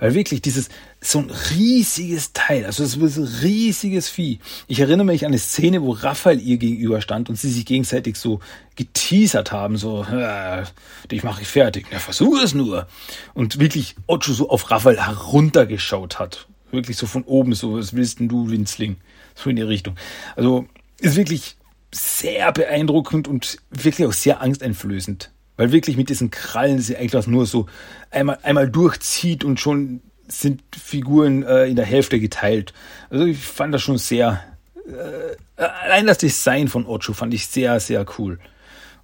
Weil 0.00 0.14
wirklich 0.14 0.42
dieses, 0.42 0.68
so 1.00 1.20
ein 1.20 1.30
riesiges 1.56 2.32
Teil, 2.32 2.66
also 2.66 2.82
es 2.82 2.96
ist 2.96 3.16
ein 3.16 3.40
riesiges 3.42 4.08
Vieh. 4.08 4.40
Ich 4.66 4.80
erinnere 4.80 5.06
mich 5.06 5.24
an 5.24 5.30
eine 5.30 5.38
Szene, 5.38 5.82
wo 5.82 5.92
Raphael 5.92 6.40
ihr 6.40 6.56
gegenüber 6.56 7.00
stand 7.00 7.28
und 7.28 7.36
sie 7.36 7.50
sich 7.50 7.64
gegenseitig 7.64 8.16
so 8.16 8.40
geteasert 8.74 9.52
haben, 9.52 9.76
so, 9.76 10.02
äh, 10.04 10.64
dich 11.10 11.22
mache 11.22 11.42
ich 11.42 11.48
fertig, 11.48 11.86
na 11.92 12.00
versuch 12.00 12.42
es 12.42 12.54
nur. 12.54 12.88
Und 13.34 13.60
wirklich 13.60 13.94
Ocho 14.08 14.32
so 14.32 14.50
auf 14.50 14.70
Raphael 14.70 15.00
heruntergeschaut 15.00 16.18
hat. 16.18 16.48
Wirklich 16.72 16.96
so 16.96 17.06
von 17.06 17.22
oben, 17.22 17.54
so, 17.54 17.78
was 17.78 17.94
willst 17.94 18.18
denn 18.18 18.28
du, 18.28 18.50
Winzling? 18.50 18.96
So 19.36 19.48
in 19.48 19.56
die 19.56 19.62
Richtung. 19.62 19.94
Also, 20.34 20.66
ist 20.98 21.16
wirklich 21.16 21.56
sehr 21.94 22.50
beeindruckend 22.52 23.28
und 23.28 23.58
wirklich 23.70 24.06
auch 24.06 24.12
sehr 24.12 24.40
angsteinflößend. 24.40 25.30
Weil 25.56 25.72
wirklich 25.72 25.96
mit 25.96 26.08
diesen 26.08 26.30
Krallen 26.30 26.80
sie 26.80 26.96
eigentlich 26.96 27.26
nur 27.26 27.46
so 27.46 27.66
einmal, 28.10 28.38
einmal 28.42 28.68
durchzieht 28.68 29.44
und 29.44 29.60
schon 29.60 30.02
sind 30.26 30.62
Figuren 30.74 31.44
äh, 31.44 31.66
in 31.66 31.76
der 31.76 31.84
Hälfte 31.84 32.18
geteilt. 32.18 32.72
Also 33.10 33.26
ich 33.26 33.38
fand 33.38 33.72
das 33.72 33.82
schon 33.82 33.98
sehr, 33.98 34.42
äh, 34.86 35.62
allein 35.62 36.06
das 36.06 36.18
Design 36.18 36.68
von 36.68 36.86
Ocho 36.86 37.12
fand 37.12 37.32
ich 37.34 37.46
sehr, 37.46 37.78
sehr 37.78 38.04
cool. 38.18 38.38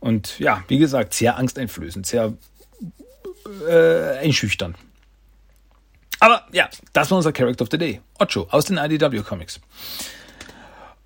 Und 0.01 0.39
ja, 0.39 0.65
wie 0.69 0.79
gesagt, 0.79 1.15
sehr 1.15 1.37
angsteinflößend, 1.37 2.07
sehr 2.07 2.33
äh, 3.69 4.19
einschüchtern. 4.19 4.75
Aber 6.19 6.47
ja, 6.53 6.69
das 6.93 7.11
war 7.11 7.19
unser 7.19 7.33
Character 7.33 7.63
of 7.63 7.69
the 7.71 7.79
Day. 7.79 8.01
Ocho 8.19 8.47
aus 8.51 8.65
den 8.67 8.77
IDW 8.77 9.23
Comics. 9.23 9.61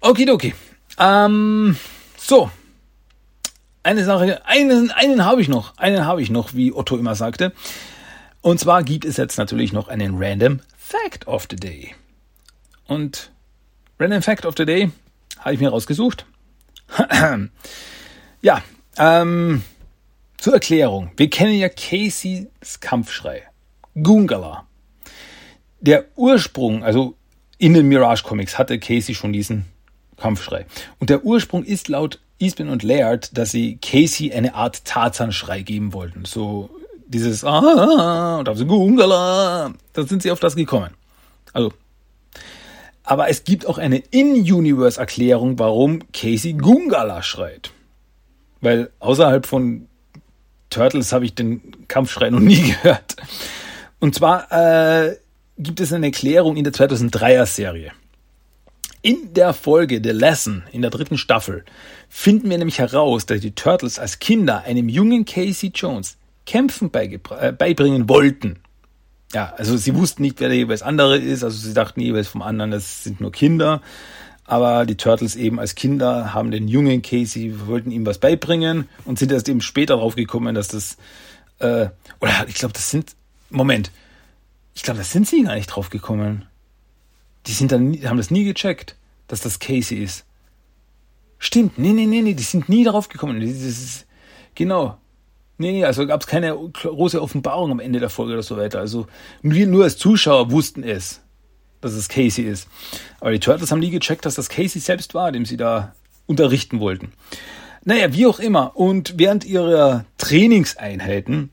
Okidoki. 0.00 0.54
Ähm, 0.98 1.76
so, 2.16 2.50
eine 3.84 4.04
Sache, 4.04 4.40
einen, 4.46 4.90
einen 4.90 5.24
habe 5.24 5.40
ich 5.40 5.48
noch, 5.48 5.76
einen 5.76 6.06
habe 6.06 6.22
ich 6.22 6.30
noch, 6.30 6.54
wie 6.54 6.72
Otto 6.72 6.96
immer 6.96 7.14
sagte. 7.14 7.52
Und 8.40 8.58
zwar 8.58 8.82
gibt 8.82 9.04
es 9.04 9.16
jetzt 9.16 9.36
natürlich 9.36 9.72
noch 9.72 9.88
einen 9.88 10.16
Random 10.16 10.60
Fact 10.76 11.26
of 11.26 11.46
the 11.50 11.56
Day. 11.56 11.94
Und 12.86 13.30
Random 13.98 14.22
Fact 14.22 14.46
of 14.46 14.54
the 14.56 14.64
Day 14.64 14.90
habe 15.38 15.54
ich 15.54 15.60
mir 15.60 15.68
rausgesucht. 15.68 16.26
ja, 18.42 18.62
ähm, 18.96 19.62
zur 20.38 20.54
Erklärung. 20.54 21.10
Wir 21.16 21.30
kennen 21.30 21.54
ja 21.54 21.68
Caseys 21.68 22.80
Kampfschrei. 22.80 23.42
Gungala. 23.94 24.66
Der 25.80 26.06
Ursprung, 26.16 26.82
also 26.82 27.16
in 27.58 27.74
den 27.74 27.86
Mirage 27.86 28.24
Comics 28.24 28.58
hatte 28.58 28.78
Casey 28.78 29.14
schon 29.14 29.32
diesen 29.32 29.66
Kampfschrei. 30.16 30.66
Und 30.98 31.10
der 31.10 31.24
Ursprung 31.24 31.64
ist 31.64 31.88
laut 31.88 32.20
Eastman 32.38 32.68
und 32.68 32.82
Laird, 32.82 33.36
dass 33.36 33.50
sie 33.50 33.78
Casey 33.80 34.32
eine 34.32 34.54
Art 34.54 34.84
Tarzan-Schrei 34.84 35.62
geben 35.62 35.92
wollten. 35.92 36.24
So 36.24 36.70
dieses 37.06 37.44
Ah 37.44 38.38
und 38.38 38.48
auf 38.48 38.58
so 38.58 38.66
Gungala. 38.66 39.72
Da 39.92 40.02
sind 40.04 40.22
sie 40.22 40.30
auf 40.30 40.40
das 40.40 40.56
gekommen. 40.56 40.90
Also. 41.52 41.72
Aber 43.02 43.28
es 43.28 43.44
gibt 43.44 43.66
auch 43.66 43.78
eine 43.78 43.98
In-Universe-Erklärung, 43.98 45.58
warum 45.58 46.00
Casey 46.12 46.54
Gungala 46.54 47.22
schreit. 47.22 47.70
Weil 48.60 48.90
außerhalb 48.98 49.46
von 49.46 49.88
Turtles 50.70 51.12
habe 51.12 51.26
ich 51.26 51.34
den 51.34 51.86
Kampfschrei 51.86 52.30
noch 52.30 52.40
nie 52.40 52.62
gehört. 52.82 53.16
Und 54.00 54.14
zwar 54.14 54.50
äh, 54.50 55.16
gibt 55.58 55.80
es 55.80 55.92
eine 55.92 56.06
Erklärung 56.06 56.56
in 56.56 56.64
der 56.64 56.72
2003er 56.72 57.46
Serie. 57.46 57.92
In 59.04 59.34
der 59.34 59.52
Folge 59.52 60.00
The 60.02 60.12
Lesson 60.12 60.62
in 60.72 60.80
der 60.80 60.90
dritten 60.90 61.18
Staffel 61.18 61.66
finden 62.08 62.48
wir 62.48 62.56
nämlich 62.56 62.78
heraus, 62.78 63.26
dass 63.26 63.38
die 63.38 63.54
Turtles 63.54 63.98
als 63.98 64.18
Kinder 64.18 64.62
einem 64.62 64.88
jungen 64.88 65.26
Casey 65.26 65.72
Jones 65.74 66.16
Kämpfen 66.46 66.90
äh, 66.94 67.52
beibringen 67.52 68.08
wollten. 68.08 68.60
Ja, 69.34 69.52
also 69.58 69.76
sie 69.76 69.94
wussten 69.94 70.22
nicht, 70.22 70.40
wer 70.40 70.48
der 70.48 70.56
jeweils 70.56 70.80
andere 70.80 71.18
ist, 71.18 71.44
also 71.44 71.54
sie 71.54 71.74
dachten 71.74 72.00
jeweils 72.00 72.28
vom 72.28 72.40
anderen, 72.40 72.70
das 72.70 73.04
sind 73.04 73.20
nur 73.20 73.30
Kinder. 73.30 73.82
Aber 74.46 74.86
die 74.86 74.96
Turtles 74.96 75.36
eben 75.36 75.60
als 75.60 75.74
Kinder 75.74 76.32
haben 76.32 76.50
den 76.50 76.66
jungen 76.66 77.02
Casey, 77.02 77.52
wollten 77.66 77.90
ihm 77.90 78.06
was 78.06 78.16
beibringen 78.16 78.88
und 79.04 79.18
sind 79.18 79.30
erst 79.32 79.50
eben 79.50 79.60
später 79.60 79.96
drauf 79.96 80.16
gekommen, 80.16 80.54
dass 80.54 80.68
das, 80.68 80.96
äh, 81.58 81.88
oder 82.20 82.46
ich 82.48 82.54
glaube, 82.54 82.72
das 82.72 82.90
sind, 82.90 83.14
Moment, 83.50 83.90
ich 84.74 84.82
glaube, 84.82 84.96
das 84.96 85.12
sind 85.12 85.28
sie 85.28 85.42
gar 85.42 85.56
nicht 85.56 85.66
drauf 85.66 85.90
gekommen. 85.90 86.46
Die 87.46 87.52
sind 87.52 87.72
dann, 87.72 87.94
haben 88.04 88.16
das 88.16 88.30
nie 88.30 88.44
gecheckt, 88.44 88.96
dass 89.28 89.40
das 89.40 89.58
Casey 89.58 89.98
ist. 90.02 90.24
Stimmt, 91.38 91.78
nee, 91.78 91.92
nee, 91.92 92.06
nee, 92.06 92.22
nee, 92.22 92.34
die 92.34 92.42
sind 92.42 92.68
nie 92.68 92.84
darauf 92.84 93.08
gekommen. 93.08 93.40
Ist, 93.42 94.06
genau. 94.54 94.98
Nee, 95.58 95.72
nee, 95.72 95.84
also 95.84 96.06
gab 96.06 96.22
es 96.22 96.26
keine 96.26 96.56
große 96.56 97.20
Offenbarung 97.20 97.70
am 97.70 97.80
Ende 97.80 98.00
der 98.00 98.10
Folge 98.10 98.32
oder 98.32 98.42
so 98.42 98.56
weiter. 98.56 98.80
Also 98.80 99.06
wir 99.42 99.66
nur 99.66 99.84
als 99.84 99.96
Zuschauer 99.98 100.50
wussten 100.50 100.82
es, 100.82 101.20
dass 101.80 101.92
es 101.92 102.08
Casey 102.08 102.44
ist. 102.44 102.68
Aber 103.20 103.30
die 103.30 103.40
Turtles 103.40 103.70
haben 103.70 103.78
nie 103.78 103.90
gecheckt, 103.90 104.24
dass 104.24 104.34
das 104.34 104.48
Casey 104.48 104.80
selbst 104.80 105.14
war, 105.14 105.30
dem 105.30 105.44
sie 105.44 105.56
da 105.56 105.94
unterrichten 106.26 106.80
wollten. 106.80 107.12
Naja, 107.84 108.12
wie 108.14 108.26
auch 108.26 108.40
immer. 108.40 108.76
Und 108.76 109.14
während 109.18 109.44
ihrer 109.44 110.06
Trainingseinheiten 110.18 111.50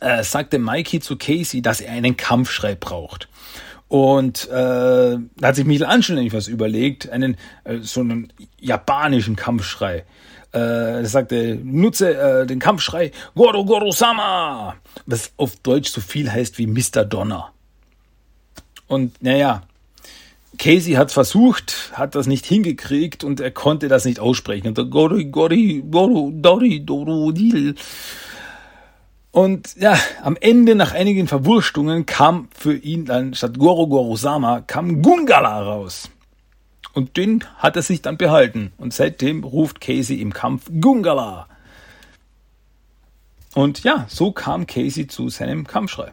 äh, 0.00 0.24
sagte 0.24 0.58
Mikey 0.58 1.00
zu 1.00 1.16
Casey, 1.16 1.62
dass 1.62 1.80
er 1.80 1.92
einen 1.92 2.16
Kampfschrei 2.16 2.74
braucht. 2.74 3.28
Und 3.94 4.48
äh, 4.48 4.50
da 4.50 5.20
hat 5.40 5.54
sich 5.54 5.66
Michelangelo 5.66 6.16
nämlich 6.16 6.32
was 6.32 6.48
überlegt, 6.48 7.08
einen 7.10 7.36
äh, 7.62 7.78
so 7.80 8.00
einen 8.00 8.32
japanischen 8.58 9.36
Kampfschrei. 9.36 10.04
Äh, 10.52 10.58
er 10.58 11.06
sagte, 11.06 11.60
nutze 11.62 12.18
äh, 12.18 12.44
den 12.44 12.58
Kampfschrei 12.58 13.12
Goro 13.36 13.64
Goro 13.64 13.92
Sama, 13.92 14.74
was 15.06 15.30
auf 15.36 15.54
Deutsch 15.60 15.90
so 15.90 16.00
viel 16.00 16.32
heißt 16.32 16.58
wie 16.58 16.66
Mr. 16.66 17.04
Donner. 17.04 17.52
Und 18.88 19.22
naja, 19.22 19.62
Casey 20.58 20.94
hat 20.94 21.12
versucht, 21.12 21.92
hat 21.92 22.16
das 22.16 22.26
nicht 22.26 22.46
hingekriegt 22.46 23.22
und 23.22 23.38
er 23.38 23.52
konnte 23.52 23.86
das 23.86 24.04
nicht 24.04 24.18
aussprechen. 24.18 24.66
Und 24.66 24.90
Gori 24.90 25.26
Gori 25.26 25.84
Goro 25.88 26.32
Dori 26.34 26.84
Doro 26.84 27.30
Dil 27.30 27.76
und 29.34 29.74
ja, 29.80 29.98
am 30.22 30.36
Ende, 30.40 30.76
nach 30.76 30.92
einigen 30.92 31.26
Verwurstungen, 31.26 32.06
kam 32.06 32.48
für 32.56 32.76
ihn 32.76 33.04
dann 33.04 33.34
statt 33.34 33.58
Goro 33.58 33.88
Goro 33.88 34.14
Sama, 34.14 34.60
kam 34.60 35.02
Gungala 35.02 35.60
raus. 35.60 36.08
Und 36.92 37.16
den 37.16 37.42
hat 37.56 37.74
er 37.74 37.82
sich 37.82 38.00
dann 38.00 38.16
behalten. 38.16 38.72
Und 38.76 38.94
seitdem 38.94 39.42
ruft 39.42 39.80
Casey 39.80 40.20
im 40.20 40.32
Kampf 40.32 40.70
Gungala. 40.80 41.48
Und 43.54 43.82
ja, 43.82 44.06
so 44.08 44.30
kam 44.30 44.68
Casey 44.68 45.08
zu 45.08 45.28
seinem 45.30 45.66
Kampfschrei. 45.66 46.12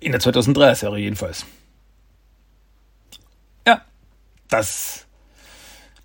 In 0.00 0.10
der 0.10 0.20
2003er 0.20 0.74
Serie 0.74 1.04
jedenfalls. 1.04 1.46
Ja, 3.64 3.82
das 4.48 5.06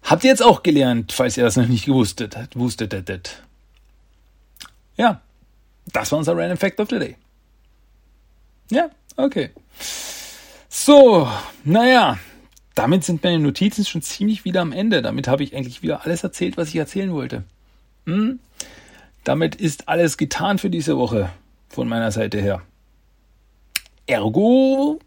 habt 0.03 0.23
ihr 0.23 0.29
jetzt 0.29 0.43
auch 0.43 0.61
gelernt, 0.61 1.13
falls 1.13 1.35
ihr 1.35 1.45
das 1.45 1.55
noch 1.55 1.67
nicht 1.67 1.85
gewusstet, 1.85 2.37
wusstet. 2.53 3.41
Ja, 4.99 5.21
das 5.93 6.11
war 6.11 6.19
unser 6.19 6.35
Random 6.35 6.57
Fact 6.57 6.79
of 6.81 6.89
the 6.89 6.99
Day. 6.99 7.15
Ja, 8.69 8.89
okay. 9.15 9.51
So, 10.67 11.25
naja, 11.63 12.19
damit 12.75 13.05
sind 13.05 13.23
meine 13.23 13.39
Notizen 13.39 13.85
schon 13.85 14.01
ziemlich 14.01 14.43
wieder 14.43 14.59
am 14.59 14.73
Ende. 14.73 15.01
Damit 15.01 15.29
habe 15.29 15.43
ich 15.43 15.55
eigentlich 15.55 15.81
wieder 15.81 16.03
alles 16.03 16.23
erzählt, 16.23 16.57
was 16.57 16.67
ich 16.67 16.75
erzählen 16.75 17.13
wollte. 17.13 17.43
Hm? 18.07 18.39
Damit 19.23 19.55
ist 19.55 19.87
alles 19.87 20.17
getan 20.17 20.57
für 20.57 20.69
diese 20.69 20.97
Woche 20.97 21.29
von 21.69 21.87
meiner 21.87 22.11
Seite 22.11 22.41
her. 22.41 22.61
Ergo, 24.05 24.99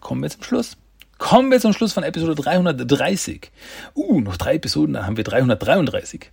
kommen 0.00 0.22
wir 0.22 0.30
zum 0.30 0.44
Schluss. 0.44 0.78
Kommen 1.18 1.50
wir 1.50 1.60
zum 1.60 1.74
Schluss 1.74 1.92
von 1.92 2.04
Episode 2.04 2.34
330. 2.36 3.50
Uh, 3.94 4.20
noch 4.20 4.38
drei 4.38 4.54
Episoden, 4.54 4.94
dann 4.94 5.06
haben 5.06 5.18
wir 5.18 5.24
333. 5.24 6.30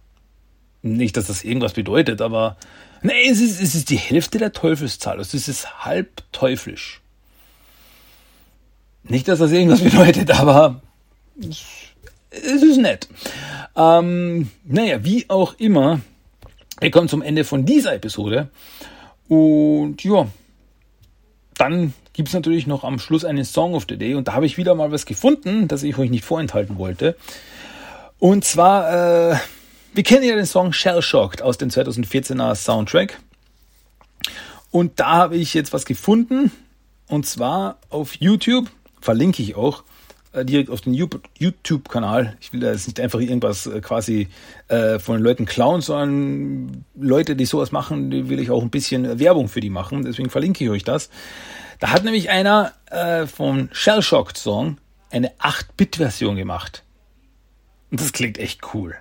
Nicht, 0.85 1.15
dass 1.15 1.27
das 1.27 1.45
irgendwas 1.45 1.73
bedeutet, 1.73 2.21
aber 2.21 2.57
nee, 3.01 3.29
es 3.29 3.39
ist, 3.39 3.61
es 3.61 3.73
ist 3.73 3.89
die 3.89 3.97
Hälfte 3.97 4.37
der 4.37 4.51
Teufelszahl. 4.51 5.17
Also 5.17 5.37
es 5.37 5.47
ist 5.47 5.85
halb 5.85 6.23
teuflisch. 6.33 7.01
Nicht, 9.03 9.29
dass 9.29 9.39
das 9.39 9.53
irgendwas 9.53 9.81
bedeutet, 9.83 10.29
aber 10.31 10.81
es, 11.39 12.61
ist 12.61 12.77
nett. 12.77 13.07
Ähm, 13.77 14.51
naja, 14.65 15.05
wie 15.05 15.29
auch 15.29 15.55
immer, 15.57 16.01
wir 16.81 16.91
kommen 16.91 17.07
zum 17.07 17.21
Ende 17.21 17.45
von 17.45 17.65
dieser 17.65 17.95
Episode. 17.95 18.49
Und 19.29 20.03
ja, 20.03 20.27
dann 21.55 21.93
gibt 22.11 22.27
es 22.27 22.33
natürlich 22.33 22.67
noch 22.67 22.83
am 22.83 22.99
Schluss 22.99 23.23
einen 23.23 23.45
Song 23.45 23.73
of 23.73 23.85
the 23.87 23.97
Day. 23.97 24.15
Und 24.15 24.27
da 24.27 24.33
habe 24.33 24.45
ich 24.45 24.57
wieder 24.57 24.75
mal 24.75 24.91
was 24.91 25.05
gefunden, 25.05 25.69
das 25.69 25.83
ich 25.83 25.97
euch 25.97 26.09
nicht 26.09 26.25
vorenthalten 26.25 26.77
wollte. 26.77 27.15
Und 28.19 28.43
zwar 28.43 29.31
äh, 29.31 29.37
wir 29.93 30.03
kennen 30.03 30.23
ja 30.23 30.35
den 30.35 30.45
Song 30.45 30.73
Shell 30.73 31.01
Shocked 31.01 31.41
aus 31.41 31.57
dem 31.57 31.69
2014er 31.69 32.55
Soundtrack. 32.55 33.19
Und 34.71 34.99
da 34.99 35.11
habe 35.11 35.37
ich 35.37 35.53
jetzt 35.53 35.71
was 35.73 35.85
gefunden. 35.85 36.51
Und 37.07 37.27
zwar 37.27 37.77
auf 37.89 38.15
YouTube, 38.15 38.69
verlinke 39.01 39.43
ich 39.43 39.55
auch, 39.55 39.83
äh, 40.31 40.45
direkt 40.45 40.71
auf 40.71 40.81
den 40.81 40.95
YouTube-Kanal. 40.95 42.35
Ich 42.41 42.53
will 42.53 42.61
da 42.61 42.71
jetzt 42.71 42.87
nicht 42.87 42.99
einfach 42.99 43.19
irgendwas 43.19 43.67
äh, 43.67 43.81
quasi 43.81 44.29
äh, 44.67 44.97
von 44.97 45.17
den 45.17 45.23
Leuten 45.23 45.45
klauen, 45.45 45.81
sondern 45.81 46.85
Leute, 46.95 47.35
die 47.35 47.45
sowas 47.45 47.71
machen, 47.71 48.09
die 48.09 48.29
will 48.29 48.39
ich 48.39 48.49
auch 48.49 48.63
ein 48.63 48.71
bisschen 48.71 49.19
Werbung 49.19 49.47
für 49.47 49.59
die 49.59 49.69
machen. 49.69 50.03
Deswegen 50.03 50.31
verlinke 50.31 50.63
ich 50.63 50.69
euch 50.71 50.83
das. 50.83 51.09
Da 51.79 51.91
hat 51.91 52.03
nämlich 52.03 52.31
einer 52.31 52.73
äh, 52.89 53.27
vom 53.27 53.69
Shell 53.73 54.01
Shocked 54.01 54.37
Song 54.37 54.77
eine 55.11 55.29
8-Bit-Version 55.33 56.35
gemacht. 56.35 56.83
Und 57.91 58.01
das 58.01 58.11
klingt 58.11 58.39
echt 58.39 58.73
cool. 58.73 58.95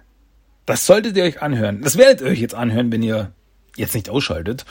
Das 0.67 0.87
solltet 0.87 1.17
ihr 1.17 1.25
euch 1.25 1.43
anhören. 1.43 1.83
Das 1.83 1.97
werdet 1.97 2.21
ihr 2.21 2.29
euch 2.29 2.41
jetzt 2.41 2.55
anhören, 2.55 2.93
wenn 2.93 3.03
ihr 3.03 3.33
jetzt 3.77 3.95
nicht 3.95 4.09
ausschaltet. 4.09 4.65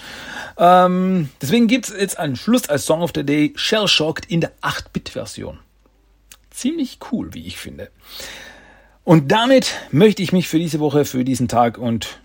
Ähm, 0.57 1.29
deswegen 1.41 1.67
gibt 1.67 1.89
es 1.89 1.99
jetzt 1.99 2.19
einen 2.19 2.35
Schluss 2.35 2.69
als 2.69 2.85
Song 2.85 3.01
of 3.01 3.11
the 3.15 3.25
Day 3.25 3.53
Shell 3.55 3.87
Shocked 3.87 4.25
in 4.25 4.41
der 4.41 4.51
8-Bit-Version. 4.61 5.59
Ziemlich 6.51 6.99
cool, 7.11 7.33
wie 7.33 7.47
ich 7.47 7.57
finde. 7.57 7.89
Und 9.03 9.31
damit 9.31 9.73
möchte 9.91 10.21
ich 10.21 10.31
mich 10.31 10.47
für 10.47 10.59
diese 10.59 10.79
Woche, 10.79 11.05
für 11.05 11.25
diesen 11.25 11.47
Tag 11.47 11.77
und 11.77 12.19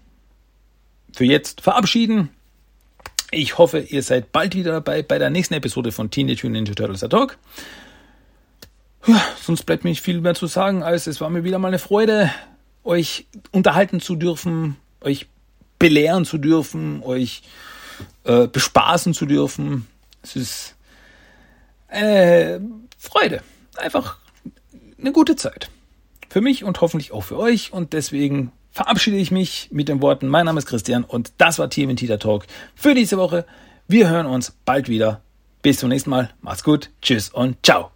für 1.14 1.24
jetzt 1.24 1.62
verabschieden. 1.62 2.28
Ich 3.30 3.58
hoffe, 3.58 3.80
ihr 3.80 4.02
seid 4.02 4.32
bald 4.32 4.54
wieder 4.54 4.72
dabei 4.72 5.02
bei 5.02 5.18
der 5.18 5.30
nächsten 5.30 5.54
Episode 5.54 5.90
von 5.90 6.10
Teenage 6.10 6.46
Mutant 6.46 6.52
Ninja 6.52 6.74
Turtles 6.74 7.00
Talk. 7.00 7.38
Ja, 9.06 9.22
sonst 9.40 9.64
bleibt 9.64 9.84
mir 9.84 9.90
nicht 9.90 10.02
viel 10.02 10.20
mehr 10.20 10.34
zu 10.34 10.46
sagen, 10.46 10.82
als 10.82 11.06
es 11.06 11.20
war 11.20 11.30
mir 11.30 11.44
wieder 11.44 11.58
mal 11.58 11.68
eine 11.68 11.78
Freude 11.78 12.30
euch 12.86 13.26
unterhalten 13.52 14.00
zu 14.00 14.16
dürfen, 14.16 14.76
euch 15.00 15.26
belehren 15.78 16.24
zu 16.24 16.38
dürfen, 16.38 17.02
euch 17.02 17.42
äh, 18.24 18.46
bespaßen 18.46 19.14
zu 19.14 19.26
dürfen. 19.26 19.86
Es 20.22 20.36
ist 20.36 20.74
eine 21.88 22.60
Freude. 22.98 23.42
Einfach 23.76 24.18
eine 24.98 25.12
gute 25.12 25.36
Zeit. 25.36 25.68
Für 26.28 26.40
mich 26.40 26.64
und 26.64 26.80
hoffentlich 26.80 27.12
auch 27.12 27.22
für 27.24 27.38
euch. 27.38 27.72
Und 27.72 27.92
deswegen 27.92 28.52
verabschiede 28.72 29.16
ich 29.16 29.30
mich 29.30 29.68
mit 29.70 29.88
den 29.88 30.02
Worten, 30.02 30.28
mein 30.28 30.44
Name 30.44 30.58
ist 30.58 30.66
Christian 30.66 31.02
und 31.04 31.32
das 31.38 31.58
war 31.58 31.70
TMT 31.70 32.20
Talk 32.20 32.46
für 32.74 32.94
diese 32.94 33.16
Woche. 33.16 33.46
Wir 33.88 34.08
hören 34.08 34.26
uns 34.26 34.54
bald 34.64 34.88
wieder. 34.88 35.22
Bis 35.62 35.78
zum 35.78 35.88
nächsten 35.88 36.10
Mal. 36.10 36.30
Macht's 36.40 36.62
gut. 36.62 36.90
Tschüss 37.00 37.30
und 37.30 37.56
ciao. 37.64 37.95